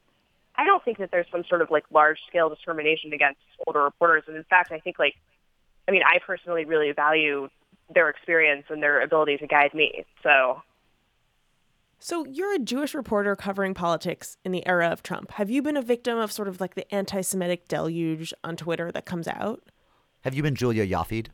I 0.61 0.65
don't 0.65 0.85
think 0.85 0.99
that 0.99 1.11
there's 1.11 1.27
some 1.33 1.45
sort 1.49 1.63
of 1.63 1.71
like 1.71 1.85
large 1.91 2.19
scale 2.29 2.51
discrimination 2.51 3.13
against 3.13 3.41
older 3.67 3.83
reporters. 3.83 4.25
And 4.27 4.37
in 4.37 4.45
fact, 4.45 4.73
I 4.73 4.79
think 4.79 4.99
like, 4.99 5.15
I 5.89 5.91
mean, 5.91 6.03
I 6.05 6.19
personally 6.19 6.65
really 6.65 6.93
value 6.93 7.49
their 7.93 8.11
experience 8.11 8.65
and 8.69 8.83
their 8.83 9.01
ability 9.01 9.39
to 9.39 9.47
guide 9.47 9.73
me. 9.73 10.05
So 10.23 10.63
So 11.99 12.27
you're 12.27 12.55
a 12.55 12.59
Jewish 12.59 12.95
reporter 12.95 13.35
covering 13.37 13.73
politics 13.73 14.37
in 14.45 14.53
the 14.53 14.67
era 14.67 14.89
of 14.89 15.03
Trump. 15.03 15.31
Have 15.33 15.49
you 15.49 15.63
been 15.63 15.79
a 15.79 15.83
victim 15.83 16.19
of 16.19 16.31
sort 16.31 16.47
of 16.47 16.61
like 16.61 16.75
the 16.75 16.93
anti-Semitic 16.95 17.67
deluge 17.67 18.35
on 18.45 18.57
Twitter 18.57 18.93
that 18.93 19.07
comes 19.07 19.27
out? 19.27 19.63
Have 20.25 20.35
you 20.35 20.43
been 20.43 20.55
Julia 20.55 20.87
Ioffe'd? 20.87 21.31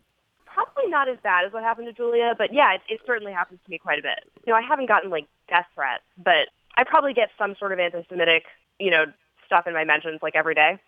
probably 0.46 0.90
not 0.90 1.08
as 1.08 1.18
bad 1.22 1.44
as 1.44 1.52
what 1.52 1.62
happened 1.62 1.86
to 1.86 1.92
Julia, 1.92 2.34
but 2.38 2.52
yeah, 2.52 2.74
it, 2.74 2.80
it 2.88 3.00
certainly 3.06 3.32
happens 3.32 3.60
to 3.64 3.70
me 3.70 3.78
quite 3.78 3.98
a 3.98 4.02
bit. 4.02 4.30
You 4.46 4.52
know, 4.52 4.58
I 4.58 4.62
haven't 4.62 4.86
gotten 4.86 5.10
like 5.10 5.26
death 5.48 5.66
threats, 5.74 6.04
but 6.16 6.48
I 6.76 6.84
probably 6.84 7.12
get 7.12 7.30
some 7.38 7.54
sort 7.58 7.72
of 7.72 7.78
anti-Semitic, 7.78 8.44
you 8.78 8.90
know, 8.90 9.06
stuff 9.46 9.66
in 9.66 9.74
my 9.74 9.84
mentions 9.84 10.20
like 10.22 10.36
every 10.36 10.54
day. 10.54 10.78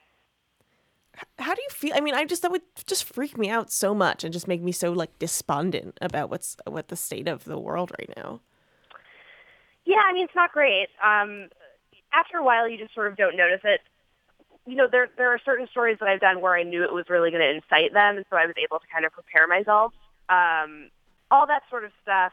How 1.39 1.55
do 1.55 1.61
you 1.61 1.69
feel? 1.71 1.93
I 1.95 2.01
mean, 2.01 2.15
I 2.15 2.25
just 2.25 2.43
that 2.43 2.51
would 2.51 2.63
just 2.87 3.05
freak 3.05 3.37
me 3.37 3.49
out 3.49 3.73
so 3.73 3.95
much 3.95 4.25
and 4.25 4.33
just 4.33 4.47
make 4.47 4.63
me 4.63 4.73
so 4.73 4.93
like 4.93 5.19
despondent 5.19 5.99
about 6.01 6.31
what's 6.31 6.57
what 6.67 6.89
the 6.89 6.97
state 6.97 7.29
of 7.29 7.45
the 7.45 7.59
world 7.59 7.93
right 7.99 8.11
now. 8.17 8.41
Yeah, 9.85 10.03
I 10.07 10.13
mean 10.13 10.25
it's 10.25 10.37
not 10.37 10.53
great. 10.53 10.89
Um, 11.03 11.49
after 12.13 12.39
a 12.39 12.45
while, 12.45 12.69
you 12.69 12.79
just 12.79 12.95
sort 12.95 13.09
of 13.09 13.17
don't 13.17 13.37
notice 13.37 13.61
it. 13.65 13.81
You 14.67 14.77
know, 14.77 14.87
there 14.91 15.09
there 15.17 15.33
are 15.33 15.41
certain 15.45 15.67
stories 15.71 15.97
that 16.01 16.09
I've 16.09 16.21
done 16.21 16.41
where 16.41 16.55
I 16.55 16.63
knew 16.63 16.85
it 16.85 16.93
was 16.93 17.07
really 17.09 17.31
going 17.31 17.43
to 17.43 17.51
incite 17.51 17.95
them, 17.95 18.17
and 18.17 18.27
so 18.31 18.37
I 18.37 18.47
was 18.47 18.55
able 18.57 18.79
to 18.79 18.87
kind 18.93 19.05
of 19.05 19.13
prepare 19.13 19.49
myself. 19.49 19.93
Um, 20.29 20.91
all 21.31 21.47
that 21.47 21.63
sort 21.71 21.85
of 21.85 21.91
stuff 22.03 22.33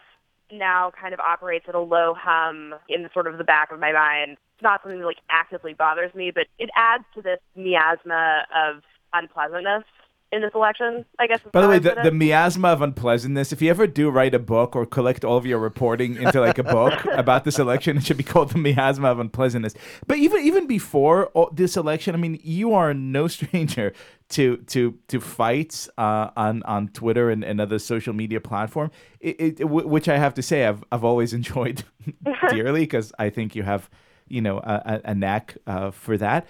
now 0.51 0.91
kind 0.99 1.13
of 1.13 1.19
operates 1.19 1.65
at 1.67 1.75
a 1.75 1.79
low 1.79 2.13
hum 2.17 2.75
in 2.89 3.09
sort 3.13 3.27
of 3.27 3.37
the 3.37 3.43
back 3.43 3.71
of 3.71 3.79
my 3.79 3.91
mind. 3.91 4.37
It's 4.55 4.63
not 4.63 4.81
something 4.81 4.99
that 4.99 5.05
like 5.05 5.17
actively 5.29 5.73
bothers 5.73 6.13
me, 6.15 6.31
but 6.33 6.47
it 6.59 6.69
adds 6.75 7.03
to 7.15 7.21
this 7.21 7.39
miasma 7.55 8.43
of 8.55 8.83
unpleasantness 9.13 9.83
in 10.31 10.41
this 10.41 10.51
election. 10.53 11.05
I 11.19 11.27
guess. 11.27 11.39
By 11.51 11.61
the 11.61 11.67
way, 11.67 11.79
the, 11.79 11.95
the 12.03 12.11
miasma 12.11 12.69
of 12.69 12.81
unpleasantness, 12.81 13.51
if 13.51 13.61
you 13.61 13.69
ever 13.69 13.87
do 13.87 14.09
write 14.09 14.33
a 14.33 14.39
book 14.39 14.75
or 14.75 14.85
collect 14.85 15.23
all 15.23 15.37
of 15.37 15.45
your 15.45 15.59
reporting 15.59 16.15
into 16.15 16.39
like 16.39 16.57
a 16.57 16.63
book 16.63 16.93
about 17.11 17.43
this 17.43 17.59
election, 17.59 17.97
it 17.97 18.05
should 18.05 18.17
be 18.17 18.23
called 18.23 18.51
the 18.51 18.57
miasma 18.57 19.09
of 19.09 19.19
unpleasantness. 19.19 19.73
But 20.07 20.17
even 20.17 20.43
even 20.43 20.67
before 20.67 21.31
this 21.53 21.77
election, 21.77 22.15
I 22.15 22.17
mean, 22.17 22.39
you 22.43 22.73
are 22.73 22.93
no 22.93 23.27
stranger 23.35 23.93
to 24.29 24.57
to 24.57 24.97
to 25.07 25.19
fights 25.19 25.89
uh, 25.97 26.29
on 26.35 26.63
on 26.63 26.87
Twitter 26.89 27.29
and, 27.29 27.43
and 27.43 27.61
other 27.61 27.79
social 27.79 28.13
media 28.13 28.41
platform, 28.41 28.91
it, 29.19 29.35
it, 29.39 29.57
w- 29.59 29.87
which 29.87 30.09
I 30.09 30.17
have 30.17 30.33
to 30.35 30.41
say 30.41 30.65
I've 30.65 30.83
I've 30.91 31.03
always 31.03 31.33
enjoyed 31.39 31.83
dearly 32.49 32.81
because 32.81 33.13
I 33.19 33.29
think 33.29 33.55
you 33.55 33.63
have 33.63 33.89
you 34.27 34.41
know 34.41 34.57
a, 34.57 35.01
a- 35.05 35.13
knack 35.13 35.55
uh, 35.67 35.91
for 35.91 36.17
that. 36.17 36.47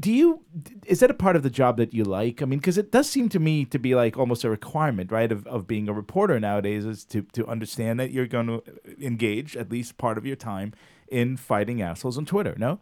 Do 0.00 0.10
you 0.10 0.40
is 0.86 1.00
that 1.00 1.10
a 1.10 1.14
part 1.14 1.36
of 1.36 1.42
the 1.42 1.50
job 1.50 1.76
that 1.76 1.92
you 1.92 2.02
like? 2.04 2.40
I 2.40 2.46
mean, 2.46 2.60
because 2.60 2.78
it 2.78 2.90
does 2.90 3.08
seem 3.10 3.28
to 3.28 3.38
me 3.38 3.66
to 3.66 3.78
be 3.78 3.94
like 3.94 4.16
almost 4.16 4.42
a 4.44 4.48
requirement, 4.50 5.12
right, 5.12 5.30
of, 5.30 5.46
of 5.46 5.66
being 5.66 5.86
a 5.88 5.92
reporter 5.92 6.40
nowadays 6.40 6.86
is 6.86 7.04
to 7.06 7.22
to 7.34 7.46
understand 7.46 8.00
that 8.00 8.10
you're 8.10 8.26
going 8.26 8.46
to 8.46 8.62
engage 9.04 9.54
at 9.54 9.70
least 9.70 9.98
part 9.98 10.16
of 10.16 10.24
your 10.24 10.36
time 10.36 10.72
in 11.08 11.36
fighting 11.36 11.82
assholes 11.82 12.16
on 12.16 12.24
Twitter. 12.24 12.54
No, 12.56 12.80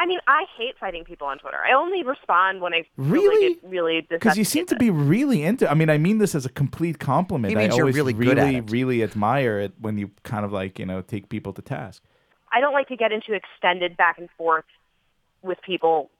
I 0.00 0.06
mean, 0.06 0.20
I 0.28 0.44
hate 0.56 0.76
fighting 0.78 1.04
people 1.04 1.26
on 1.26 1.38
Twitter. 1.38 1.58
I 1.58 1.72
only 1.72 2.04
respond 2.04 2.60
when 2.60 2.72
I 2.72 2.84
Really? 2.96 3.26
really 3.28 3.54
get 3.54 3.64
really 3.68 4.06
because 4.08 4.38
you 4.38 4.44
seem 4.44 4.64
to 4.66 4.76
be 4.76 4.90
really 4.90 5.42
into. 5.42 5.68
I 5.68 5.74
mean, 5.74 5.90
I 5.90 5.98
mean 5.98 6.18
this 6.18 6.34
as 6.36 6.46
a 6.46 6.48
complete 6.48 7.00
compliment. 7.00 7.50
He 7.50 7.56
means 7.56 7.74
I 7.74 7.76
you're 7.76 7.84
always 7.84 7.96
really 7.96 8.14
really, 8.14 8.34
good 8.34 8.38
at 8.38 8.54
it. 8.54 8.70
really 8.70 9.02
admire 9.02 9.58
it 9.58 9.72
when 9.80 9.98
you 9.98 10.10
kind 10.22 10.44
of 10.44 10.52
like 10.52 10.78
you 10.78 10.86
know 10.86 11.02
take 11.02 11.28
people 11.28 11.52
to 11.52 11.62
task. 11.62 12.02
I 12.52 12.60
don't 12.60 12.72
like 12.72 12.88
to 12.88 12.96
get 12.96 13.10
into 13.12 13.34
extended 13.34 13.96
back 13.96 14.18
and 14.18 14.28
forth 14.38 14.64
with 15.42 15.58
people 15.62 16.10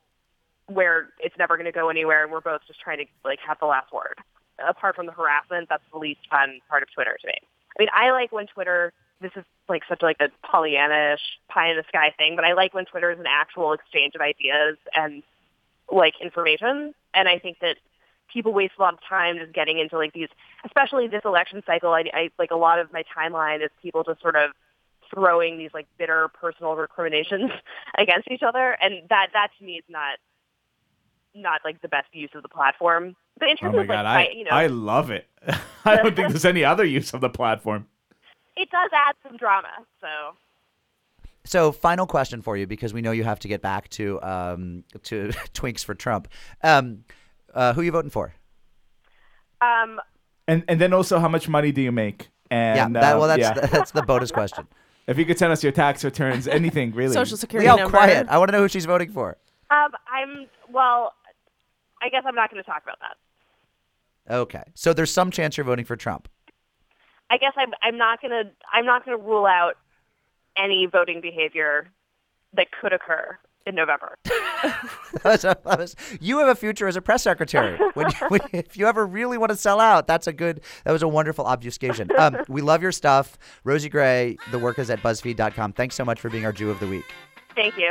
where 0.67 1.09
it's 1.21 1.37
never 1.39 1.57
going 1.57 1.65
to 1.67 1.73
go 1.73 1.89
anywhere 1.89 2.23
and 2.25 2.31
we're 2.33 2.41
both 2.43 2.61
just 2.67 2.81
trying 2.81 2.99
to 2.99 3.05
like 3.25 3.39
have 3.47 3.59
the 3.61 3.67
last 3.67 3.93
word. 3.93 4.17
Apart 4.69 4.97
from 4.97 5.07
the 5.07 5.13
harassment, 5.13 5.69
that's 5.69 5.85
the 5.93 5.99
least 5.99 6.21
fun 6.29 6.59
part 6.69 6.83
of 6.83 6.93
Twitter 6.93 7.17
to 7.21 7.27
me. 7.29 7.35
I 7.39 7.77
mean, 7.83 7.89
I 7.95 8.11
like 8.11 8.33
when 8.33 8.47
Twitter. 8.49 8.93
This 9.21 9.33
is 9.37 9.45
like 9.69 9.83
such 9.89 10.03
like 10.03 10.17
a 10.21 10.29
Pollyanna-ish 10.47 11.21
pie 11.49 11.71
in 11.71 11.77
the 11.77 11.85
sky 11.89 12.15
thing, 12.17 12.37
but 12.37 12.45
I 12.45 12.53
like 12.53 12.75
when 12.75 12.85
Twitter 12.85 13.11
is 13.11 13.19
an 13.19 13.27
actual 13.29 13.73
exchange 13.73 14.15
of 14.15 14.21
ideas 14.21 14.77
and 14.95 15.23
like 15.91 16.15
information. 16.21 16.95
And 17.15 17.29
I 17.29 17.39
think 17.39 17.59
that 17.61 17.77
people 18.33 18.53
waste 18.53 18.75
a 18.79 18.83
lot 18.83 18.95
of 18.95 19.01
time 19.09 19.39
just 19.39 19.53
getting 19.53 19.79
into 19.79 19.97
like 19.97 20.13
these, 20.13 20.29
especially 20.65 21.09
this 21.09 21.23
election 21.25 21.63
cycle. 21.67 21.91
I, 21.93 22.05
I 22.13 22.31
like 22.39 22.51
a 22.51 22.57
lot 22.57 22.79
of 22.79 22.93
my 22.93 23.03
timeline 23.17 23.65
is 23.65 23.71
people 23.83 24.05
just 24.05 24.21
sort 24.21 24.37
of 24.37 24.51
throwing 25.13 25.59
these 25.59 25.71
like 25.73 25.87
bitter 25.99 26.29
personal 26.29 26.77
recriminations 26.77 27.51
against 27.99 28.31
each 28.31 28.43
other, 28.43 28.77
and 28.81 29.09
that 29.09 29.29
that 29.33 29.49
to 29.59 29.65
me 29.65 29.75
is 29.75 29.85
not 29.89 30.19
not 31.35 31.61
like 31.65 31.81
the 31.83 31.89
best 31.89 32.09
use 32.13 32.31
of 32.35 32.43
the 32.43 32.49
platform. 32.49 33.17
But 33.39 33.51
in 33.51 33.57
Oh 33.61 33.67
terms 33.67 33.77
my 33.77 33.83
of 33.83 33.89
like, 33.89 33.97
god, 33.97 34.07
I, 34.07 34.21
I 34.23 34.29
you 34.35 34.45
know, 34.45 34.51
I 34.51 34.67
love 34.67 35.11
it. 35.11 35.27
I 35.85 35.97
don't 35.97 36.15
think 36.15 36.29
there's 36.29 36.45
any 36.45 36.65
other 36.65 36.85
use 36.85 37.15
of 37.15 37.21
the 37.21 37.31
platform. 37.31 37.87
It 38.61 38.69
does 38.71 38.91
add 38.93 39.15
some 39.23 39.37
drama. 39.37 39.69
So 40.01 40.09
So, 41.45 41.73
final 41.73 42.07
question 42.07 42.43
for 42.43 42.57
you 42.57 42.67
because 42.67 42.93
we 42.93 43.01
know 43.01 43.13
you 43.13 43.25
have 43.25 43.39
to 43.41 43.49
get 43.49 43.63
back 43.63 43.89
to 43.91 44.21
um, 44.23 44.85
to 45.05 45.29
Twinks 45.55 45.85
for 45.85 45.95
Trump. 45.95 46.29
Um, 46.63 47.05
uh, 47.55 47.73
who 47.73 47.81
are 47.81 47.85
you 47.85 47.93
voting 47.93 48.11
for? 48.11 48.35
um, 49.61 50.01
And 50.47 50.65
and 50.69 50.81
then 50.81 50.93
also, 50.93 51.19
how 51.19 51.29
much 51.29 51.49
money 51.49 51.73
do 51.73 51.81
you 51.83 51.93
make? 51.93 52.29
And 52.51 52.77
yeah, 52.95 53.01
that, 53.01 53.15
uh, 53.15 53.19
well, 53.19 53.29
that's 53.29 53.41
yeah. 53.41 53.55
that's 53.67 53.91
the 53.93 54.03
bonus 54.03 54.31
question. 54.33 54.67
if 55.07 55.19
you 55.19 55.25
could 55.27 55.39
send 55.39 55.53
us 55.53 55.63
your 55.63 55.73
tax 55.73 56.05
returns, 56.05 56.47
anything 56.49 56.93
really. 56.93 57.13
Social 57.13 57.37
security 57.37 57.69
all 57.69 57.79
number. 57.79 57.97
quiet. 57.97 58.27
I 58.29 58.39
want 58.39 58.49
to 58.49 58.53
know 58.57 58.63
who 58.63 58.69
she's 58.69 58.87
voting 58.87 59.13
for. 59.13 59.37
um, 59.71 59.91
I'm 60.13 60.47
well. 60.73 61.13
I 62.01 62.09
guess 62.11 62.23
I'm 62.27 62.35
not 62.35 62.51
going 62.51 62.63
to 62.63 62.71
talk 62.71 62.83
about 62.85 62.99
that. 63.01 64.35
Okay, 64.35 64.63
so 64.75 64.93
there's 64.93 65.11
some 65.11 65.31
chance 65.31 65.57
you're 65.57 65.65
voting 65.65 65.85
for 65.85 65.97
Trump. 65.97 66.29
I 67.31 67.37
guess 67.39 67.53
I'm 67.57 67.73
I'm 67.83 67.97
not 67.99 68.21
gonna 68.23 68.45
I'm 68.73 68.87
not 68.87 69.05
gonna 69.05 69.19
rule 69.19 69.47
out 69.47 69.75
any 70.57 70.87
voting 70.87 71.21
behavior 71.21 71.89
that 72.55 72.69
could 72.81 72.93
occur 72.93 73.39
in 73.67 73.75
November. 73.75 74.17
That 74.25 75.23
was- 75.25 75.43
that 75.43 75.65
was- 75.65 75.97
you 76.21 76.39
have 76.39 76.49
a 76.49 76.55
future 76.55 76.89
as 76.89 76.97
a 76.97 77.03
press 77.03 77.23
secretary. 77.23 77.79
When, 77.95 78.11
when, 78.29 78.41
if 78.53 78.77
you 78.77 78.87
ever 78.87 79.07
really 79.07 79.37
want 79.39 79.51
to 79.51 79.57
sell 79.57 79.79
out, 79.81 80.07
that's 80.07 80.27
a 80.27 80.33
good. 80.33 80.63
That 80.85 80.93
was 80.93 81.03
a 81.03 81.09
wonderful 81.09 81.45
obfuscation. 81.45 82.09
Um, 82.19 82.39
we 82.49 82.63
love 82.63 82.83
your 82.83 82.93
stuff, 82.93 83.39
Rosie 83.65 83.89
Gray. 83.91 84.37
The 84.51 84.59
work 84.59 84.79
is 84.79 84.89
at 84.91 85.01
BuzzFeed.com. 85.03 85.75
Thanks 85.75 85.95
so 85.95 86.05
much 86.05 86.21
for 86.21 86.31
being 86.31 86.45
our 86.47 86.53
Jew 86.53 86.71
of 86.71 86.81
the 86.81 86.87
week. 86.89 87.05
Thank 87.55 87.77
you. 87.77 87.91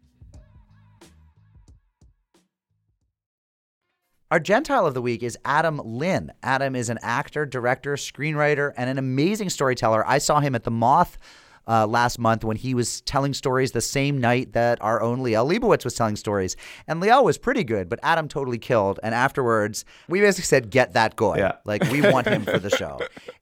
Our 4.31 4.39
Gentile 4.39 4.87
of 4.87 4.93
the 4.93 5.01
week 5.01 5.23
is 5.23 5.37
Adam 5.43 5.81
Linn. 5.83 6.31
Adam 6.41 6.73
is 6.73 6.87
an 6.87 6.97
actor, 7.01 7.45
director, 7.45 7.95
screenwriter, 7.95 8.71
and 8.77 8.89
an 8.89 8.97
amazing 8.97 9.49
storyteller. 9.49 10.07
I 10.07 10.19
saw 10.19 10.39
him 10.39 10.55
at 10.55 10.63
the 10.63 10.71
Moth 10.71 11.17
uh, 11.67 11.85
last 11.85 12.17
month 12.17 12.45
when 12.45 12.55
he 12.55 12.73
was 12.73 13.01
telling 13.01 13.33
stories 13.33 13.73
the 13.73 13.81
same 13.81 14.21
night 14.21 14.53
that 14.53 14.81
our 14.81 15.01
own 15.01 15.19
Liel 15.19 15.45
Leibovitz 15.51 15.83
was 15.83 15.95
telling 15.95 16.15
stories. 16.15 16.55
And 16.87 17.03
Liel 17.03 17.25
was 17.25 17.37
pretty 17.37 17.65
good, 17.65 17.89
but 17.89 17.99
Adam 18.03 18.29
totally 18.29 18.57
killed. 18.57 19.01
And 19.03 19.13
afterwards, 19.13 19.83
we 20.07 20.21
basically 20.21 20.45
said, 20.45 20.69
"Get 20.69 20.93
that 20.93 21.17
guy! 21.17 21.37
Yeah. 21.37 21.51
Like 21.65 21.83
we 21.91 21.99
want 21.99 22.25
him 22.27 22.45
for 22.45 22.57
the 22.57 22.69
show." 22.77 23.01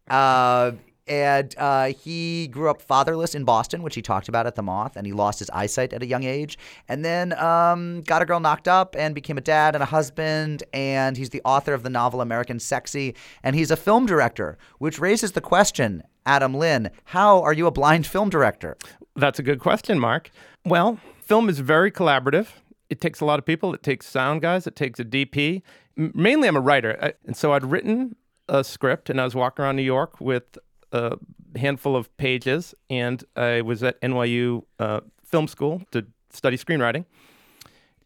Uh, 0.10 0.72
and 1.10 1.55
uh, 1.57 1.88
he 1.88 2.47
grew 2.47 2.70
up 2.70 2.82
fatherless 2.82 3.34
in 3.34 3.43
Boston, 3.43 3.82
which 3.82 3.95
he 3.95 4.01
talked 4.01 4.30
about 4.30 4.45
at 4.45 4.55
the 4.55 4.62
Moth, 4.62 4.95
and 4.95 5.07
he 5.07 5.12
lost 5.12 5.39
his 5.39 5.49
eyesight 5.49 5.91
at 5.91 6.03
a 6.03 6.05
young 6.05 6.24
age. 6.24 6.57
And 6.88 7.03
then 7.03 7.34
um, 7.39 8.01
got 8.01 8.22
a 8.22 8.26
girl 8.26 8.39
knocked 8.39 8.68
up 8.68 8.95
and 8.97 9.16
became 9.16 9.38
a 9.38 9.41
dad 9.41 9.76
and 9.76 9.82
a 9.82 9.88
husband. 9.88 10.64
And 10.72 11.18
he's 11.18 11.32
the 11.32 11.41
author 11.43 11.74
of 11.74 11.82
the 11.82 11.89
novel 11.89 12.22
American 12.22 12.60
Sexy, 12.60 13.16
and 13.43 13.55
he's 13.55 13.72
a 13.72 13.76
film 13.76 14.05
director, 14.05 14.57
which 14.78 14.99
raises 14.99 15.32
the 15.32 15.41
question, 15.41 16.03
Adam 16.28 16.53
Linn, 16.53 16.91
how 17.05 17.41
are 17.41 17.53
you 17.53 17.66
a 17.66 17.72
blind 17.72 18.05
film 18.05 18.30
director? 18.30 18.78
That's 19.16 19.39
a 19.39 19.43
good 19.43 19.60
question, 19.60 19.97
Mark. 19.99 20.30
Well, 20.64 20.99
film 21.22 21.49
is 21.49 21.60
very 21.60 21.91
collaborative. 21.91 22.49
It 22.89 23.01
takes 23.01 23.20
a 23.20 23.26
lot 23.26 23.39
of 23.39 23.45
people. 23.45 23.74
It 23.74 23.82
takes 23.82 24.07
sound 24.07 24.41
guys. 24.41 24.68
It 24.68 24.76
takes 24.76 24.99
a 24.99 25.05
DP. 25.05 25.64
M- 25.97 26.12
mainly, 26.14 26.47
I'm 26.47 26.55
a 26.55 26.62
writer, 26.62 26.97
I, 27.01 27.14
and 27.26 27.36
so 27.36 27.53
I'd 27.53 27.64
written 27.64 28.16
a 28.47 28.64
script, 28.64 29.10
and 29.10 29.20
I 29.20 29.24
was 29.24 29.36
walking 29.36 29.64
around 29.64 29.76
New 29.76 29.84
York 29.84 30.20
with 30.20 30.57
a 30.92 31.18
handful 31.56 31.96
of 31.96 32.16
pages, 32.18 32.76
and 32.90 33.24
I 33.36 33.62
was 33.62 33.84
at 33.84 34.00
NYU 34.02 34.64
uh, 34.80 35.02
Film 35.24 35.48
School 35.48 35.84
to 35.92 36.06
study 36.30 36.58
screenwriting, 36.58 37.06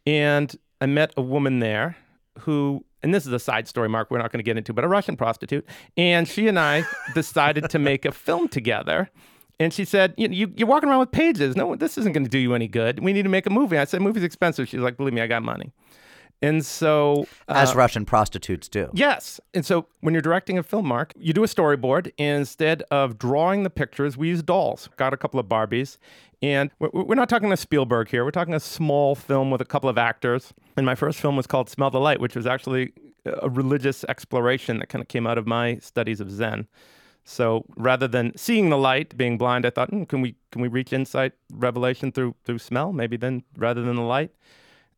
and 0.06 0.54
I 0.80 0.86
met 0.86 1.12
a 1.16 1.22
woman 1.22 1.60
there 1.60 1.96
who. 2.40 2.84
And 3.02 3.12
this 3.12 3.26
is 3.26 3.32
a 3.34 3.38
side 3.38 3.68
story, 3.68 3.90
Mark, 3.90 4.10
we're 4.10 4.16
not 4.16 4.32
going 4.32 4.38
to 4.38 4.44
get 4.44 4.56
into, 4.56 4.72
but 4.72 4.82
a 4.82 4.88
Russian 4.88 5.14
prostitute. 5.14 5.66
And 5.94 6.26
she 6.26 6.48
and 6.48 6.58
I 6.58 6.84
decided 7.14 7.68
to 7.68 7.78
make 7.78 8.06
a 8.06 8.12
film 8.12 8.48
together. 8.48 9.10
And 9.60 9.74
she 9.74 9.84
said, 9.84 10.14
you, 10.16 10.28
you, 10.28 10.52
You're 10.56 10.66
walking 10.66 10.88
around 10.88 11.00
with 11.00 11.12
pages. 11.12 11.54
No, 11.54 11.76
this 11.76 11.98
isn't 11.98 12.12
going 12.12 12.24
to 12.24 12.30
do 12.30 12.38
you 12.38 12.54
any 12.54 12.66
good. 12.66 13.00
We 13.00 13.12
need 13.12 13.24
to 13.24 13.28
make 13.28 13.44
a 13.44 13.50
movie. 13.50 13.76
I 13.76 13.84
said, 13.84 14.00
Movie's 14.00 14.24
expensive. 14.24 14.68
She's 14.70 14.80
like, 14.80 14.96
Believe 14.96 15.12
me, 15.12 15.20
I 15.20 15.26
got 15.26 15.42
money. 15.42 15.72
And 16.42 16.64
so. 16.64 17.26
uh, 17.48 17.54
As 17.54 17.74
Russian 17.74 18.04
prostitutes 18.04 18.68
do. 18.68 18.90
Yes. 18.92 19.40
And 19.54 19.64
so 19.64 19.86
when 20.00 20.14
you're 20.14 20.22
directing 20.22 20.58
a 20.58 20.62
film, 20.62 20.86
Mark, 20.86 21.12
you 21.16 21.32
do 21.32 21.42
a 21.44 21.46
storyboard. 21.46 22.12
And 22.18 22.40
instead 22.40 22.82
of 22.90 23.18
drawing 23.18 23.62
the 23.62 23.70
pictures, 23.70 24.16
we 24.16 24.28
use 24.28 24.42
dolls. 24.42 24.88
Got 24.96 25.14
a 25.14 25.16
couple 25.16 25.40
of 25.40 25.46
Barbies. 25.46 25.98
And 26.42 26.70
we're 26.78 27.14
not 27.14 27.30
talking 27.30 27.50
a 27.52 27.56
Spielberg 27.56 28.08
here. 28.08 28.24
We're 28.24 28.30
talking 28.30 28.52
a 28.52 28.60
small 28.60 29.14
film 29.14 29.50
with 29.50 29.62
a 29.62 29.64
couple 29.64 29.88
of 29.88 29.96
actors. 29.96 30.52
And 30.76 30.84
my 30.84 30.94
first 30.94 31.18
film 31.18 31.36
was 31.36 31.46
called 31.46 31.70
Smell 31.70 31.90
the 31.90 32.00
Light, 32.00 32.20
which 32.20 32.36
was 32.36 32.46
actually 32.46 32.92
a 33.24 33.48
religious 33.48 34.04
exploration 34.04 34.78
that 34.80 34.90
kind 34.90 35.00
of 35.00 35.08
came 35.08 35.26
out 35.26 35.38
of 35.38 35.46
my 35.46 35.76
studies 35.78 36.20
of 36.20 36.30
Zen. 36.30 36.68
So 37.24 37.64
rather 37.76 38.06
than 38.06 38.36
seeing 38.36 38.68
the 38.68 38.76
light, 38.76 39.16
being 39.16 39.38
blind, 39.38 39.64
I 39.64 39.70
thought, 39.70 39.88
hmm, 39.88 40.04
can 40.04 40.20
we 40.20 40.36
can 40.52 40.60
we 40.60 40.68
reach 40.68 40.92
insight, 40.92 41.32
revelation 41.50 42.12
through 42.12 42.34
through 42.44 42.58
smell? 42.58 42.92
Maybe 42.92 43.16
then 43.16 43.44
rather 43.56 43.80
than 43.80 43.96
the 43.96 44.02
light. 44.02 44.30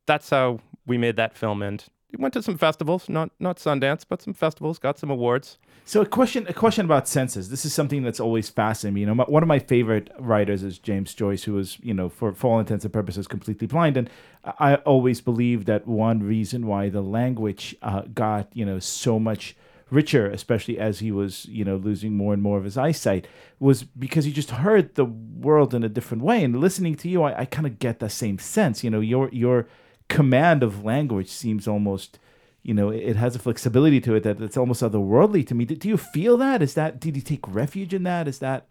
That's 0.07 0.30
how 0.30 0.59
we 0.87 0.99
made 0.99 1.16
that 1.16 1.37
film. 1.37 1.62
And 1.62 1.84
we 2.12 2.22
went 2.22 2.34
to 2.34 2.43
some 2.43 2.57
festivals, 2.59 3.09
not 3.09 3.30
not 3.39 3.59
Sundance, 3.59 4.05
but 4.09 4.22
some 4.22 4.34
festivals, 4.34 4.78
got 4.78 4.99
some 4.99 5.11
awards. 5.11 5.59
So 5.89 6.01
a 6.01 6.07
question, 6.07 6.47
a 6.49 6.53
question 6.53 6.84
about 6.84 7.07
senses. 7.07 7.49
This 7.49 7.64
is 7.64 7.72
something 7.72 8.03
that's 8.03 8.18
always 8.18 8.49
fascinated 8.49 8.95
me. 8.95 9.01
You 9.03 9.07
know, 9.07 9.14
my, 9.14 9.24
one 9.24 9.45
of 9.45 9.47
my 9.47 9.61
favorite 9.61 10.11
writers 10.18 10.64
is 10.64 10.80
James 10.80 11.14
Joyce, 11.14 11.45
who 11.45 11.53
was, 11.53 11.78
you 11.80 11.95
know, 11.95 12.09
for, 12.09 12.32
for 12.32 12.55
all 12.55 12.59
intents 12.59 12.84
and 12.84 12.93
purposes, 12.93 13.28
completely 13.28 13.68
blind. 13.68 13.97
And 13.97 14.11
I 14.59 14.76
always 14.76 15.20
believe 15.20 15.64
that 15.66 15.87
one 15.87 16.24
reason 16.24 16.66
why 16.66 16.89
the 16.89 17.03
language 17.03 17.76
uh, 17.82 18.03
got, 18.12 18.49
you 18.53 18.64
know, 18.64 18.80
so 18.80 19.20
much 19.20 19.55
richer, 19.89 20.28
especially 20.28 20.76
as 20.76 20.99
he 20.99 21.12
was, 21.12 21.47
you 21.47 21.64
know, 21.64 21.76
losing 21.76 22.16
more 22.16 22.34
and 22.34 22.43
more 22.43 22.59
of 22.59 22.64
his 22.64 22.76
eyesight, 22.76 23.28
was 23.61 23.84
because 23.84 24.24
he 24.24 24.32
just 24.32 24.51
heard 24.51 24.97
the 24.97 25.05
world 25.05 25.72
in 25.72 25.84
a 25.84 25.89
different 25.89 26.24
way. 26.24 26.43
And 26.43 26.61
listening 26.61 26.97
to 26.97 27.09
you, 27.09 27.22
I, 27.22 27.43
I 27.43 27.45
kind 27.45 27.66
of 27.66 27.78
get 27.78 28.01
the 28.01 28.11
same 28.11 28.41
sense. 28.41 28.82
You 28.82 28.91
know, 28.91 28.99
your 29.01 29.28
your 29.32 29.68
command 30.09 30.62
of 30.62 30.84
language 30.84 31.28
seems 31.28 31.66
almost 31.68 32.18
you 32.62 32.74
know 32.74 32.90
it 32.90 33.16
has 33.16 33.36
a 33.36 33.38
flexibility 33.38 34.00
to 34.00 34.14
it 34.14 34.22
that 34.22 34.40
it's 34.40 34.57
almost 34.57 34.82
otherworldly 34.82 35.46
to 35.46 35.54
me 35.54 35.64
do, 35.64 35.74
do 35.76 35.88
you 35.88 35.96
feel 35.96 36.36
that 36.36 36.62
is 36.62 36.74
that 36.74 37.00
did 37.00 37.16
you 37.16 37.22
take 37.22 37.46
refuge 37.46 37.92
in 37.94 38.02
that 38.04 38.28
is 38.28 38.38
that 38.38 38.68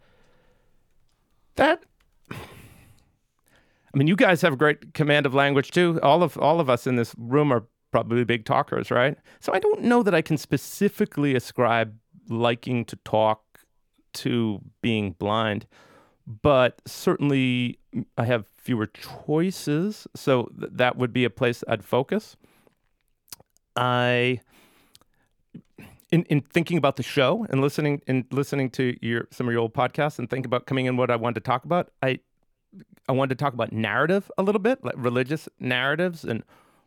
That 1.56 1.84
I 2.30 3.98
mean, 3.98 4.08
you 4.08 4.16
guys 4.16 4.42
have 4.42 4.58
great 4.58 4.92
command 4.92 5.24
of 5.24 5.32
language 5.32 5.70
too. 5.70 5.98
All 6.02 6.22
of 6.22 6.36
all 6.36 6.60
of 6.60 6.68
us 6.68 6.86
in 6.86 6.96
this 6.96 7.14
room 7.16 7.50
are 7.50 7.64
probably 7.90 8.24
big 8.24 8.44
talkers, 8.44 8.90
right? 8.90 9.16
So 9.40 9.54
I 9.54 9.58
don't 9.58 9.82
know 9.82 10.02
that 10.02 10.14
I 10.14 10.20
can 10.20 10.36
specifically 10.36 11.34
ascribe 11.34 11.96
liking 12.28 12.84
to 12.86 12.96
talk 13.04 13.42
to 14.14 14.60
being 14.82 15.12
blind, 15.12 15.66
but 16.26 16.80
certainly 16.86 17.78
mm, 17.94 18.04
I 18.18 18.24
have 18.24 18.46
fewer 18.48 18.86
choices, 18.86 20.06
so 20.14 20.50
th- 20.58 20.72
that 20.74 20.96
would 20.96 21.12
be 21.12 21.24
a 21.24 21.30
place 21.30 21.62
I'd 21.68 21.84
focus. 21.84 22.36
I 23.76 24.40
in, 26.10 26.22
in 26.24 26.40
thinking 26.40 26.78
about 26.78 26.96
the 26.96 27.02
show 27.02 27.46
and 27.50 27.60
listening 27.60 28.00
and 28.06 28.24
listening 28.30 28.70
to 28.70 28.96
your 29.02 29.28
some 29.30 29.46
of 29.46 29.52
your 29.52 29.60
old 29.60 29.74
podcasts 29.74 30.18
and 30.18 30.30
think 30.30 30.46
about 30.46 30.66
coming 30.66 30.86
in 30.86 30.96
what 30.96 31.10
I 31.10 31.16
wanted 31.16 31.34
to 31.34 31.40
talk 31.40 31.64
about, 31.64 31.90
I 32.02 32.20
I 33.08 33.12
wanted 33.12 33.38
to 33.38 33.44
talk 33.44 33.54
about 33.54 33.72
narrative 33.72 34.30
a 34.38 34.42
little 34.42 34.60
bit, 34.60 34.84
like 34.84 34.94
religious 34.96 35.48
narratives. 35.60 36.24
And 36.24 36.42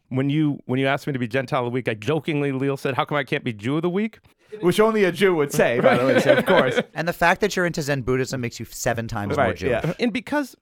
when 0.09 0.29
you 0.29 0.59
when 0.65 0.79
you 0.79 0.87
asked 0.87 1.07
me 1.07 1.13
to 1.13 1.19
be 1.19 1.27
Gentile 1.27 1.61
of 1.61 1.65
the 1.65 1.71
week, 1.71 1.87
I 1.87 1.93
jokingly, 1.93 2.51
Liel 2.51 2.77
said, 2.77 2.95
"How 2.95 3.05
come 3.05 3.17
I 3.17 3.23
can't 3.23 3.43
be 3.43 3.53
Jew 3.53 3.77
of 3.77 3.81
the 3.81 3.89
week?" 3.89 4.19
which 4.61 4.79
only 4.79 5.03
a 5.03 5.11
jew 5.11 5.35
would 5.35 5.53
say 5.53 5.79
by 5.79 5.95
the 5.95 6.03
way 6.03 6.19
so 6.19 6.33
of 6.33 6.43
course 6.43 6.79
And 6.95 7.07
the 7.07 7.13
fact 7.13 7.39
that 7.41 7.55
you're 7.55 7.67
into 7.67 7.83
Zen 7.83 8.01
Buddhism 8.01 8.41
makes 8.41 8.59
you 8.59 8.65
seven 8.65 9.07
times 9.07 9.37
more 9.37 9.45
right 9.45 9.55
Jewish. 9.55 9.83
yeah 9.83 9.93
And 9.99 10.11
because, 10.11 10.55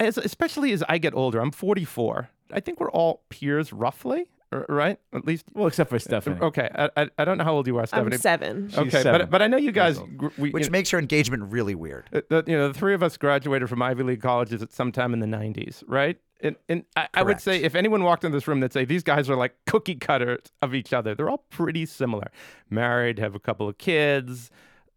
as 0.00 0.18
especially 0.18 0.72
as 0.72 0.82
I 0.88 0.98
get 0.98 1.14
older, 1.14 1.38
I'm 1.40 1.52
44. 1.52 2.30
I 2.52 2.58
think 2.58 2.80
we're 2.80 2.90
all 2.90 3.22
peers, 3.28 3.72
roughly, 3.72 4.26
right? 4.68 4.98
At 5.12 5.24
least. 5.24 5.46
well 5.54 5.68
except 5.68 5.88
for 5.90 6.00
stephanie 6.00 6.36
Okay, 6.42 6.68
I, 6.74 6.90
I, 6.96 7.10
I 7.18 7.24
don't 7.24 7.38
know 7.38 7.44
how 7.44 7.52
old 7.54 7.68
you 7.68 7.76
are, 7.78 7.86
Stephanie. 7.86 8.16
I'm 8.16 8.20
seven. 8.20 8.68
She's 8.70 8.78
Okay, 8.78 9.02
seven. 9.02 9.20
but 9.20 9.30
but 9.30 9.40
I 9.40 9.46
know 9.46 9.56
you 9.56 9.70
guys. 9.70 10.00
We, 10.36 10.50
Which 10.50 10.64
you 10.64 10.70
know, 10.70 10.72
makes 10.72 10.90
your 10.90 11.00
engagement 11.00 11.44
really 11.52 11.76
weird. 11.76 12.08
uh, 12.12 12.22
the, 12.28 12.42
you 12.48 12.58
know, 12.58 12.68
the 12.68 12.74
three 12.74 12.92
of 12.94 13.04
us 13.04 13.16
graduated 13.16 13.68
from 13.68 13.80
Ivy 13.82 14.02
League 14.02 14.20
colleges 14.20 14.62
at 14.62 14.72
some 14.72 14.90
time 14.90 15.12
in 15.14 15.20
the 15.20 15.26
90s, 15.28 15.84
right? 15.86 16.18
And, 16.42 16.56
and 16.68 16.84
I, 16.96 17.08
I 17.14 17.22
would 17.22 17.40
say 17.40 17.62
if 17.62 17.74
anyone 17.74 18.02
walked 18.02 18.24
in 18.24 18.32
this 18.32 18.48
room, 18.48 18.60
they'd 18.60 18.72
say 18.72 18.84
these 18.84 19.04
guys 19.04 19.30
are 19.30 19.36
like 19.36 19.54
cookie 19.66 19.94
cutters 19.94 20.40
of 20.60 20.74
each 20.74 20.92
other. 20.92 21.14
They're 21.14 21.30
all 21.30 21.44
pretty 21.50 21.86
similar. 21.86 22.30
Married, 22.68 23.18
have 23.18 23.34
a 23.34 23.40
couple 23.40 23.68
of 23.68 23.78
kids. 23.78 24.50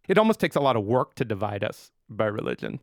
It 0.08 0.18
almost 0.18 0.40
takes 0.40 0.56
a 0.56 0.60
lot 0.60 0.76
of 0.76 0.84
work 0.84 1.14
to 1.16 1.24
divide 1.24 1.62
us 1.62 1.92
by 2.08 2.26
religion. 2.26 2.80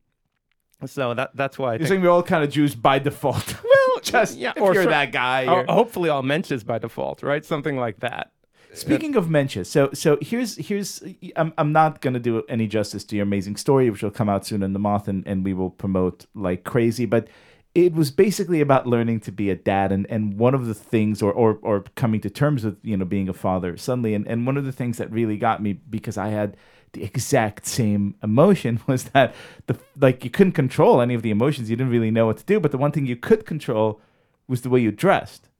So 0.85 1.13
that 1.13 1.31
that's 1.35 1.57
why 1.57 1.73
I 1.73 1.77
you're 1.77 1.87
saying 1.87 2.01
we're 2.01 2.09
all 2.09 2.23
kind 2.23 2.43
of 2.43 2.49
jews 2.49 2.75
by 2.75 2.99
default 2.99 3.55
well, 3.63 3.99
just 4.01 4.37
yeah, 4.37 4.51
if 4.55 4.61
or 4.61 4.73
you're 4.73 4.85
that 4.85 5.11
guy 5.13 5.43
you're- 5.43 5.65
hopefully 5.69 6.09
all 6.09 6.23
mentions 6.23 6.63
by 6.63 6.77
default, 6.77 7.23
right? 7.23 7.45
Something 7.45 7.77
like 7.77 7.99
that. 8.01 8.31
Speaking 8.73 9.15
of 9.15 9.27
Mensches, 9.27 9.67
so 9.67 9.91
so 9.93 10.17
here's 10.19 10.57
here's 10.57 11.03
I'm 11.35 11.53
I'm 11.59 11.71
not 11.71 12.01
gonna 12.01 12.19
do 12.19 12.41
any 12.49 12.65
justice 12.67 13.03
to 13.05 13.15
your 13.15 13.23
amazing 13.23 13.55
story, 13.55 13.89
which 13.91 14.01
will 14.01 14.09
come 14.09 14.27
out 14.29 14.47
soon 14.47 14.63
in 14.63 14.73
the 14.73 14.79
Moth, 14.79 15.07
and, 15.07 15.25
and 15.27 15.45
we 15.45 15.53
will 15.53 15.69
promote 15.69 16.25
like 16.33 16.63
crazy. 16.63 17.05
But 17.05 17.27
it 17.75 17.93
was 17.93 18.11
basically 18.11 18.61
about 18.61 18.85
learning 18.85 19.19
to 19.21 19.31
be 19.31 19.49
a 19.49 19.55
dad, 19.55 19.91
and, 19.91 20.05
and 20.09 20.37
one 20.37 20.53
of 20.53 20.67
the 20.67 20.73
things, 20.73 21.21
or, 21.21 21.31
or 21.31 21.59
or 21.61 21.81
coming 21.95 22.21
to 22.21 22.29
terms 22.29 22.63
with 22.63 22.77
you 22.83 22.95
know 22.97 23.05
being 23.05 23.29
a 23.29 23.33
father 23.33 23.77
suddenly, 23.77 24.13
and, 24.13 24.27
and 24.27 24.45
one 24.45 24.57
of 24.57 24.65
the 24.65 24.71
things 24.71 24.97
that 24.97 25.11
really 25.11 25.37
got 25.37 25.61
me 25.61 25.73
because 25.73 26.17
I 26.17 26.27
had 26.27 26.55
the 26.93 27.03
exact 27.03 27.65
same 27.65 28.15
emotion 28.21 28.79
was 28.87 29.05
that 29.05 29.33
the 29.67 29.77
like 29.99 30.23
you 30.23 30.29
couldn't 30.29 30.53
control 30.53 31.01
any 31.01 31.13
of 31.13 31.21
the 31.21 31.31
emotions, 31.31 31.69
you 31.69 31.75
didn't 31.75 31.91
really 31.91 32.11
know 32.11 32.27
what 32.27 32.37
to 32.37 32.45
do, 32.45 32.59
but 32.59 32.71
the 32.71 32.77
one 32.77 32.91
thing 32.91 33.05
you 33.05 33.15
could 33.15 33.45
control 33.45 34.01
was 34.47 34.61
the 34.61 34.69
way 34.69 34.79
you 34.79 34.91
dressed. 34.91 35.49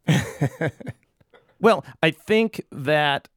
Well, 1.63 1.85
I 2.03 2.11
think 2.11 2.61
that, 2.73 3.29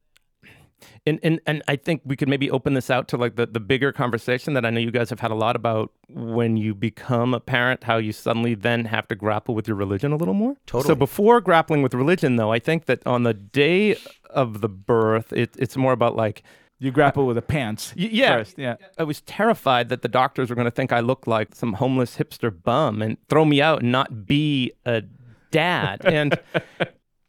and, 1.05 1.19
and 1.23 1.39
and 1.45 1.63
I 1.67 1.75
think 1.75 2.01
we 2.05 2.15
could 2.15 2.29
maybe 2.29 2.51
open 2.51 2.73
this 2.73 2.89
out 2.89 3.07
to 3.09 3.17
like 3.17 3.35
the, 3.35 3.45
the 3.45 3.59
bigger 3.59 3.91
conversation 3.91 4.53
that 4.53 4.65
I 4.65 4.69
know 4.69 4.79
you 4.79 4.91
guys 4.91 5.09
have 5.09 5.19
had 5.19 5.31
a 5.31 5.35
lot 5.35 5.55
about 5.55 5.91
when 6.09 6.57
you 6.57 6.75
become 6.75 7.33
a 7.33 7.39
parent, 7.39 7.83
how 7.83 7.97
you 7.97 8.11
suddenly 8.11 8.53
then 8.55 8.85
have 8.85 9.07
to 9.07 9.15
grapple 9.15 9.55
with 9.55 9.67
your 9.67 9.77
religion 9.77 10.11
a 10.11 10.15
little 10.15 10.33
more. 10.33 10.55
Totally. 10.65 10.87
So 10.87 10.95
before 10.95 11.41
grappling 11.41 11.81
with 11.81 11.93
religion, 11.93 12.35
though, 12.35 12.51
I 12.51 12.59
think 12.59 12.85
that 12.85 13.05
on 13.05 13.23
the 13.23 13.33
day 13.33 13.97
of 14.29 14.61
the 14.61 14.69
birth, 14.69 15.33
it, 15.33 15.55
it's 15.57 15.75
more 15.77 15.93
about 15.93 16.15
like, 16.15 16.43
You 16.79 16.91
grapple 16.91 17.25
with 17.25 17.35
the 17.35 17.41
pants. 17.41 17.93
Y- 17.97 18.09
yeah. 18.11 18.37
First, 18.37 18.59
yeah. 18.59 18.75
I 18.97 19.03
was 19.03 19.21
terrified 19.21 19.89
that 19.89 20.03
the 20.03 20.07
doctors 20.07 20.49
were 20.49 20.55
going 20.55 20.65
to 20.65 20.71
think 20.71 20.91
I 20.91 20.99
looked 20.99 21.27
like 21.27 21.55
some 21.55 21.73
homeless 21.73 22.17
hipster 22.17 22.53
bum 22.63 23.01
and 23.01 23.17
throw 23.29 23.45
me 23.45 23.61
out 23.61 23.81
and 23.81 23.91
not 23.91 24.27
be 24.27 24.73
a 24.85 25.01
dad. 25.49 26.01
And 26.05 26.37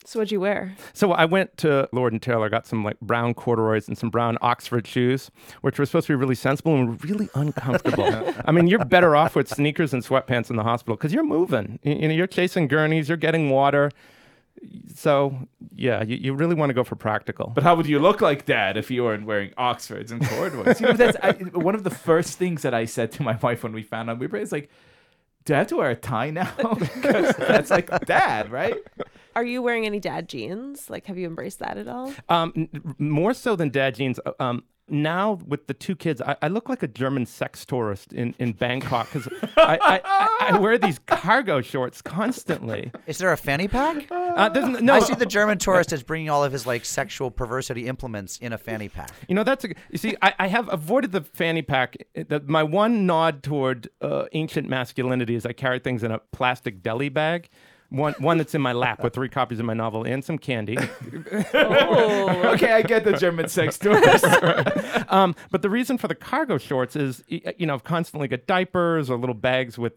So 0.08 0.20
what'd 0.20 0.32
you 0.32 0.40
wear? 0.40 0.74
So 0.94 1.12
I 1.12 1.26
went 1.26 1.58
to 1.58 1.86
Lord 1.92 2.14
and 2.14 2.22
Taylor, 2.22 2.48
got 2.48 2.66
some 2.66 2.82
like 2.82 2.98
brown 3.00 3.34
corduroys 3.34 3.88
and 3.88 3.98
some 3.98 4.08
brown 4.08 4.38
Oxford 4.40 4.86
shoes, 4.86 5.30
which 5.60 5.78
were 5.78 5.84
supposed 5.84 6.06
to 6.06 6.12
be 6.12 6.16
really 6.16 6.34
sensible 6.34 6.74
and 6.74 7.04
really 7.04 7.28
uncomfortable. 7.34 8.34
I 8.46 8.50
mean, 8.50 8.68
you're 8.68 8.82
better 8.86 9.14
off 9.14 9.36
with 9.36 9.50
sneakers 9.50 9.92
and 9.92 10.02
sweatpants 10.02 10.48
in 10.48 10.56
the 10.56 10.62
hospital 10.62 10.96
because 10.96 11.12
you're 11.12 11.26
moving. 11.26 11.78
You, 11.82 11.92
you 11.92 12.08
know, 12.08 12.14
you're 12.14 12.26
chasing 12.26 12.68
gurneys, 12.68 13.10
you're 13.10 13.18
getting 13.18 13.50
water. 13.50 13.90
So 14.94 15.46
yeah, 15.76 16.02
you, 16.02 16.16
you 16.16 16.32
really 16.32 16.54
want 16.54 16.70
to 16.70 16.74
go 16.74 16.84
for 16.84 16.96
practical. 16.96 17.52
But 17.54 17.62
how 17.62 17.74
would 17.74 17.86
you 17.86 17.98
look 17.98 18.22
like 18.22 18.46
dad 18.46 18.78
if 18.78 18.90
you 18.90 19.04
weren't 19.04 19.26
wearing 19.26 19.52
Oxfords 19.58 20.10
and 20.10 20.26
corduroys? 20.26 20.80
You 20.80 20.86
know, 20.86 20.92
that's 20.94 21.18
I, 21.22 21.32
one 21.52 21.74
of 21.74 21.84
the 21.84 21.90
first 21.90 22.38
things 22.38 22.62
that 22.62 22.72
I 22.72 22.86
said 22.86 23.12
to 23.12 23.22
my 23.22 23.36
wife 23.36 23.62
when 23.62 23.74
we 23.74 23.82
found 23.82 24.08
out 24.08 24.18
we 24.18 24.26
were. 24.26 24.38
It's 24.38 24.52
like, 24.52 24.70
do 25.44 25.52
I 25.52 25.58
have 25.58 25.66
to 25.66 25.76
wear 25.76 25.90
a 25.90 25.94
tie 25.94 26.30
now? 26.30 26.50
because 26.78 27.36
that's 27.36 27.70
like 27.70 27.90
dad, 28.06 28.50
right? 28.50 28.74
Are 29.38 29.44
you 29.44 29.62
wearing 29.62 29.86
any 29.86 30.00
dad 30.00 30.28
jeans? 30.28 30.90
Like, 30.90 31.06
have 31.06 31.16
you 31.16 31.28
embraced 31.28 31.60
that 31.60 31.78
at 31.78 31.86
all? 31.86 32.12
Um, 32.28 32.52
n- 32.56 32.94
more 32.98 33.32
so 33.32 33.54
than 33.54 33.68
dad 33.68 33.94
jeans. 33.94 34.18
uh, 34.26 34.32
Um, 34.40 34.64
now 34.90 35.38
with 35.46 35.68
the 35.68 35.74
two 35.74 35.94
kids, 35.94 36.20
I, 36.20 36.34
I 36.42 36.48
look 36.48 36.68
like 36.68 36.82
a 36.82 36.88
German 36.88 37.24
sex 37.26 37.64
tourist 37.64 38.12
in, 38.12 38.34
in 38.40 38.52
Bangkok 38.52 39.12
because 39.12 39.28
I, 39.56 39.78
I, 39.80 40.00
I, 40.04 40.48
I 40.54 40.58
wear 40.58 40.76
these 40.78 40.98
cargo 41.06 41.60
shorts 41.60 42.02
constantly. 42.02 42.90
Is 43.06 43.18
there 43.18 43.30
a 43.30 43.36
fanny 43.36 43.68
pack? 43.68 44.06
Uh, 44.10 44.48
there's 44.48 44.80
no, 44.80 44.94
I 44.94 45.00
see 45.00 45.14
the 45.14 45.26
German 45.26 45.58
tourist 45.58 45.92
as 45.92 46.02
bringing 46.02 46.30
all 46.30 46.42
of 46.42 46.50
his 46.52 46.66
like 46.66 46.84
sexual 46.84 47.30
perversity 47.30 47.86
implements 47.86 48.38
in 48.38 48.52
a 48.52 48.58
fanny 48.58 48.88
pack. 48.88 49.10
You 49.28 49.34
know, 49.36 49.44
that's 49.44 49.64
a, 49.66 49.68
you 49.90 49.98
see, 49.98 50.16
I, 50.22 50.32
I 50.38 50.46
have 50.48 50.72
avoided 50.72 51.12
the 51.12 51.20
fanny 51.20 51.62
pack. 51.62 51.96
The, 52.14 52.42
my 52.46 52.62
one 52.64 53.04
nod 53.06 53.42
toward 53.44 53.88
uh, 54.00 54.24
ancient 54.32 54.68
masculinity 54.68 55.34
is 55.36 55.44
I 55.46 55.52
carry 55.52 55.78
things 55.78 56.02
in 56.02 56.10
a 56.10 56.18
plastic 56.32 56.82
deli 56.82 57.10
bag. 57.10 57.50
One, 57.90 58.12
one 58.18 58.36
that's 58.36 58.54
in 58.54 58.60
my 58.60 58.72
lap 58.72 59.02
with 59.02 59.14
three 59.14 59.30
copies 59.30 59.58
of 59.60 59.64
my 59.64 59.72
novel 59.72 60.04
and 60.04 60.22
some 60.22 60.36
candy. 60.38 60.76
Oh, 61.54 62.42
Okay, 62.54 62.72
I 62.72 62.82
get 62.82 63.04
the 63.04 63.14
German 63.14 63.48
sex 63.48 63.78
tourist. 63.78 64.24
Um, 65.10 65.34
but 65.50 65.62
the 65.62 65.70
reason 65.70 65.96
for 65.96 66.06
the 66.06 66.14
cargo 66.14 66.58
shorts 66.58 66.94
is, 66.94 67.24
you 67.28 67.64
know, 67.66 67.72
I've 67.72 67.84
constantly 67.84 68.28
got 68.28 68.46
diapers 68.46 69.08
or 69.08 69.16
little 69.16 69.34
bags 69.34 69.78
with 69.78 69.94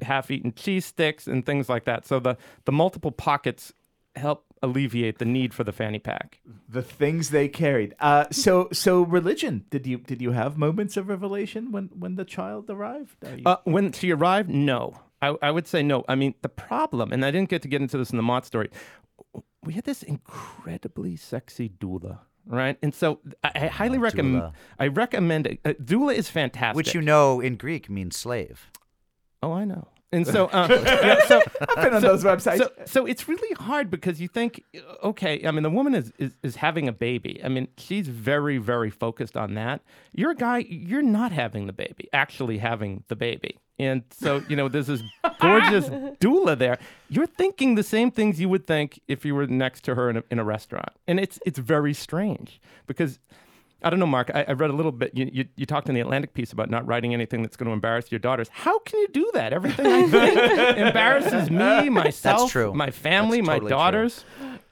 half-eaten 0.00 0.54
cheese 0.54 0.86
sticks 0.86 1.26
and 1.26 1.44
things 1.44 1.68
like 1.68 1.84
that. 1.84 2.06
So 2.06 2.18
the 2.18 2.38
the 2.64 2.72
multiple 2.72 3.10
pockets 3.12 3.74
help 4.16 4.46
alleviate 4.62 5.18
the 5.18 5.26
need 5.26 5.52
for 5.52 5.64
the 5.64 5.72
fanny 5.72 5.98
pack. 5.98 6.40
the 6.66 6.80
things 6.80 7.28
they 7.28 7.46
carried. 7.46 7.94
Uh, 8.00 8.24
so 8.30 8.68
so 8.72 9.02
religion. 9.02 9.66
Did 9.68 9.86
you 9.86 9.98
did 9.98 10.22
you 10.22 10.30
have 10.32 10.56
moments 10.56 10.96
of 10.96 11.08
revelation 11.10 11.70
when 11.72 11.90
when 11.94 12.14
the 12.16 12.24
child 12.24 12.70
arrived? 12.70 13.16
You- 13.36 13.42
Uh, 13.44 13.56
when 13.64 13.92
she 13.92 14.12
arrived, 14.12 14.48
no. 14.48 14.98
I, 15.24 15.36
I 15.42 15.50
would 15.50 15.66
say 15.66 15.82
no. 15.82 16.04
I 16.08 16.14
mean, 16.14 16.34
the 16.42 16.48
problem, 16.48 17.12
and 17.12 17.24
I 17.24 17.30
didn't 17.30 17.48
get 17.48 17.62
to 17.62 17.68
get 17.68 17.80
into 17.80 17.98
this 17.98 18.10
in 18.10 18.16
the 18.16 18.22
Moth 18.22 18.44
story, 18.44 18.70
we 19.62 19.72
had 19.72 19.84
this 19.84 20.02
incredibly 20.02 21.16
sexy 21.16 21.68
doula, 21.68 22.18
right? 22.46 22.76
And 22.82 22.94
so 22.94 23.20
I, 23.42 23.52
I 23.54 23.66
highly 23.68 23.98
recommend. 23.98 24.52
I 24.78 24.88
recommend 24.88 25.46
it. 25.46 25.60
Uh, 25.64 25.72
doula 25.82 26.14
is 26.14 26.28
fantastic. 26.28 26.76
Which 26.76 26.94
you 26.94 27.00
know 27.00 27.40
in 27.40 27.56
Greek 27.56 27.88
means 27.88 28.16
slave. 28.16 28.70
Oh, 29.42 29.52
I 29.52 29.64
know. 29.64 29.88
And 30.12 30.26
so, 30.26 30.46
uh, 30.46 30.68
yeah, 30.86 31.26
so 31.26 31.42
I've 31.60 31.84
been 31.84 31.94
on 31.94 32.02
those 32.02 32.22
websites. 32.22 32.58
so, 32.58 32.70
so 32.84 33.04
it's 33.04 33.26
really 33.26 33.52
hard 33.54 33.90
because 33.90 34.20
you 34.20 34.28
think, 34.28 34.62
uh, 34.76 35.08
okay, 35.08 35.44
I 35.44 35.50
mean, 35.50 35.64
the 35.64 35.70
woman 35.70 35.92
is, 35.94 36.12
is, 36.18 36.36
is 36.44 36.56
having 36.56 36.86
a 36.86 36.92
baby. 36.92 37.40
I 37.42 37.48
mean, 37.48 37.66
she's 37.76 38.06
very, 38.06 38.58
very 38.58 38.90
focused 38.90 39.36
on 39.36 39.54
that. 39.54 39.82
You're 40.12 40.30
a 40.30 40.36
guy, 40.36 40.58
you're 40.58 41.02
not 41.02 41.32
having 41.32 41.66
the 41.66 41.72
baby, 41.72 42.08
actually 42.12 42.58
having 42.58 43.02
the 43.08 43.16
baby. 43.16 43.58
And 43.78 44.04
so, 44.10 44.42
you 44.48 44.54
know, 44.54 44.68
there's 44.68 44.86
this 44.86 45.02
gorgeous 45.40 45.88
doula 46.20 46.56
there. 46.56 46.78
You're 47.08 47.26
thinking 47.26 47.74
the 47.74 47.82
same 47.82 48.10
things 48.12 48.40
you 48.40 48.48
would 48.48 48.66
think 48.66 49.00
if 49.08 49.24
you 49.24 49.34
were 49.34 49.46
next 49.46 49.82
to 49.84 49.94
her 49.96 50.08
in 50.10 50.18
a, 50.18 50.24
in 50.30 50.38
a 50.38 50.44
restaurant. 50.44 50.90
And 51.08 51.18
it's, 51.18 51.40
it's 51.44 51.58
very 51.58 51.92
strange 51.92 52.60
because 52.86 53.18
I 53.82 53.90
don't 53.90 53.98
know, 53.98 54.06
Mark. 54.06 54.30
I, 54.32 54.44
I 54.48 54.52
read 54.52 54.70
a 54.70 54.72
little 54.72 54.92
bit. 54.92 55.10
You, 55.14 55.28
you, 55.30 55.44
you 55.56 55.66
talked 55.66 55.88
in 55.90 55.94
the 55.94 56.00
Atlantic 56.00 56.32
piece 56.32 56.52
about 56.52 56.70
not 56.70 56.86
writing 56.86 57.12
anything 57.12 57.42
that's 57.42 57.56
going 57.56 57.66
to 57.66 57.72
embarrass 57.72 58.10
your 58.10 58.18
daughters. 58.18 58.48
How 58.50 58.78
can 58.78 58.98
you 59.00 59.08
do 59.08 59.30
that? 59.34 59.52
Everything 59.52 59.84
I 59.86 60.08
think 60.08 60.78
embarrasses 60.78 61.50
me, 61.50 61.90
myself, 61.90 62.50
true. 62.50 62.72
my 62.72 62.90
family, 62.90 63.38
That's 63.38 63.46
my 63.46 63.52
totally 63.54 63.68
true. 63.70 63.76
daughters. 63.76 64.24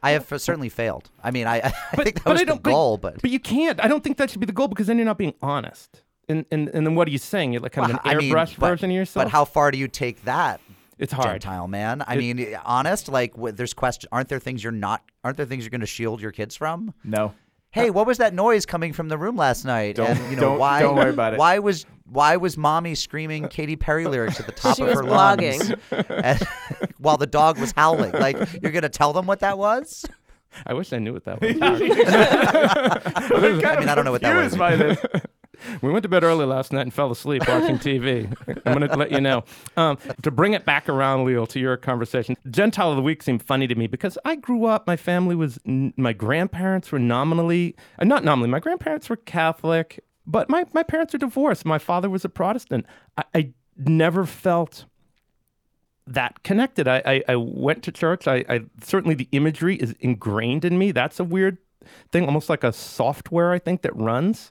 I 0.02 0.12
have 0.12 0.26
certainly 0.40 0.70
failed. 0.70 1.10
I 1.22 1.30
mean, 1.30 1.46
I, 1.46 1.56
I 1.64 1.72
But, 1.94 2.04
think 2.04 2.22
that 2.24 2.30
was 2.32 2.44
the 2.44 2.56
goal, 2.56 2.96
but, 2.96 3.20
but 3.20 3.30
you 3.30 3.38
can't. 3.38 3.84
I 3.84 3.88
don't 3.88 4.02
think 4.02 4.16
that 4.16 4.30
should 4.30 4.40
be 4.40 4.46
the 4.46 4.52
goal 4.52 4.68
because 4.68 4.86
then 4.86 4.96
you're 4.96 5.04
not 5.04 5.18
being 5.18 5.34
honest. 5.42 6.02
And 6.28 6.44
and, 6.50 6.68
and 6.68 6.86
then 6.86 6.94
what 6.94 7.08
are 7.08 7.10
you 7.10 7.18
saying? 7.18 7.52
You're 7.52 7.62
like 7.62 7.72
kind 7.72 7.92
of 7.92 7.98
I 8.04 8.12
an 8.12 8.18
mean, 8.18 8.32
airbrush 8.32 8.58
but- 8.58 8.68
version 8.68 8.90
of 8.90 8.94
yourself. 8.96 9.24
But 9.26 9.30
how 9.30 9.44
far 9.44 9.70
do 9.70 9.78
you 9.78 9.88
take 9.88 10.24
that? 10.24 10.60
it's 10.98 11.12
hard. 11.12 11.40
Gentile 11.40 11.66
man. 11.66 12.04
I 12.06 12.16
mean, 12.16 12.56
honest. 12.64 13.08
Like, 13.08 13.34
wh- 13.34 13.50
there's 13.50 13.74
question. 13.74 14.08
Aren't 14.12 14.28
there 14.28 14.38
things 14.38 14.62
you're 14.62 14.70
not? 14.72 15.02
Aren't 15.24 15.36
there 15.36 15.46
things 15.46 15.64
you're 15.64 15.70
going 15.70 15.80
to 15.80 15.86
shield 15.86 16.20
your 16.20 16.30
kids 16.32 16.54
from? 16.56 16.94
no. 17.04 17.34
Hey, 17.74 17.88
what 17.88 18.06
was 18.06 18.18
that 18.18 18.34
noise 18.34 18.66
coming 18.66 18.92
from 18.92 19.08
the 19.08 19.16
room 19.16 19.34
last 19.34 19.64
night? 19.64 19.96
Don't- 19.96 20.10
and 20.10 20.30
you 20.30 20.36
know 20.36 20.42
don't- 20.50 20.58
why? 20.58 20.82
don't 20.82 20.94
worry 20.94 21.08
about 21.08 21.32
it. 21.32 21.38
Why 21.38 21.58
was 21.58 21.86
why 22.04 22.36
was 22.36 22.58
mommy 22.58 22.94
screaming 22.94 23.48
Katy 23.48 23.76
Perry 23.76 24.04
lyrics 24.06 24.38
at 24.38 24.44
the 24.44 24.52
top 24.52 24.76
She 24.76 24.82
of 24.82 24.88
was 24.88 24.98
her 24.98 25.02
lungs 25.04 25.72
and- 25.90 26.46
while 26.98 27.16
the 27.16 27.26
dog 27.26 27.58
was 27.58 27.72
howling? 27.72 28.12
Like, 28.12 28.36
you're 28.62 28.72
going 28.72 28.82
to 28.82 28.90
tell 28.90 29.14
them 29.14 29.26
what 29.26 29.40
that 29.40 29.56
was? 29.56 30.04
I 30.66 30.74
wish 30.74 30.92
I 30.92 30.98
knew 30.98 31.14
what 31.14 31.24
that 31.24 31.40
was. 31.40 31.50
I 32.42 33.76
mean, 33.80 33.88
I 33.88 33.94
don't 33.94 34.04
know 34.04 34.12
what 34.12 34.20
that 34.20 34.36
was. 34.36 34.52
Confused 34.54 34.58
by 34.58 34.76
this. 34.76 34.98
We 35.80 35.90
went 35.90 36.02
to 36.02 36.08
bed 36.08 36.24
early 36.24 36.44
last 36.46 36.72
night 36.72 36.82
and 36.82 36.94
fell 36.94 37.10
asleep 37.10 37.46
watching 37.48 37.78
TV. 37.78 38.34
I'm 38.66 38.78
going 38.78 38.88
to 38.88 38.96
let 38.96 39.10
you 39.10 39.20
know. 39.20 39.44
Um, 39.76 39.98
to 40.22 40.30
bring 40.30 40.52
it 40.52 40.64
back 40.64 40.88
around, 40.88 41.26
Liel, 41.26 41.48
to 41.48 41.60
your 41.60 41.76
conversation, 41.76 42.36
Gentile 42.50 42.90
of 42.90 42.96
the 42.96 43.02
Week 43.02 43.22
seemed 43.22 43.42
funny 43.42 43.66
to 43.66 43.74
me 43.74 43.86
because 43.86 44.18
I 44.24 44.36
grew 44.36 44.64
up, 44.64 44.86
my 44.86 44.96
family 44.96 45.34
was, 45.34 45.58
n- 45.66 45.94
my 45.96 46.12
grandparents 46.12 46.92
were 46.92 46.98
nominally, 46.98 47.76
uh, 47.98 48.04
not 48.04 48.24
nominally, 48.24 48.50
my 48.50 48.60
grandparents 48.60 49.08
were 49.08 49.16
Catholic, 49.16 50.04
but 50.26 50.48
my, 50.48 50.64
my 50.72 50.82
parents 50.82 51.14
are 51.14 51.18
divorced. 51.18 51.64
My 51.64 51.78
father 51.78 52.08
was 52.08 52.24
a 52.24 52.28
Protestant. 52.28 52.86
I, 53.16 53.24
I 53.34 53.50
never 53.76 54.24
felt 54.24 54.84
that 56.06 56.42
connected. 56.42 56.88
I, 56.88 57.02
I, 57.04 57.22
I 57.28 57.36
went 57.36 57.82
to 57.84 57.92
church. 57.92 58.26
I, 58.26 58.44
I 58.48 58.60
certainly 58.82 59.14
the 59.14 59.28
imagery 59.32 59.76
is 59.76 59.94
ingrained 60.00 60.64
in 60.64 60.78
me. 60.78 60.92
That's 60.92 61.20
a 61.20 61.24
weird 61.24 61.58
thing, 62.10 62.26
almost 62.26 62.48
like 62.48 62.64
a 62.64 62.72
software 62.72 63.52
I 63.52 63.58
think 63.58 63.82
that 63.82 63.94
runs, 63.96 64.50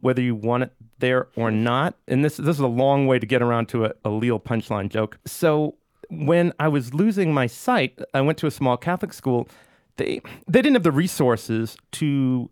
whether 0.00 0.22
you 0.22 0.34
want 0.34 0.64
it 0.64 0.72
there 0.98 1.28
or 1.36 1.50
not. 1.50 1.94
And 2.08 2.24
this 2.24 2.36
this 2.36 2.56
is 2.56 2.60
a 2.60 2.66
long 2.66 3.06
way 3.06 3.18
to 3.18 3.26
get 3.26 3.42
around 3.42 3.68
to 3.70 3.86
a, 3.86 3.88
a 4.04 4.10
Liel 4.10 4.42
punchline 4.42 4.88
joke. 4.88 5.18
So 5.26 5.76
when 6.10 6.52
I 6.58 6.68
was 6.68 6.94
losing 6.94 7.32
my 7.32 7.46
sight, 7.46 7.98
I 8.14 8.20
went 8.20 8.38
to 8.38 8.46
a 8.46 8.50
small 8.50 8.76
Catholic 8.76 9.12
school. 9.12 9.48
They 9.96 10.20
they 10.46 10.62
didn't 10.62 10.74
have 10.74 10.82
the 10.82 10.92
resources 10.92 11.76
to 11.92 12.50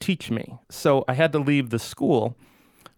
teach 0.00 0.30
me, 0.30 0.58
so 0.70 1.04
I 1.08 1.14
had 1.14 1.32
to 1.32 1.38
leave 1.38 1.70
the 1.70 1.78
school 1.78 2.36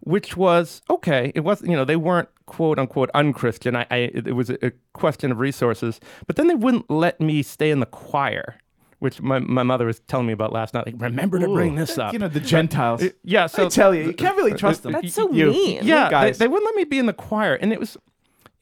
which 0.01 0.35
was 0.35 0.81
okay. 0.89 1.31
It 1.35 1.41
was, 1.41 1.61
you 1.61 1.75
know, 1.75 1.85
they 1.85 1.95
weren't 1.95 2.29
quote 2.45 2.79
unquote 2.79 3.09
unchristian. 3.13 3.75
I, 3.75 3.85
I 3.89 3.95
it 4.13 4.35
was 4.35 4.49
a 4.49 4.71
question 4.93 5.31
of 5.31 5.39
resources, 5.39 5.99
but 6.27 6.35
then 6.35 6.47
they 6.47 6.55
wouldn't 6.55 6.89
let 6.89 7.21
me 7.21 7.43
stay 7.43 7.71
in 7.71 7.79
the 7.79 7.85
choir, 7.85 8.57
which 9.01 9.19
my, 9.19 9.39
my 9.39 9.63
mother 9.63 9.87
was 9.87 9.99
telling 10.01 10.27
me 10.27 10.33
about 10.33 10.53
last 10.53 10.75
night. 10.75 10.85
Like, 10.85 11.01
remember 11.01 11.39
to 11.39 11.47
bring 11.47 11.73
this 11.73 11.97
up. 11.97 12.13
You 12.13 12.19
know 12.19 12.27
the 12.27 12.39
Gentiles. 12.39 13.01
Uh, 13.01 13.09
yeah, 13.23 13.47
so 13.47 13.65
I 13.65 13.69
tell 13.69 13.95
you, 13.95 14.03
you 14.03 14.13
can't 14.13 14.37
really 14.37 14.51
uh, 14.53 14.57
trust 14.57 14.81
uh, 14.81 14.91
them. 14.91 15.01
That's 15.01 15.15
so 15.15 15.31
You- 15.31 15.49
mean. 15.49 15.79
yeah, 15.83 16.03
they, 16.03 16.11
guys. 16.11 16.37
they 16.37 16.47
wouldn't 16.47 16.65
let 16.67 16.75
me 16.75 16.83
be 16.83 16.99
in 16.99 17.07
the 17.07 17.13
choir, 17.13 17.55
and 17.55 17.73
it 17.73 17.79
was 17.79 17.97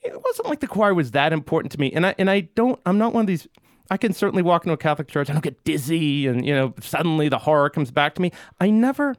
it 0.02 0.14
wasn't 0.24 0.48
like 0.48 0.62
the 0.62 0.68
choir 0.68 0.94
was 0.94 1.12
that 1.12 1.34
important 1.34 1.74
to 1.74 1.80
me. 1.80 1.92
And 1.92 2.06
I 2.06 2.16
and 2.18 2.30
I 2.30 2.40
don't 2.40 2.80
I'm 2.86 2.98
not 2.98 3.14
one 3.14 3.24
of 3.24 3.28
these. 3.28 3.50
I 3.92 3.98
can 3.98 4.14
certainly 4.14 4.42
walk 4.42 4.64
into 4.64 4.74
a 4.74 4.78
Catholic 4.78 5.10
church. 5.10 5.30
I 5.30 5.34
don't 5.34 5.44
get 5.44 5.62
dizzy, 5.66 6.26
and 6.26 6.46
you 6.46 6.56
know 6.56 6.74
suddenly 6.80 7.28
the 7.28 7.40
horror 7.40 7.70
comes 7.70 7.92
back 7.92 8.16
to 8.16 8.22
me. 8.22 8.32
I 8.62 8.70
never 8.70 9.18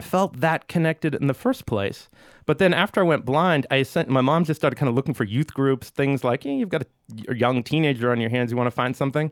felt 0.00 0.40
that 0.40 0.66
connected 0.66 1.14
in 1.14 1.26
the 1.26 1.34
first 1.34 1.66
place. 1.66 2.08
But 2.46 2.56
then 2.56 2.72
after 2.72 3.00
I 3.00 3.04
went 3.04 3.26
blind, 3.26 3.66
I 3.70 3.82
sent 3.82 4.08
my 4.08 4.22
mom 4.22 4.44
just 4.44 4.58
started 4.58 4.76
kind 4.76 4.88
of 4.88 4.94
looking 4.94 5.12
for 5.12 5.24
youth 5.24 5.52
groups, 5.52 5.90
things 5.90 6.24
like, 6.24 6.44
hey, 6.44 6.54
you've 6.54 6.70
got 6.70 6.82
a, 6.82 6.86
a 7.32 7.36
young 7.36 7.62
teenager 7.62 8.10
on 8.10 8.18
your 8.18 8.30
hands, 8.30 8.50
you 8.50 8.56
want 8.56 8.66
to 8.66 8.72
find 8.72 8.96
something. 8.96 9.30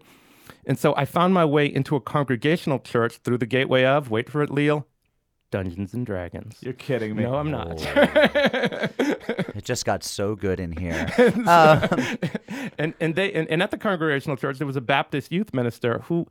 And 0.66 0.78
so 0.78 0.94
I 0.96 1.04
found 1.04 1.34
my 1.34 1.44
way 1.44 1.66
into 1.66 1.96
a 1.96 2.00
congregational 2.00 2.78
church 2.78 3.18
through 3.18 3.38
the 3.38 3.46
gateway 3.46 3.84
of, 3.84 4.10
wait 4.10 4.28
for 4.30 4.42
it, 4.42 4.50
Liel, 4.50 4.84
Dungeons 5.50 5.94
and 5.94 6.06
Dragons. 6.06 6.56
You're 6.60 6.74
kidding 6.74 7.16
me. 7.16 7.24
No, 7.24 7.34
I'm 7.34 7.50
not. 7.50 7.80
It 9.52 9.64
just 9.64 9.84
got 9.84 10.02
so 10.04 10.36
good 10.36 10.60
in 10.60 10.72
here. 10.72 11.06
Um, 11.46 11.88
and 12.78 12.94
and 13.00 13.14
they 13.14 13.32
and, 13.32 13.48
and 13.48 13.62
at 13.62 13.70
the 13.70 13.78
congregational 13.78 14.36
church 14.36 14.58
there 14.58 14.66
was 14.66 14.76
a 14.76 14.80
Baptist 14.80 15.32
youth 15.32 15.52
minister 15.52 16.00
who 16.04 16.26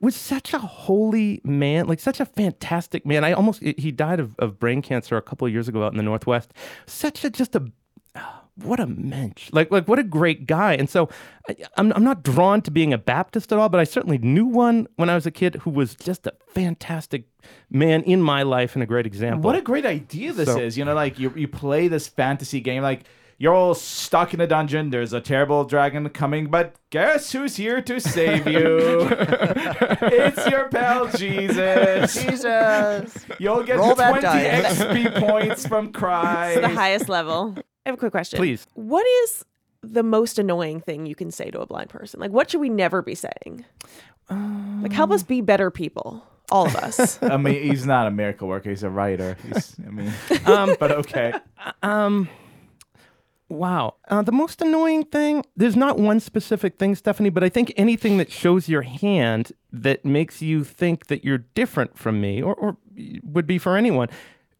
was 0.00 0.16
such 0.16 0.52
a 0.52 0.58
holy 0.58 1.40
man, 1.44 1.86
like 1.86 2.00
such 2.00 2.20
a 2.20 2.26
fantastic 2.26 3.06
man. 3.06 3.24
I 3.24 3.32
almost 3.32 3.62
he 3.62 3.92
died 3.92 4.18
of, 4.20 4.34
of 4.38 4.58
brain 4.58 4.82
cancer 4.82 5.16
a 5.16 5.22
couple 5.22 5.46
of 5.46 5.52
years 5.52 5.68
ago 5.68 5.84
out 5.84 5.92
in 5.92 5.96
the 5.96 6.02
northwest. 6.02 6.52
Such 6.86 7.24
a 7.24 7.30
just 7.30 7.54
a 7.54 7.70
what 8.62 8.80
a 8.80 8.86
mensch 8.86 9.48
like 9.52 9.70
like 9.70 9.86
what 9.88 9.98
a 9.98 10.02
great 10.02 10.46
guy 10.46 10.74
and 10.74 10.88
so 10.90 11.08
I, 11.48 11.56
I'm, 11.76 11.92
I'm 11.92 12.04
not 12.04 12.22
drawn 12.22 12.60
to 12.62 12.70
being 12.70 12.92
a 12.92 12.98
baptist 12.98 13.52
at 13.52 13.58
all 13.58 13.68
but 13.68 13.80
i 13.80 13.84
certainly 13.84 14.18
knew 14.18 14.46
one 14.46 14.86
when 14.96 15.08
i 15.08 15.14
was 15.14 15.26
a 15.26 15.30
kid 15.30 15.56
who 15.62 15.70
was 15.70 15.94
just 15.94 16.26
a 16.26 16.32
fantastic 16.48 17.24
man 17.70 18.02
in 18.02 18.20
my 18.22 18.42
life 18.42 18.74
and 18.74 18.82
a 18.82 18.86
great 18.86 19.06
example 19.06 19.42
What 19.42 19.56
a 19.56 19.62
great 19.62 19.86
idea 19.86 20.32
this 20.32 20.48
So- 20.48 20.58
is. 20.58 20.76
You 20.76 20.84
know, 20.84 20.94
like 20.94 21.18
you, 21.18 21.32
you 21.36 21.48
play 21.48 21.88
this 21.88 22.06
fantasy 22.08 22.60
game, 22.60 22.82
like 22.82 23.04
you're 23.38 23.54
all 23.54 23.72
stuck 23.74 24.34
in 24.34 24.40
a 24.42 24.46
dungeon. 24.46 24.90
There's 24.90 25.14
a 25.14 25.20
terrible 25.22 25.64
dragon 25.64 26.06
coming, 26.10 26.48
but 26.50 26.74
guess 26.90 27.32
who's 27.32 27.56
here 27.56 27.80
to 27.80 27.98
save 27.98 28.46
you? 28.46 29.08
it's 29.10 30.46
your 30.50 30.68
pal 30.68 31.06
Jesus. 31.08 32.12
Jesus. 32.22 33.14
You'll 33.38 33.62
get 33.62 33.78
Roll 33.78 33.94
20. 33.94 34.26
XP 34.26 35.18
points 35.26 35.66
from 35.66 35.90
Christ. 35.92 36.58
It's 36.58 36.68
the 36.68 36.74
highest 36.74 37.08
level. 37.08 37.56
I 37.84 37.90
have 37.90 37.94
a 37.94 37.98
quick 37.98 38.12
question. 38.12 38.38
Please. 38.38 38.66
What 38.74 39.06
is 39.24 39.44
the 39.82 40.02
most 40.02 40.38
annoying 40.38 40.80
thing 40.80 41.06
you 41.06 41.14
can 41.14 41.30
say 41.30 41.50
to 41.50 41.60
a 41.60 41.66
blind 41.66 41.90
person? 41.90 42.20
Like, 42.20 42.30
what 42.30 42.50
should 42.50 42.60
we 42.60 42.68
never 42.68 43.02
be 43.02 43.14
saying? 43.14 43.64
like, 44.30 44.92
help 44.92 45.10
us 45.10 45.22
be 45.22 45.40
better 45.40 45.70
people, 45.70 46.24
all 46.52 46.66
of 46.66 46.76
us. 46.76 47.20
I 47.22 47.36
mean, 47.36 47.62
he's 47.62 47.84
not 47.84 48.06
a 48.06 48.10
miracle 48.10 48.46
worker. 48.46 48.70
He's 48.70 48.82
a 48.84 48.90
writer. 48.90 49.36
He's, 49.46 49.74
I 49.84 49.90
mean, 49.90 50.12
but 50.78 50.92
okay. 50.92 51.32
Um, 51.82 52.28
wow. 53.48 53.94
Uh, 54.08 54.22
the 54.22 54.32
most 54.32 54.62
annoying 54.62 55.04
thing, 55.04 55.44
there's 55.56 55.74
not 55.74 55.98
one 55.98 56.20
specific 56.20 56.78
thing, 56.78 56.94
Stephanie, 56.94 57.30
but 57.30 57.42
I 57.42 57.48
think 57.48 57.72
anything 57.76 58.18
that 58.18 58.30
shows 58.30 58.68
your 58.68 58.82
hand 58.82 59.52
that 59.72 60.04
makes 60.04 60.40
you 60.40 60.62
think 60.62 61.06
that 61.06 61.24
you're 61.24 61.38
different 61.38 61.98
from 61.98 62.20
me 62.20 62.40
or, 62.40 62.54
or 62.54 62.76
would 63.24 63.46
be 63.46 63.58
for 63.58 63.76
anyone 63.76 64.08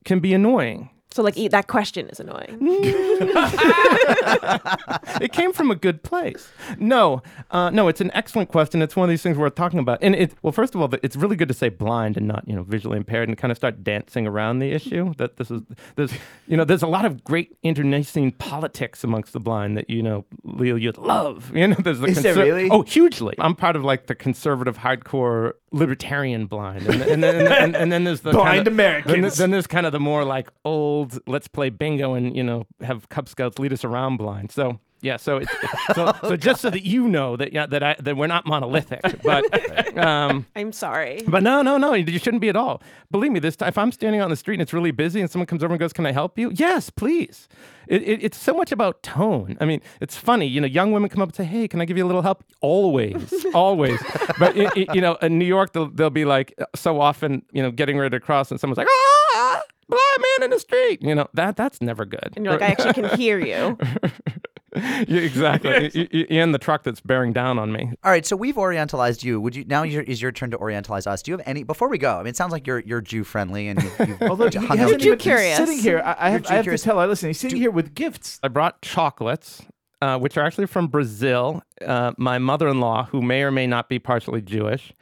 can 0.05 0.19
be 0.19 0.35
annoying. 0.35 0.91
So, 1.13 1.25
like, 1.25 1.37
e- 1.37 1.49
that 1.49 1.67
question 1.67 2.09
is 2.09 2.21
annoying. 2.21 2.59
it 5.21 5.33
came 5.33 5.53
from 5.53 5.71
a 5.71 5.75
good 5.75 6.05
place. 6.05 6.51
No, 6.79 7.21
uh, 7.51 7.71
no, 7.71 7.89
it's 7.89 8.01
an 8.01 8.13
excellent 8.15 8.49
question. 8.49 8.81
It's 8.81 8.95
one 8.95 9.09
of 9.09 9.11
these 9.11 9.23
things 9.23 9.37
worth 9.37 9.57
talking 9.57 9.81
about. 9.81 9.99
And 10.03 10.15
it, 10.15 10.35
well, 10.43 10.53
first 10.53 10.77
of 10.77 10.81
all, 10.81 10.89
it's 11.03 11.17
really 11.17 11.35
good 11.35 11.49
to 11.49 11.55
say 11.55 11.69
blind 11.69 12.17
and 12.17 12.29
not, 12.29 12.45
you 12.47 12.55
know, 12.55 12.63
visually 12.63 12.97
impaired, 12.97 13.29
and 13.29 13.37
kind 13.37 13.51
of 13.51 13.57
start 13.57 13.83
dancing 13.83 14.27
around 14.27 14.61
the 14.61 14.73
issue. 14.73 15.13
That 15.21 15.37
this 15.37 15.51
is, 15.51 15.61
there's, 15.97 16.13
you 16.47 16.57
know, 16.57 16.65
there's 16.65 16.83
a 16.83 16.87
lot 16.87 17.05
of 17.05 17.25
great 17.25 17.55
internecine 17.63 18.33
politics 18.33 19.05
amongst 19.05 19.35
the 19.35 19.41
blind 19.41 19.77
that 19.77 19.91
you 19.91 20.03
know, 20.03 20.25
Liel, 20.47 20.81
you'd 20.81 20.97
love. 20.97 21.55
You 21.55 21.69
know, 21.69 21.77
there's 21.79 21.99
the 21.99 22.07
Is 22.07 22.23
there 22.23 22.35
really? 22.35 22.71
Oh, 22.71 22.83
hugely. 22.83 23.35
I'm 23.39 23.55
part 23.55 23.77
of 23.77 23.85
like 23.85 24.07
the 24.07 24.15
conservative, 24.15 24.79
hardcore, 24.79 25.53
libertarian 25.73 26.47
blind, 26.47 26.87
and, 26.87 27.03
and 27.03 27.23
then 27.23 27.37
and, 27.37 27.49
and, 27.49 27.77
and 27.77 27.93
then 27.93 28.05
there's 28.05 28.21
the 28.21 28.33
Blind 28.33 28.49
kind 28.49 28.67
of, 28.67 28.73
Americans. 28.73 29.37
Then, 29.37 29.45
then 29.45 29.51
there's 29.51 29.67
kind 29.67 29.87
of 29.87 29.93
the 29.93 30.01
more 30.01 30.25
like 30.25 30.49
old, 30.65 31.00
let's 31.27 31.49
play 31.49 31.71
bingo 31.71 32.15
and 32.15 32.37
you 32.37 32.43
know 32.43 32.67
have 32.81 33.09
Cub 33.09 33.29
Scouts 33.29 33.59
lead 33.59 33.73
us 33.73 33.85
around 33.85 34.17
blind. 34.17 34.51
So 34.51 34.79
yeah, 35.03 35.17
so 35.17 35.39
it's 35.39 35.53
so, 35.95 36.13
so 36.23 36.37
just 36.37 36.61
so 36.61 36.71
that 36.71 36.85
you 36.85 37.09
know 37.09 37.37
that 37.37 37.53
yeah 37.53 37.67
that 37.67 37.83
I 37.83 37.97
that 38.01 38.17
we're 38.17 38.27
not 38.27 38.47
monolithic, 38.47 39.01
but 39.23 39.99
um. 39.99 40.47
I'm 40.55 40.73
sorry. 40.73 41.23
But 41.27 41.43
no, 41.43 41.63
no, 41.63 41.79
no, 41.79 41.95
you 41.95 42.19
shouldn't 42.19 42.41
be 42.41 42.49
at 42.49 42.57
all. 42.57 42.83
Believe 43.11 43.33
me, 43.33 43.41
this 43.41 43.57
if 43.61 43.79
I'm 43.79 43.93
standing 43.93 44.21
out 44.21 44.25
on 44.25 44.31
the 44.31 44.37
street 44.37 44.55
and 44.55 44.63
it's 44.63 44.73
really 44.73 44.91
busy 44.91 45.21
and 45.21 45.31
someone 45.31 45.47
comes 45.47 45.65
over 45.65 45.73
and 45.73 45.81
goes, 45.81 45.93
"Can 45.93 46.07
I 46.07 46.13
help 46.13 46.39
you?" 46.39 46.51
Yes, 46.55 46.91
please. 46.91 47.49
It, 47.87 48.03
it, 48.03 48.23
it's 48.23 48.39
so 48.39 48.55
much 48.55 48.71
about 48.71 49.03
tone. 49.03 49.57
I 49.61 49.65
mean, 49.65 49.81
it's 50.01 50.17
funny, 50.17 50.47
you 50.47 50.61
know, 50.61 50.67
young 50.69 50.93
women 50.93 51.09
come 51.09 51.23
up 51.23 51.31
and 51.31 51.37
say, 51.37 51.45
"Hey, 51.45 51.67
can 51.67 51.81
I 51.81 51.87
give 51.87 51.97
you 51.97 52.05
a 52.05 52.07
little 52.07 52.23
help?" 52.23 52.45
Always, 52.61 53.35
always. 53.55 54.01
But 54.39 54.57
i 54.57 54.67
i 54.67 54.87
you 54.93 55.01
know, 55.01 55.15
in 55.17 55.39
New 55.39 55.47
York, 55.47 55.73
they'll, 55.73 55.89
they'll 55.89 56.11
be 56.11 56.25
like 56.25 56.55
so 56.75 57.01
often, 57.01 57.43
you 57.53 57.63
know, 57.63 57.71
getting 57.71 57.99
ready 57.99 58.11
to 58.17 58.21
cross, 58.21 58.51
and 58.51 58.61
someone's 58.61 58.79
like, 58.79 58.89
"Ah, 58.91 59.20
blind 59.91 60.25
man 60.39 60.45
in 60.45 60.51
the 60.51 60.59
street." 60.61 61.03
You 61.03 61.15
know, 61.15 61.29
that 61.35 61.57
that's 61.57 61.81
never 61.83 62.05
good. 62.05 62.33
And 62.37 62.45
you're 62.45 62.55
like, 62.55 62.63
I 62.63 62.67
actually 62.73 62.95
can 62.95 63.19
hear 63.19 63.39
you. 63.39 63.77
Yeah, 64.73 65.23
exactly. 65.23 65.71
Y- 65.73 65.91
y- 65.97 66.09
y- 66.15 66.27
in 66.31 66.53
the 66.53 66.59
truck 66.59 66.85
that's 66.85 67.01
bearing 67.01 67.33
down 67.33 67.59
on 67.59 67.73
me. 67.73 67.91
All 68.05 68.11
right, 68.13 68.25
so 68.25 68.37
we've 68.37 68.55
orientalized 68.55 69.25
you. 69.25 69.41
Would 69.41 69.57
you 69.57 69.65
now 69.65 69.83
your, 69.83 70.03
is 70.03 70.23
your 70.23 70.31
turn 70.31 70.53
to 70.53 70.59
orientalize 70.59 71.09
us? 71.09 71.23
Do 71.23 71.33
you 71.33 71.37
have 71.37 71.45
any 71.45 71.65
before 71.65 71.89
we 71.89 71.99
go? 71.99 72.15
I 72.15 72.19
mean, 72.19 72.29
it 72.29 72.37
sounds 72.37 72.53
like 72.53 72.69
you're 72.69 72.79
you're 72.79 73.01
Jew 73.01 73.25
friendly 73.25 73.67
and 73.67 73.83
you've, 73.83 74.09
you've 74.09 74.23
Although 74.31 74.49
he 74.49 74.59
hung 74.59 74.79
hasn't 74.79 74.95
out. 74.95 75.01
Jew 75.01 75.09
even- 75.09 75.19
he's 75.19 75.23
curious. 75.25 75.57
sitting 75.57 75.79
here. 75.79 76.01
I, 76.05 76.11
I 76.29 76.31
have, 76.31 76.47
I 76.47 76.53
have 76.55 76.61
to 76.61 76.63
curious. 76.63 76.83
tell 76.85 77.01
our 77.01 77.09
listeners, 77.09 77.31
he's 77.31 77.41
sitting 77.41 77.59
here 77.59 77.73
with 77.73 77.97
gifts. 77.97 78.39
I 78.45 78.49
brought 78.49 78.81
chocolates, 78.81 79.61
uh, 80.03 80.21
which 80.21 80.37
are 80.37 80.47
actually 80.47 80.67
from 80.69 80.87
Brazil. 80.87 81.65
Uh, 81.85 82.13
my 82.17 82.39
mother-in-law, 82.39 83.07
who 83.07 83.21
may 83.23 83.43
or 83.43 83.51
may 83.51 83.67
not 83.67 83.89
be 83.89 83.99
partially 83.99 84.41
Jewish, 84.41 84.93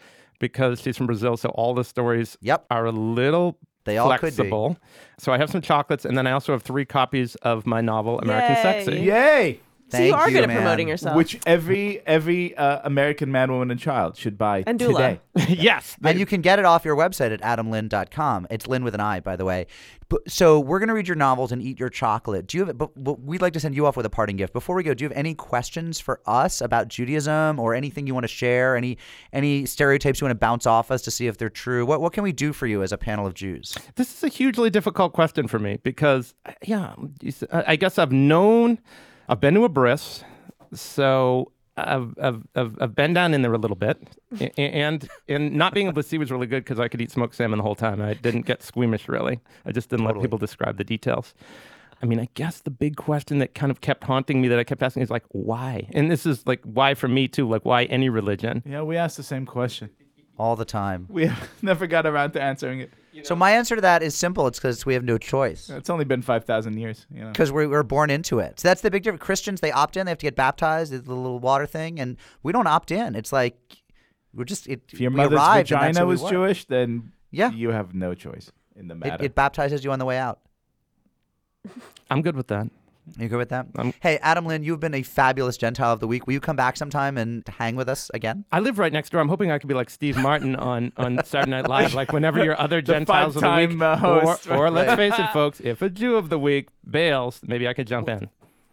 because 0.40 0.80
she's 0.80 0.96
from 0.96 1.06
Brazil, 1.06 1.36
so 1.36 1.50
all 1.50 1.74
the 1.74 1.84
stories 1.84 2.38
Yep. 2.40 2.64
are 2.70 2.86
a 2.86 2.92
little 2.92 3.58
They 3.88 3.98
all 3.98 4.10
could 4.18 4.26
be. 4.26 4.30
flexible. 4.30 4.76
So 5.18 5.32
I 5.32 5.38
have 5.38 5.50
some 5.50 5.60
chocolates, 5.60 6.04
and 6.04 6.16
then 6.16 6.26
I 6.26 6.32
also 6.32 6.52
have 6.52 6.62
three 6.62 6.84
copies 6.84 7.34
of 7.36 7.66
my 7.66 7.80
novel 7.80 8.20
American 8.20 8.54
Yay. 8.56 8.62
Sexy. 8.62 9.00
Yay! 9.00 9.60
So 9.90 9.98
you 9.98 10.12
Thank 10.12 10.14
are 10.16 10.30
good 10.30 10.42
at 10.42 10.48
man. 10.48 10.56
promoting 10.58 10.88
yourself. 10.88 11.16
Which 11.16 11.38
every 11.46 12.00
every 12.06 12.54
uh, 12.56 12.80
American 12.84 13.32
man, 13.32 13.50
woman, 13.50 13.70
and 13.70 13.80
child 13.80 14.16
should 14.16 14.36
buy 14.36 14.64
And 14.66 14.78
doula. 14.78 15.18
today. 15.36 15.54
yes, 15.62 15.96
And 16.04 16.18
you 16.18 16.26
can 16.26 16.40
get 16.42 16.58
it 16.58 16.64
off 16.64 16.84
your 16.84 16.96
website 16.96 17.32
at 17.32 17.40
adamlinn.com. 17.40 18.46
It's 18.50 18.66
Linn 18.66 18.84
with 18.84 18.94
an 18.94 19.00
I, 19.00 19.20
by 19.20 19.36
the 19.36 19.44
way. 19.44 19.66
But, 20.10 20.30
so 20.30 20.58
we're 20.58 20.78
going 20.78 20.88
to 20.88 20.94
read 20.94 21.06
your 21.06 21.16
novels 21.16 21.52
and 21.52 21.62
eat 21.62 21.78
your 21.78 21.90
chocolate. 21.90 22.46
Do 22.46 22.56
you 22.58 22.64
have? 22.66 22.78
But, 22.78 22.90
but 23.02 23.20
we'd 23.20 23.42
like 23.42 23.52
to 23.52 23.60
send 23.60 23.74
you 23.74 23.86
off 23.86 23.96
with 23.96 24.06
a 24.06 24.10
parting 24.10 24.36
gift. 24.36 24.52
Before 24.54 24.74
we 24.74 24.82
go, 24.82 24.94
do 24.94 25.04
you 25.04 25.08
have 25.08 25.16
any 25.16 25.34
questions 25.34 26.00
for 26.00 26.20
us 26.26 26.60
about 26.62 26.88
Judaism 26.88 27.58
or 27.60 27.74
anything 27.74 28.06
you 28.06 28.14
want 28.14 28.24
to 28.24 28.28
share? 28.28 28.74
Any 28.76 28.96
any 29.32 29.64
stereotypes 29.66 30.20
you 30.20 30.24
want 30.26 30.32
to 30.32 30.38
bounce 30.38 30.66
off 30.66 30.90
us 30.90 31.02
to 31.02 31.10
see 31.10 31.26
if 31.26 31.36
they're 31.38 31.50
true? 31.50 31.84
What 31.86 32.00
what 32.00 32.12
can 32.14 32.22
we 32.24 32.32
do 32.32 32.52
for 32.54 32.66
you 32.66 32.82
as 32.82 32.90
a 32.90 32.98
panel 32.98 33.26
of 33.26 33.34
Jews? 33.34 33.76
This 33.96 34.14
is 34.16 34.24
a 34.24 34.28
hugely 34.28 34.70
difficult 34.70 35.12
question 35.12 35.46
for 35.46 35.58
me 35.58 35.78
because, 35.82 36.34
yeah, 36.64 36.94
you 37.20 37.28
s- 37.28 37.44
I 37.52 37.64
I 37.68 37.76
guess 37.76 37.98
I've 37.98 38.12
known, 38.12 38.78
I've 39.28 39.40
been 39.40 39.54
to 39.54 39.64
a 39.64 39.68
bris, 39.68 40.24
so 40.72 41.52
I've, 41.76 42.14
I've, 42.20 42.42
I've, 42.54 42.76
I've 42.80 42.94
been 42.94 43.12
down 43.12 43.34
in 43.34 43.42
there 43.42 43.52
a 43.52 43.58
little 43.58 43.76
bit, 43.76 44.02
and 44.56 45.08
and 45.28 45.52
not 45.52 45.74
being 45.74 45.86
able 45.86 46.02
to 46.02 46.08
see 46.08 46.18
was 46.18 46.30
really 46.30 46.46
good 46.46 46.64
because 46.64 46.80
I 46.80 46.88
could 46.88 47.00
eat 47.00 47.10
smoked 47.10 47.34
salmon 47.34 47.58
the 47.58 47.62
whole 47.62 47.74
time. 47.74 48.00
I 48.00 48.14
didn't 48.14 48.46
get 48.46 48.62
squeamish 48.62 49.08
really. 49.08 49.40
I 49.66 49.72
just 49.72 49.90
didn't 49.90 50.06
let 50.06 50.20
people 50.20 50.38
describe 50.38 50.78
the 50.78 50.84
details. 50.84 51.34
I 52.02 52.06
mean, 52.06 52.20
I 52.20 52.28
guess 52.34 52.60
the 52.60 52.70
big 52.70 52.96
question 52.96 53.38
that 53.40 53.54
kind 53.54 53.70
of 53.70 53.80
kept 53.80 54.04
haunting 54.04 54.40
me 54.40 54.48
that 54.48 54.58
I 54.58 54.64
kept 54.64 54.82
asking 54.82 55.02
is 55.02 55.10
like, 55.10 55.24
why? 55.30 55.88
And 55.92 56.10
this 56.10 56.26
is 56.26 56.46
like 56.46 56.60
why 56.62 56.94
for 56.94 57.08
me 57.08 57.28
too, 57.28 57.48
like 57.48 57.64
why 57.64 57.84
any 57.84 58.08
religion? 58.08 58.62
Yeah, 58.64 58.82
we 58.82 58.96
asked 58.96 59.16
the 59.16 59.22
same 59.22 59.46
question. 59.46 59.90
All 60.38 60.54
the 60.54 60.64
time. 60.64 61.06
We 61.10 61.30
never 61.62 61.86
got 61.86 62.06
around 62.06 62.32
to 62.32 62.40
answering 62.40 62.80
it. 62.80 62.92
So 63.24 63.34
my 63.36 63.50
answer 63.52 63.74
to 63.76 63.80
that 63.82 64.02
is 64.02 64.14
simple. 64.14 64.46
It's 64.46 64.58
because 64.58 64.84
we 64.86 64.94
have 64.94 65.04
no 65.04 65.18
choice. 65.18 65.68
It's 65.70 65.90
only 65.90 66.04
been 66.04 66.22
five 66.22 66.44
thousand 66.44 66.78
years. 66.78 67.06
You 67.12 67.22
know. 67.22 67.28
Because 67.32 67.50
we 67.52 67.66
we're 67.66 67.82
born 67.82 68.10
into 68.10 68.38
it. 68.38 68.60
So 68.60 68.68
that's 68.68 68.80
the 68.80 68.90
big 68.90 69.02
difference. 69.02 69.22
Christians, 69.22 69.60
they 69.60 69.72
opt 69.72 69.96
in. 69.96 70.06
They 70.06 70.10
have 70.10 70.18
to 70.18 70.26
get 70.26 70.36
baptized. 70.36 70.92
The 70.92 71.14
little 71.14 71.38
water 71.38 71.66
thing, 71.66 72.00
and 72.00 72.16
we 72.42 72.52
don't 72.52 72.66
opt 72.66 72.90
in. 72.90 73.14
It's 73.14 73.32
like 73.32 73.56
we're 74.34 74.44
just. 74.44 74.66
It, 74.68 74.82
If 74.92 75.00
your 75.00 75.10
we 75.10 75.16
mother's 75.16 75.36
arrived 75.36 75.72
and 75.72 75.80
that's 75.82 75.96
vagina 75.98 76.00
who 76.00 76.06
we 76.16 76.22
was. 76.22 76.30
Jewish, 76.30 76.64
then 76.66 77.12
Yeah. 77.30 77.50
you 77.50 77.70
have 77.70 77.94
no 77.94 78.14
choice 78.14 78.50
in 78.76 78.88
the 78.88 78.94
It, 78.94 78.98
matter. 78.98 79.24
it 79.24 79.34
baptizes 79.34 79.84
you 79.84 79.92
on 79.92 79.98
the 79.98 80.04
way 80.04 80.18
out. 80.18 80.40
I'm 82.10 82.22
good 82.22 82.36
with 82.36 82.46
that. 82.48 82.68
You 83.18 83.28
good 83.28 83.38
with 83.38 83.48
that? 83.50 83.66
I'm- 83.76 83.92
hey, 84.00 84.18
Adam 84.22 84.46
Linn, 84.46 84.62
you've 84.62 84.80
been 84.80 84.94
a 84.94 85.02
fabulous 85.02 85.56
Gentile 85.56 85.92
of 85.92 86.00
the 86.00 86.06
week. 86.06 86.26
Will 86.26 86.34
you 86.34 86.40
come 86.40 86.56
back 86.56 86.76
sometime 86.76 87.16
and 87.16 87.42
hang 87.48 87.76
with 87.76 87.88
us 87.88 88.10
again? 88.14 88.44
I 88.52 88.60
live 88.60 88.78
right 88.78 88.92
next 88.92 89.10
door. 89.10 89.20
I'm 89.20 89.28
hoping 89.28 89.50
I 89.50 89.58
could 89.58 89.68
be 89.68 89.74
like 89.74 89.90
Steve 89.90 90.16
Martin 90.16 90.56
on, 90.56 90.92
on 90.96 91.24
Saturday 91.24 91.50
Night 91.52 91.68
Live, 91.68 91.94
like 91.94 92.12
whenever 92.12 92.44
your 92.44 92.58
other 92.60 92.80
The 92.82 92.92
Gentiles 92.92 93.36
of 93.36 93.42
the 93.42 93.48
week. 93.48 93.78
five-time, 93.78 93.82
uh, 93.82 93.96
host, 93.96 94.46
or, 94.48 94.56
or 94.56 94.64
right. 94.64 94.72
let's 94.72 94.94
face 94.94 95.14
it, 95.18 95.28
folks, 95.32 95.60
if 95.60 95.82
a 95.82 95.88
Jew 95.90 96.16
of 96.16 96.28
the 96.28 96.38
week 96.38 96.68
bails, 96.88 97.40
maybe 97.46 97.66
I 97.68 97.74
could 97.74 97.86
jump 97.86 98.08
in. 98.08 98.28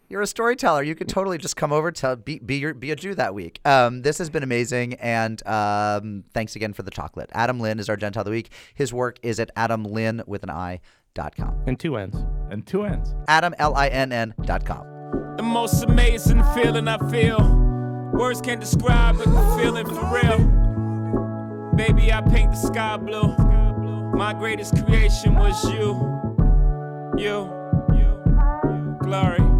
You're 0.08 0.22
a 0.22 0.26
storyteller. 0.26 0.84
You 0.84 0.94
could 0.94 1.08
totally 1.08 1.36
just 1.36 1.56
come 1.56 1.72
over 1.72 1.90
to 1.90 2.14
be 2.14 2.38
be, 2.38 2.58
your, 2.58 2.74
be 2.74 2.92
a 2.92 2.96
Jew 2.96 3.16
that 3.16 3.34
week. 3.34 3.58
Um, 3.64 4.02
this 4.02 4.18
has 4.18 4.30
been 4.30 4.44
amazing, 4.44 4.94
and 4.94 5.44
um, 5.48 6.22
thanks 6.32 6.54
again 6.54 6.72
for 6.74 6.84
the 6.84 6.92
chocolate. 6.92 7.28
Adam 7.32 7.58
Linn 7.58 7.80
is 7.80 7.88
our 7.88 7.96
Gentile 7.96 8.20
of 8.20 8.26
the 8.26 8.30
week. 8.30 8.50
His 8.74 8.92
work 8.92 9.18
is 9.24 9.40
at 9.40 9.52
adamlinn 9.56 10.24
with 10.28 10.44
an 10.44 10.50
I 10.50 10.74
dot 10.74 10.80
com. 11.36 11.56
In 11.66 11.76
two 11.76 11.96
ends. 11.96 12.16
and 12.50 12.66
two 12.66 12.84
ends. 12.84 13.14
Adam 13.28 13.54
L 13.58 13.74
I 13.74 13.88
N 13.88 14.12
N 14.12 14.34
dot 14.42 14.64
com. 14.64 14.86
The 15.36 15.42
most 15.42 15.82
amazing 15.82 16.42
feeling 16.54 16.88
I 16.88 16.98
feel. 17.10 17.40
Words 18.12 18.40
can't 18.40 18.60
describe 18.60 19.16
it, 19.16 19.24
the 19.26 19.56
feeling 19.60 19.86
for 19.86 20.04
real. 20.14 20.38
Baby, 21.74 22.12
I 22.12 22.20
paint 22.22 22.52
the 22.52 22.56
sky 22.56 22.96
blue. 22.96 23.34
My 24.16 24.32
greatest 24.32 24.84
creation 24.86 25.34
was 25.34 25.62
you. 25.64 25.94
You. 27.18 27.50
You. 27.92 27.98
you. 27.98 28.96
Glory. 29.02 29.38
Glory. 29.38 29.55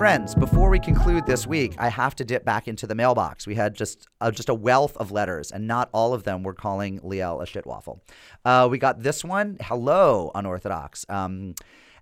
Friends, 0.00 0.34
before 0.34 0.70
we 0.70 0.78
conclude 0.78 1.26
this 1.26 1.46
week, 1.46 1.74
I 1.76 1.90
have 1.90 2.16
to 2.16 2.24
dip 2.24 2.42
back 2.42 2.66
into 2.66 2.86
the 2.86 2.94
mailbox. 2.94 3.46
We 3.46 3.54
had 3.54 3.74
just 3.74 4.08
uh, 4.22 4.30
just 4.30 4.48
a 4.48 4.54
wealth 4.54 4.96
of 4.96 5.12
letters, 5.12 5.52
and 5.52 5.66
not 5.66 5.90
all 5.92 6.14
of 6.14 6.24
them 6.24 6.42
were 6.42 6.54
calling 6.54 7.00
Liel 7.00 7.42
a 7.42 7.44
shitwaffle. 7.44 8.00
Uh, 8.42 8.66
we 8.70 8.78
got 8.78 9.02
this 9.02 9.22
one. 9.22 9.58
Hello, 9.60 10.30
unorthodox. 10.34 11.04
Um, 11.10 11.54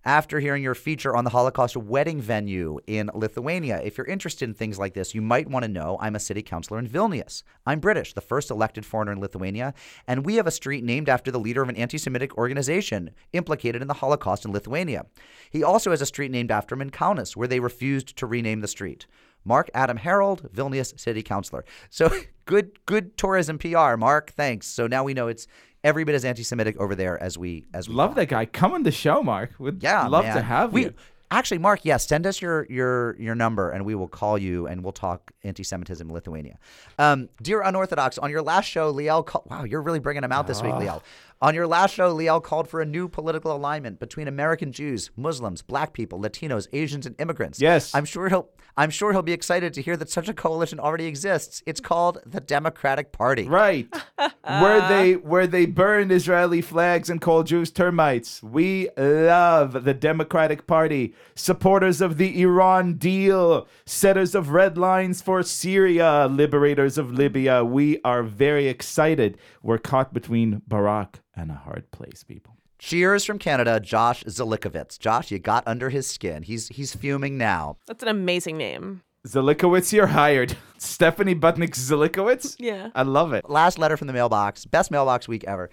after 0.08 0.40
hearing 0.40 0.62
your 0.62 0.74
feature 0.74 1.14
on 1.14 1.24
the 1.24 1.30
Holocaust 1.30 1.76
wedding 1.76 2.18
venue 2.18 2.78
in 2.86 3.10
Lithuania, 3.12 3.78
if 3.84 3.98
you're 3.98 4.06
interested 4.06 4.48
in 4.48 4.54
things 4.54 4.78
like 4.78 4.94
this, 4.94 5.14
you 5.14 5.20
might 5.20 5.50
want 5.50 5.64
to 5.64 5.70
know 5.70 5.98
I'm 6.00 6.16
a 6.16 6.18
city 6.18 6.40
councilor 6.40 6.78
in 6.78 6.88
Vilnius. 6.88 7.42
I'm 7.66 7.78
British, 7.78 8.14
the 8.14 8.22
first 8.22 8.50
elected 8.50 8.86
foreigner 8.86 9.12
in 9.12 9.20
Lithuania, 9.20 9.74
and 10.06 10.24
we 10.24 10.36
have 10.36 10.46
a 10.46 10.50
street 10.50 10.82
named 10.82 11.10
after 11.10 11.30
the 11.30 11.38
leader 11.38 11.60
of 11.60 11.68
an 11.68 11.76
anti 11.76 11.98
Semitic 11.98 12.38
organization 12.38 13.10
implicated 13.34 13.82
in 13.82 13.88
the 13.88 13.92
Holocaust 13.92 14.46
in 14.46 14.50
Lithuania. 14.50 15.04
He 15.50 15.62
also 15.62 15.90
has 15.90 16.00
a 16.00 16.06
street 16.06 16.30
named 16.30 16.50
after 16.50 16.74
him 16.74 16.80
in 16.80 16.90
Kaunas, 16.90 17.36
where 17.36 17.46
they 17.46 17.60
refused 17.60 18.16
to 18.16 18.26
rename 18.26 18.60
the 18.60 18.66
street. 18.66 19.06
Mark 19.44 19.70
Adam 19.74 19.98
Harold, 19.98 20.50
Vilnius 20.54 20.98
City 20.98 21.22
Councilor. 21.22 21.64
So 21.90 22.10
good, 22.46 22.84
good 22.86 23.16
tourism 23.18 23.58
PR, 23.58 23.96
Mark. 23.96 24.32
Thanks. 24.32 24.66
So 24.66 24.86
now 24.86 25.04
we 25.04 25.14
know 25.14 25.28
it's 25.28 25.46
every 25.84 26.04
bit 26.04 26.14
as 26.14 26.24
anti-Semitic 26.24 26.76
over 26.78 26.94
there 26.94 27.22
as 27.22 27.38
we 27.38 27.66
as 27.74 27.88
we 27.88 27.94
Love 27.94 28.14
that 28.16 28.28
guy. 28.28 28.46
Come 28.46 28.72
on 28.72 28.82
the 28.82 28.92
show, 28.92 29.22
Mark. 29.22 29.52
Would 29.58 29.82
Yeah, 29.82 30.06
love 30.06 30.24
man. 30.24 30.36
to 30.36 30.42
have 30.42 30.72
we, 30.72 30.84
you. 30.84 30.94
Actually, 31.30 31.58
Mark, 31.58 31.80
yes, 31.84 32.08
send 32.08 32.26
us 32.26 32.40
your 32.40 32.66
your 32.70 33.14
your 33.20 33.34
number 33.34 33.70
and 33.70 33.84
we 33.84 33.94
will 33.94 34.08
call 34.08 34.38
you 34.38 34.66
and 34.66 34.82
we'll 34.82 34.92
talk 34.92 35.30
anti-Semitism 35.44 36.08
in 36.08 36.14
Lithuania. 36.14 36.58
Um, 36.98 37.28
dear 37.42 37.60
unorthodox, 37.60 38.16
on 38.16 38.30
your 38.30 38.40
last 38.40 38.64
show, 38.64 38.92
Liel, 38.94 39.24
call- 39.26 39.44
wow, 39.50 39.64
you're 39.64 39.82
really 39.82 39.98
bringing 39.98 40.24
him 40.24 40.32
out 40.32 40.46
this 40.46 40.62
week, 40.62 40.72
Liel. 40.72 41.02
On 41.40 41.54
your 41.54 41.68
last 41.68 41.94
show, 41.94 42.12
Liel 42.12 42.42
called 42.42 42.68
for 42.68 42.80
a 42.80 42.84
new 42.84 43.08
political 43.08 43.54
alignment 43.54 44.00
between 44.00 44.26
American 44.26 44.72
Jews, 44.72 45.12
Muslims, 45.16 45.62
Black 45.62 45.92
people, 45.92 46.18
Latinos, 46.18 46.66
Asians, 46.72 47.06
and 47.06 47.14
immigrants. 47.20 47.60
Yes. 47.60 47.94
I'm 47.94 48.04
sure 48.04 48.28
he'll 48.28 48.48
I'm 48.76 48.90
sure 48.90 49.12
he'll 49.12 49.22
be 49.22 49.32
excited 49.32 49.72
to 49.74 49.82
hear 49.82 49.96
that 49.96 50.10
such 50.10 50.28
a 50.28 50.34
coalition 50.34 50.78
already 50.78 51.06
exists. 51.06 51.62
It's 51.66 51.80
called 51.80 52.18
the 52.24 52.40
Democratic 52.40 53.12
Party. 53.12 53.48
Right. 53.48 53.88
where 54.42 54.88
they 54.88 55.14
where 55.14 55.46
they 55.46 55.66
burn 55.66 56.10
Israeli 56.10 56.60
flags 56.60 57.08
and 57.08 57.20
call 57.20 57.44
Jews 57.44 57.70
termites. 57.70 58.42
We 58.42 58.88
love 58.96 59.84
the 59.84 59.94
Democratic 59.94 60.66
Party, 60.66 61.14
supporters 61.36 62.00
of 62.00 62.18
the 62.18 62.40
Iran 62.42 62.94
deal, 62.94 63.68
setters 63.86 64.34
of 64.34 64.50
red 64.50 64.76
lines 64.76 65.22
for 65.22 65.44
Syria, 65.44 66.26
liberators 66.28 66.98
of 66.98 67.12
Libya. 67.12 67.64
We 67.64 68.00
are 68.04 68.24
very 68.24 68.66
excited. 68.66 69.38
We're 69.62 69.78
caught 69.78 70.12
between 70.12 70.62
Barack 70.68 71.20
and 71.38 71.50
a 71.50 71.54
hard 71.54 71.90
place, 71.90 72.24
people. 72.24 72.56
Cheers 72.78 73.24
from 73.24 73.38
Canada, 73.38 73.80
Josh 73.80 74.22
Zelikovitz. 74.24 74.98
Josh, 74.98 75.30
you 75.30 75.38
got 75.38 75.64
under 75.66 75.90
his 75.90 76.06
skin. 76.06 76.42
He's 76.42 76.68
he's 76.68 76.94
fuming 76.94 77.36
now. 77.36 77.76
That's 77.86 78.02
an 78.02 78.08
amazing 78.08 78.56
name. 78.56 79.02
Zelikowitz, 79.26 79.92
you're 79.92 80.06
hired. 80.06 80.56
Stephanie 80.78 81.34
Butnick 81.34 81.74
Zelikowitz? 81.74 82.54
Yeah. 82.58 82.90
I 82.94 83.02
love 83.02 83.32
it. 83.32 83.50
Last 83.50 83.78
letter 83.78 83.96
from 83.96 84.06
the 84.06 84.12
mailbox. 84.12 84.64
Best 84.64 84.90
mailbox 84.90 85.26
week 85.26 85.44
ever. 85.44 85.70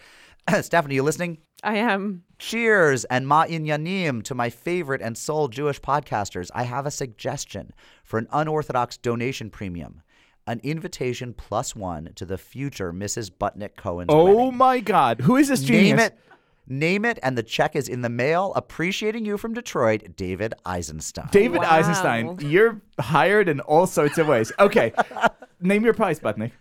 Stephanie, 0.61 0.95
you 0.95 1.03
listening? 1.03 1.37
I 1.63 1.77
am. 1.77 2.23
Cheers 2.37 3.05
and 3.05 3.27
ma'in 3.27 3.65
yanim 3.65 4.23
to 4.23 4.35
my 4.35 4.49
favorite 4.49 5.01
and 5.01 5.17
sole 5.17 5.47
Jewish 5.47 5.79
podcasters. 5.79 6.49
I 6.53 6.63
have 6.63 6.85
a 6.85 6.91
suggestion 6.91 7.71
for 8.03 8.17
an 8.19 8.27
unorthodox 8.31 8.97
donation 8.97 9.49
premium. 9.49 10.01
An 10.47 10.59
invitation 10.63 11.33
plus 11.33 11.75
one 11.75 12.11
to 12.15 12.25
the 12.25 12.37
future 12.37 12.93
Mrs. 12.93 13.31
Butnick 13.31 13.75
Cohen's 13.77 14.07
Oh 14.11 14.25
wedding. 14.25 14.55
my 14.57 14.79
God. 14.79 15.21
Who 15.21 15.37
is 15.37 15.47
this 15.47 15.63
genius? 15.63 15.97
Name 15.97 15.99
it. 15.99 16.19
Name 16.67 17.05
it, 17.05 17.19
and 17.23 17.37
the 17.37 17.43
check 17.43 17.75
is 17.75 17.87
in 17.87 18.01
the 18.01 18.09
mail. 18.09 18.51
Appreciating 18.55 19.23
you 19.25 19.37
from 19.37 19.53
Detroit, 19.53 20.15
David 20.15 20.53
Eisenstein. 20.65 21.27
David 21.31 21.59
Wow. 21.61 21.69
Eisenstein, 21.69 22.37
you're 22.41 22.81
hired 22.99 23.47
in 23.49 23.59
all 23.61 23.85
sorts 23.87 24.17
of 24.17 24.27
ways. 24.27 24.51
Okay. 24.59 24.91
Name 25.59 25.83
your 25.83 25.93
price, 25.93 26.19
Butnick. 26.19 26.51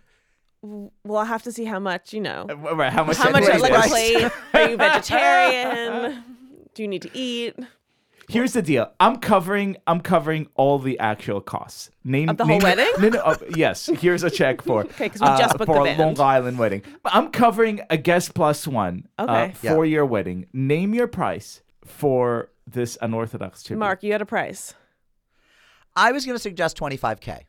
Well, 0.61 1.17
I 1.17 1.25
have 1.25 1.43
to 1.43 1.51
see 1.51 1.65
how 1.65 1.79
much, 1.79 2.11
you 2.13 2.21
know. 2.21 2.45
Uh, 2.49 2.75
right, 2.75 2.91
How 2.93 3.03
much? 3.03 3.17
How 3.17 3.29
much 3.31 3.43
plate 3.45 3.61
like 3.61 3.71
is? 3.73 3.85
a 3.85 3.87
plate? 3.89 4.31
Are 4.53 4.69
you 4.69 4.77
vegetarian? 5.35 6.23
Do 6.73 6.81
you 6.83 6.87
need 6.87 7.03
to 7.03 7.09
eat? 7.17 7.55
Here's 8.27 8.53
the 8.53 8.61
deal. 8.61 8.91
I'm 8.99 9.17
covering. 9.17 9.77
I'm 9.85 10.01
covering 10.01 10.47
all 10.55 10.79
the 10.79 10.97
actual 10.99 11.41
costs. 11.41 11.91
Name 12.03 12.29
Of 12.29 12.37
the 12.37 12.45
whole 12.45 12.57
name- 12.59 12.63
wedding? 12.63 12.91
No, 12.99 13.09
no. 13.09 13.19
uh, 13.21 13.35
yes. 13.55 13.85
Here's 13.87 14.23
a 14.23 14.29
check 14.31 14.61
for. 14.63 14.81
uh, 14.85 14.87
'kay, 14.87 15.09
'cause 15.09 15.21
we 15.21 15.27
just 15.27 15.57
booked 15.57 15.67
for 15.67 15.75
the 15.83 15.93
a 15.93 15.95
band. 15.97 16.17
Long 16.17 16.27
Island 16.27 16.57
wedding. 16.57 16.81
But 17.03 17.13
I'm 17.15 17.29
covering 17.29 17.81
a 17.89 17.97
guest 17.97 18.33
plus 18.33 18.67
one. 18.67 19.07
Uh, 19.19 19.23
Okay. 19.23 19.53
Yeah. 19.61 19.73
for 19.73 19.85
your 19.85 20.05
wedding. 20.05 20.47
Name 20.53 20.93
your 20.93 21.07
price 21.07 21.61
for 21.85 22.49
this 22.65 22.97
unorthodox 23.01 23.61
tribute. 23.63 23.79
Mark, 23.79 24.01
you 24.01 24.11
had 24.11 24.21
a 24.21 24.25
price. 24.25 24.73
I 25.95 26.11
was 26.11 26.25
going 26.25 26.35
to 26.35 26.41
suggest 26.41 26.77
25K. 26.77 27.41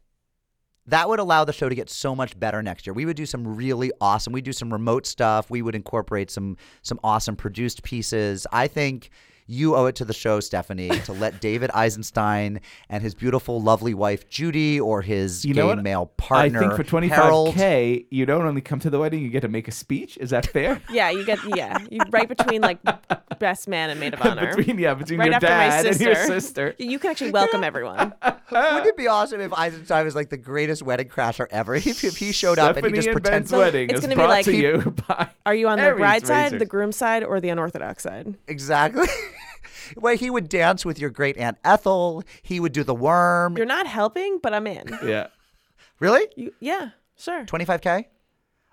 That 0.89 1.09
would 1.09 1.18
allow 1.18 1.45
the 1.45 1.53
show 1.53 1.68
to 1.68 1.74
get 1.74 1.91
so 1.91 2.14
much 2.14 2.39
better 2.39 2.62
next 2.62 2.87
year. 2.87 2.95
We 2.95 3.07
would 3.07 3.16
do 3.16 3.27
some 3.27 3.57
really 3.57 3.91
awesome. 4.01 4.33
We 4.33 4.39
would 4.39 4.45
do 4.45 4.53
some 4.53 4.72
remote 4.72 5.05
stuff. 5.07 5.51
We 5.51 5.61
would 5.62 5.74
incorporate 5.74 6.31
some 6.31 6.57
some 6.83 7.01
awesome 7.03 7.35
produced 7.35 7.83
pieces. 7.83 8.47
I 8.53 8.68
think 8.68 9.11
you 9.47 9.76
owe 9.76 9.86
it 9.86 9.94
to 9.97 10.05
the 10.05 10.12
show, 10.14 10.40
Stephanie, 10.40 10.88
to 10.88 11.12
let 11.12 11.40
David 11.40 11.70
Eisenstein 11.72 12.61
and 12.88 13.03
his 13.03 13.14
beautiful, 13.14 13.61
lovely 13.62 13.94
wife 13.94 14.28
Judy, 14.28 14.80
or 14.80 15.03
his 15.03 15.44
You 15.44 15.55
gay 15.55 15.61
know 15.61 15.76
male 15.76 16.07
partner 16.16 16.59
I 16.64 16.76
think 16.76 16.88
for 16.88 17.09
Harold. 17.09 17.55
25k, 17.55 18.07
you 18.11 18.26
don't 18.26 18.44
only 18.47 18.61
come 18.61 18.80
to 18.80 18.90
the 18.90 18.99
wedding, 18.99 19.22
you 19.22 19.28
get 19.30 19.40
to 19.40 19.49
make 19.49 19.68
a 19.68 19.72
speech. 19.72 20.16
Is 20.18 20.30
that 20.30 20.47
fair? 20.47 20.80
Yeah, 20.90 21.11
you 21.11 21.24
get 21.24 21.38
yeah, 21.57 21.78
you 21.90 22.01
right 22.11 22.28
between 22.28 22.61
like 22.62 22.78
best 23.38 23.68
man 23.68 23.90
and 23.90 24.01
maid 24.01 24.14
of 24.14 24.22
honor. 24.26 24.55
between 24.57 24.78
yeah, 24.78 24.94
between 24.94 25.18
right 25.18 25.26
your 25.26 25.34
after 25.34 25.47
dad 25.49 25.84
my 25.84 25.90
and 25.90 26.01
your 26.01 26.14
sister. 26.14 26.40
sister. 26.40 26.74
You 26.78 26.99
can 26.99 27.11
actually 27.11 27.32
welcome 27.32 27.62
everyone. 27.64 28.14
Wouldn't 28.51 28.86
it 28.86 28.97
be 28.97 29.07
awesome 29.09 29.40
if 29.40 29.53
Eisenstein 29.53 30.05
was 30.05 30.14
like 30.14 30.30
the 30.30 30.36
greatest 30.36 30.82
wedding 30.82 31.09
crasher 31.09 31.47
ever? 31.51 31.74
If, 31.74 32.03
if 32.05 32.16
he 32.16 32.32
showed 32.32 32.59
up 32.59 32.76
and 32.76 32.86
he 32.86 32.92
Stephanie 32.92 32.97
just 32.99 33.09
and 33.09 33.14
pretends 33.22 33.51
Ben's 33.51 33.59
wedding 33.61 33.90
It's 33.90 33.99
is 34.01 34.07
gonna 34.07 34.16
be 34.16 34.22
like- 34.22 34.44
to 34.47 34.57
you 34.57 34.94
by 35.09 35.28
Are 35.44 35.55
you 35.55 35.68
on 35.68 35.78
the 35.78 35.84
Aries 35.84 35.99
bride 35.99 36.26
side, 36.26 36.59
the 36.59 36.64
groom 36.66 36.92
side, 36.92 37.22
or 37.24 37.40
the 37.40 37.49
unorthodox 37.51 38.03
side? 38.03 38.34
exactly. 38.49 39.07
Well, 39.97 40.16
he 40.16 40.30
would 40.30 40.49
dance 40.49 40.84
with 40.84 40.99
your 40.99 41.11
great 41.11 41.37
aunt 41.37 41.59
Ethel. 41.64 42.22
He 42.43 42.61
would 42.61 42.72
do 42.72 42.84
the 42.84 42.95
worm. 42.95 43.57
You're 43.57 43.66
not 43.66 43.87
helping, 43.87 44.39
but 44.43 44.55
I'm 44.55 44.66
in. 44.66 44.99
Yeah. 45.07 45.28
Really? 46.01 46.26
You, 46.37 46.53
yeah, 46.61 46.91
sure. 47.16 47.45
25K? 47.45 48.05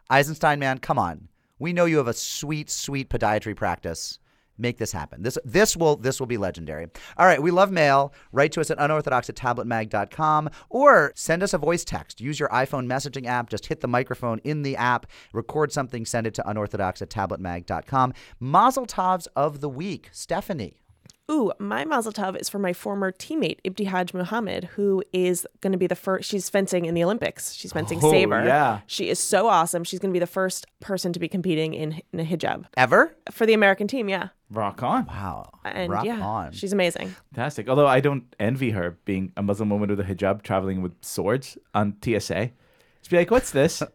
Eisenstein, 0.09 0.59
man, 0.59 0.80
come 0.80 0.99
on. 0.99 1.30
We 1.59 1.72
know 1.72 1.86
you 1.86 1.97
have 1.97 2.07
a 2.07 2.14
sweet, 2.14 2.70
sweet 2.70 3.09
podiatry 3.09 3.55
practice. 3.55 4.20
Make 4.57 4.78
this 4.78 4.91
happen. 4.91 5.24
This 5.24 5.38
this 5.43 5.76
will 5.76 5.95
this 5.95 6.20
will 6.20 6.28
be 6.28 6.38
legendary. 6.38 6.88
All 7.18 7.26
right, 7.26 7.41
we 7.41 7.49
love 7.49 7.72
mail. 7.72 8.14
Write 8.32 8.51
to 8.51 8.61
us 8.61 8.70
at 8.70 8.78
unorthodox 8.78 9.28
at 9.28 9.36
tabletmag.com 9.36 10.49
or 10.70 11.11
send 11.16 11.41
us 11.41 11.53
a 11.55 11.57
voice 11.57 11.84
text. 11.84 12.22
Use 12.22 12.39
your 12.39 12.49
iPhone 12.49 12.86
messaging 12.86 13.26
app. 13.26 13.49
Just 13.49 13.66
hit 13.66 13.82
the 13.82 13.88
microphone 13.88 14.39
in 14.43 14.61
the 14.61 14.76
app, 14.76 15.07
record 15.34 15.72
something, 15.72 16.05
send 16.05 16.28
it 16.28 16.36
to 16.36 16.47
unorthodox 16.47 17.01
at 17.01 17.09
tabletmag.com. 17.09 18.14
Mazel 18.39 18.86
tovs 18.86 19.28
of 19.36 19.59
the 19.59 19.70
week. 19.70 20.09
Stephanie. 20.11 20.82
Ooh, 21.32 21.53
my 21.57 21.86
Mazel 21.86 22.11
Tov 22.11 22.36
is 22.39 22.49
for 22.49 22.59
my 22.59 22.74
former 22.74 23.09
teammate 23.11 23.59
Ibtihaj 23.63 24.13
Muhammad, 24.13 24.65
who 24.76 25.01
is 25.13 25.47
going 25.61 25.71
to 25.71 25.78
be 25.78 25.88
the 25.88 25.95
first. 25.95 26.30
She's 26.30 26.49
fencing 26.49 26.84
in 26.84 26.95
the 26.95 27.03
Olympics. 27.03 27.53
She's 27.53 27.71
fencing 27.71 27.99
Oh, 28.03 28.11
saber. 28.11 28.43
yeah. 28.43 28.82
she 28.88 29.09
is 29.09 29.19
so 29.19 29.47
awesome. 29.47 29.86
She's 29.86 29.99
going 29.99 30.09
to 30.11 30.13
be 30.13 30.19
the 30.19 30.28
first 30.28 30.65
person 30.82 31.13
to 31.13 31.19
be 31.19 31.30
competing 31.30 31.74
in, 31.74 32.01
in 32.11 32.19
a 32.19 32.26
hijab 32.26 32.65
Ever? 32.76 33.15
for 33.32 33.45
the 33.45 33.53
American 33.53 33.88
team. 33.88 34.09
Yeah, 34.09 34.30
Rock 34.51 34.84
on. 34.84 35.05
Wow. 35.05 35.49
and 35.63 35.93
Rock 35.93 36.03
yeah, 36.05 36.19
on. 36.19 36.51
she's 36.51 36.74
amazing. 36.74 37.15
Fantastic. 37.34 37.69
Although 37.69 37.88
I 37.88 38.01
don't 38.01 38.26
envy 38.38 38.71
her 38.71 38.97
being 39.05 39.32
a 39.38 39.41
Muslim 39.41 39.69
woman 39.69 39.89
with 39.89 40.01
a 40.01 40.03
hijab 40.03 40.41
traveling 40.41 40.82
with 40.82 40.93
swords 41.01 41.57
on 41.74 41.95
TSA. 42.03 42.51
Just 42.99 43.09
be 43.09 43.15
like, 43.17 43.32
what's 43.32 43.51
this? 43.51 43.82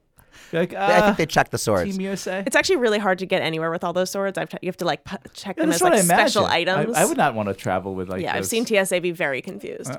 Be 0.50 0.58
like, 0.58 0.74
I 0.74 0.98
uh, 0.98 1.04
think 1.06 1.16
they 1.18 1.26
check 1.26 1.50
the 1.50 1.58
swords. 1.58 1.90
Team 1.90 2.00
USA. 2.00 2.42
It's 2.46 2.56
actually 2.56 2.76
really 2.76 2.98
hard 2.98 3.18
to 3.18 3.26
get 3.26 3.42
anywhere 3.42 3.70
with 3.70 3.84
all 3.84 3.92
those 3.92 4.10
swords. 4.10 4.38
I've 4.38 4.48
t- 4.48 4.58
you 4.62 4.68
have 4.68 4.76
to 4.78 4.84
like 4.84 5.04
pu- 5.04 5.16
check 5.34 5.56
Yeah, 5.56 5.62
them 5.64 5.70
that's 5.70 5.82
as 5.82 5.90
like 5.90 5.92
I 5.94 6.00
special 6.00 6.46
I- 6.46 6.56
items. 6.58 6.96
I, 6.96 7.04
would 7.04 7.16
not 7.16 7.34
want 7.34 7.48
to 7.48 7.54
travel 7.54 7.94
with 7.94 8.08
like. 8.08 8.22
yeah, 8.22 8.34
I've 8.34 8.46
seen 8.46 8.64
TSA 8.66 9.00
be 9.00 9.10
very 9.10 9.42
confused. 9.42 9.92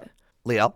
Liel. 0.48 0.74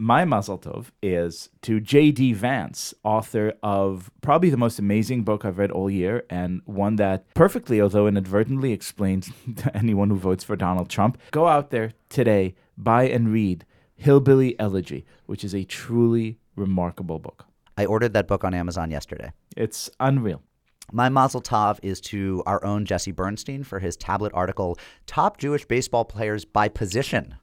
My 0.00 0.24
Mazel 0.24 0.58
Tov 0.58 0.92
is 1.02 1.50
to 1.62 1.80
J.D. 1.80 2.32
Vance, 2.34 2.94
author 3.02 3.54
of 3.64 4.12
probably 4.20 4.48
the 4.48 4.56
most 4.56 4.78
amazing 4.78 5.24
book 5.24 5.44
I've 5.44 5.58
read 5.58 5.72
all 5.72 5.90
year, 5.90 6.24
and 6.30 6.62
one 6.66 6.94
that 6.96 7.34
perfectly, 7.34 7.80
although 7.80 8.06
inadvertently, 8.06 8.72
explains 8.72 9.32
to 9.56 9.76
anyone 9.76 10.10
who 10.10 10.16
votes 10.16 10.44
for 10.44 10.54
Donald 10.54 10.88
Trump. 10.88 11.18
Go 11.32 11.48
out 11.48 11.70
there 11.70 11.94
today, 12.10 12.54
buy 12.76 13.08
and 13.08 13.32
read 13.32 13.64
Hillbilly 13.96 14.54
Elegy, 14.60 15.04
which 15.26 15.42
is 15.42 15.52
a 15.52 15.64
truly 15.64 16.38
remarkable 16.54 17.18
book. 17.18 17.46
I 17.78 17.86
ordered 17.86 18.12
that 18.14 18.26
book 18.26 18.42
on 18.42 18.54
Amazon 18.54 18.90
yesterday. 18.90 19.30
It's 19.56 19.88
unreal. 20.00 20.42
My 20.90 21.08
mazel 21.08 21.40
tov 21.40 21.78
is 21.80 22.00
to 22.02 22.42
our 22.44 22.64
own 22.64 22.84
Jesse 22.84 23.12
Bernstein 23.12 23.62
for 23.62 23.78
his 23.78 23.96
tablet 23.96 24.32
article, 24.34 24.76
Top 25.06 25.38
Jewish 25.38 25.64
Baseball 25.64 26.04
Players 26.04 26.44
by 26.44 26.68
Position. 26.68 27.36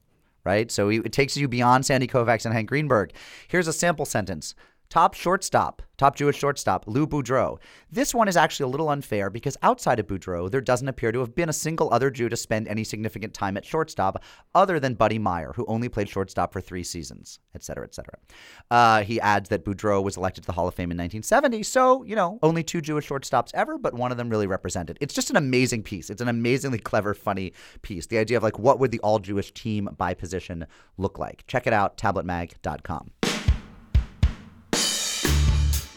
Right? 0.43 0.69
So 0.69 0.89
it 0.89 1.13
takes 1.13 1.37
you 1.37 1.47
beyond 1.47 1.85
Sandy 1.85 2.05
Koufax 2.05 2.45
and 2.45 2.53
Hank 2.53 2.67
Greenberg. 2.67 3.13
Here's 3.47 3.67
a 3.67 3.73
sample 3.73 4.05
sentence 4.05 4.55
Top 4.89 5.13
shortstop, 5.13 5.81
top 5.97 6.15
Jewish 6.15 6.37
shortstop, 6.37 6.85
Lou 6.87 7.07
Boudreau. 7.07 7.57
This 7.91 8.13
one 8.13 8.27
is 8.27 8.37
actually 8.37 8.65
a 8.65 8.67
little 8.67 8.89
unfair 8.89 9.29
because 9.29 9.57
outside 9.63 9.99
of 9.99 10.07
Boudreau, 10.07 10.49
there 10.49 10.61
doesn't 10.61 10.87
appear 10.87 11.11
to 11.11 11.19
have 11.19 11.35
been 11.35 11.49
a 11.49 11.53
single 11.53 11.91
other 11.91 12.11
Jew 12.11 12.29
to 12.29 12.37
spend 12.37 12.67
any 12.67 12.83
significant 12.83 13.33
time 13.33 13.57
at 13.57 13.65
shortstop 13.65 14.23
other 14.53 14.79
than 14.79 14.93
Buddy 14.93 15.17
Myer, 15.17 15.53
who 15.55 15.65
only 15.67 15.89
played 15.89 16.07
shortstop 16.07 16.53
for 16.53 16.61
three 16.61 16.83
seasons, 16.83 17.39
et 17.55 17.63
cetera, 17.63 17.83
et 17.83 17.95
cetera. 17.95 18.17
Uh, 18.69 19.01
he 19.01 19.19
adds 19.19 19.49
that 19.49 19.65
Boudreau 19.65 20.03
was 20.03 20.17
elected 20.17 20.43
to 20.43 20.47
the 20.47 20.53
Hall 20.53 20.67
of 20.67 20.75
Fame 20.75 20.91
in 20.91 20.97
1970, 20.97 21.63
so, 21.63 22.03
you 22.03 22.15
know, 22.15 22.39
only 22.43 22.63
two 22.63 22.79
Jewish 22.79 23.09
shortstops 23.09 23.51
ever, 23.53 23.77
but 23.77 23.93
one 23.95 24.11
of 24.11 24.17
them 24.17 24.29
really 24.29 24.47
represented. 24.47 24.97
It's 25.01 25.13
just 25.13 25.29
an 25.29 25.35
amazing 25.35 25.83
piece. 25.83 26.09
It's 26.09 26.21
an 26.21 26.29
amazingly 26.29 26.79
clever, 26.79 27.13
funny 27.13 27.53
piece. 27.81 28.05
The 28.05 28.17
idea 28.17 28.37
of 28.37 28.43
like, 28.43 28.59
what 28.59 28.79
would 28.79 28.91
the 28.91 28.99
all 28.99 29.19
Jewish 29.19 29.51
team 29.53 29.89
by 29.97 30.13
position 30.13 30.67
look 30.97 31.17
like? 31.17 31.43
Check 31.47 31.67
it 31.67 31.73
out, 31.73 31.97
tabletmag.com. 31.97 33.24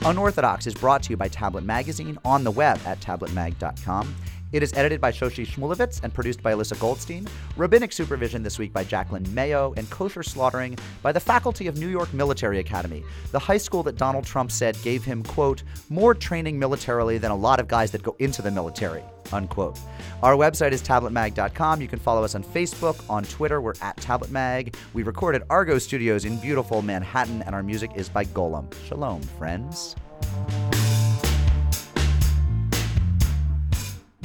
Unorthodox 0.09 0.67
is 0.67 0.73
brought 0.73 1.03
to 1.03 1.11
you 1.11 1.19
by 1.19 1.29
Tablet 1.29 1.65
Magazine 1.65 2.19
on 2.25 2.43
the 2.43 2.51
web 2.51 2.81
at 2.87 2.99
tabletmag.com 2.99 4.15
It 4.51 4.63
is 4.63 4.73
edited 4.73 5.01
by 5.01 5.13
Shoshi 5.13 5.47
Shmulevitz 5.47 6.03
and 6.03 6.15
produced 6.15 6.43
by 6.43 6.53
Elissa 6.53 6.75
Goldstein. 6.77 7.29
Rabbinic 7.57 7.93
supervision 7.93 8.43
this 8.43 8.59
week 8.59 8.73
by 8.73 8.83
Jacqueline 8.83 9.27
Mayo 9.35 9.75
and 9.77 9.89
kosher 9.91 10.23
slaughtering 10.23 10.79
by 11.03 11.13
the 11.13 11.21
faculty 11.21 11.67
of 11.67 11.77
New 11.77 11.89
York 11.89 12.13
Military 12.15 12.59
Academy, 12.59 13.05
the 13.31 13.39
high 13.39 13.59
school 13.59 13.83
that 13.83 13.97
Donald 13.97 14.25
Trump 14.25 14.51
said 14.51 14.81
gave 14.83 15.05
him, 15.05 15.23
quote, 15.23 15.65
more 15.91 16.15
training 16.15 16.59
militarily 16.59 17.19
than 17.19 17.31
a 17.31 17.37
lot 17.37 17.61
of 17.61 17.69
guys 17.69 17.91
that 17.91 18.03
go 18.03 18.17
into 18.21 18.41
the 18.41 18.51
military, 18.51 19.03
unquote. 19.33 19.79
Our 20.23 20.35
website 20.35 20.73
is 20.73 20.83
tabletmag.com. 20.83 21.83
You 21.83 21.89
can 21.89 21.99
follow 21.99 22.25
us 22.25 22.35
on 22.35 22.43
Facebook, 22.43 22.99
on 23.11 23.25
Twitter, 23.25 23.61
we're 23.61 23.75
at 23.83 23.99
tabletmag. 23.99 24.75
We 24.95 25.03
record 25.03 25.35
at 25.35 25.43
Argo 25.51 25.79
Studios 25.79 26.25
in 26.25 26.39
beautiful 26.39 26.81
Manhattan, 26.81 27.43
and 27.43 27.55
our 27.55 27.63
music 27.63 27.91
is 27.97 28.09
by 28.09 28.25
Golem. 28.25 28.73
Shalom, 28.87 29.21
friends. 29.21 29.95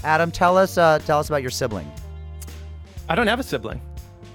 Adam, 0.04 0.32
tell 0.32 0.58
us 0.58 0.78
uh, 0.78 1.00
tell 1.00 1.20
us 1.20 1.30
about 1.30 1.42
your 1.42 1.52
sibling. 1.52 1.90
I 3.10 3.16
don't 3.16 3.28
have 3.28 3.40
a 3.40 3.44
sibling. 3.44 3.82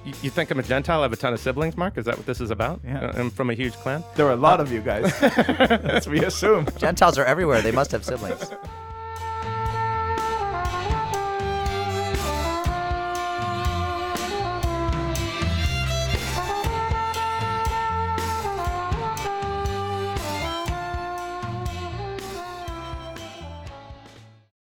You, 0.04 0.12
you 0.22 0.30
think 0.30 0.50
I'm 0.50 0.58
a 0.58 0.62
Gentile? 0.62 1.00
I 1.00 1.02
have 1.02 1.12
a 1.12 1.16
ton 1.16 1.32
of 1.32 1.40
siblings, 1.40 1.76
Mark? 1.76 1.98
Is 1.98 2.04
that 2.06 2.16
what 2.16 2.26
this 2.26 2.40
is 2.40 2.50
about? 2.50 2.80
Yeah. 2.84 3.00
Uh, 3.06 3.12
I'm 3.18 3.30
from 3.30 3.50
a 3.50 3.54
huge 3.54 3.74
clan. 3.74 4.02
There 4.16 4.26
are 4.26 4.32
a 4.32 4.36
lot 4.36 4.60
of 4.60 4.72
you 4.72 4.80
guys. 4.80 5.18
That's 5.20 6.06
what 6.06 6.18
we 6.18 6.24
assume. 6.24 6.66
Gentiles 6.78 7.18
are 7.18 7.24
everywhere. 7.24 7.60
They 7.62 7.72
must 7.72 7.90
have 7.92 8.04
siblings. 8.04 8.50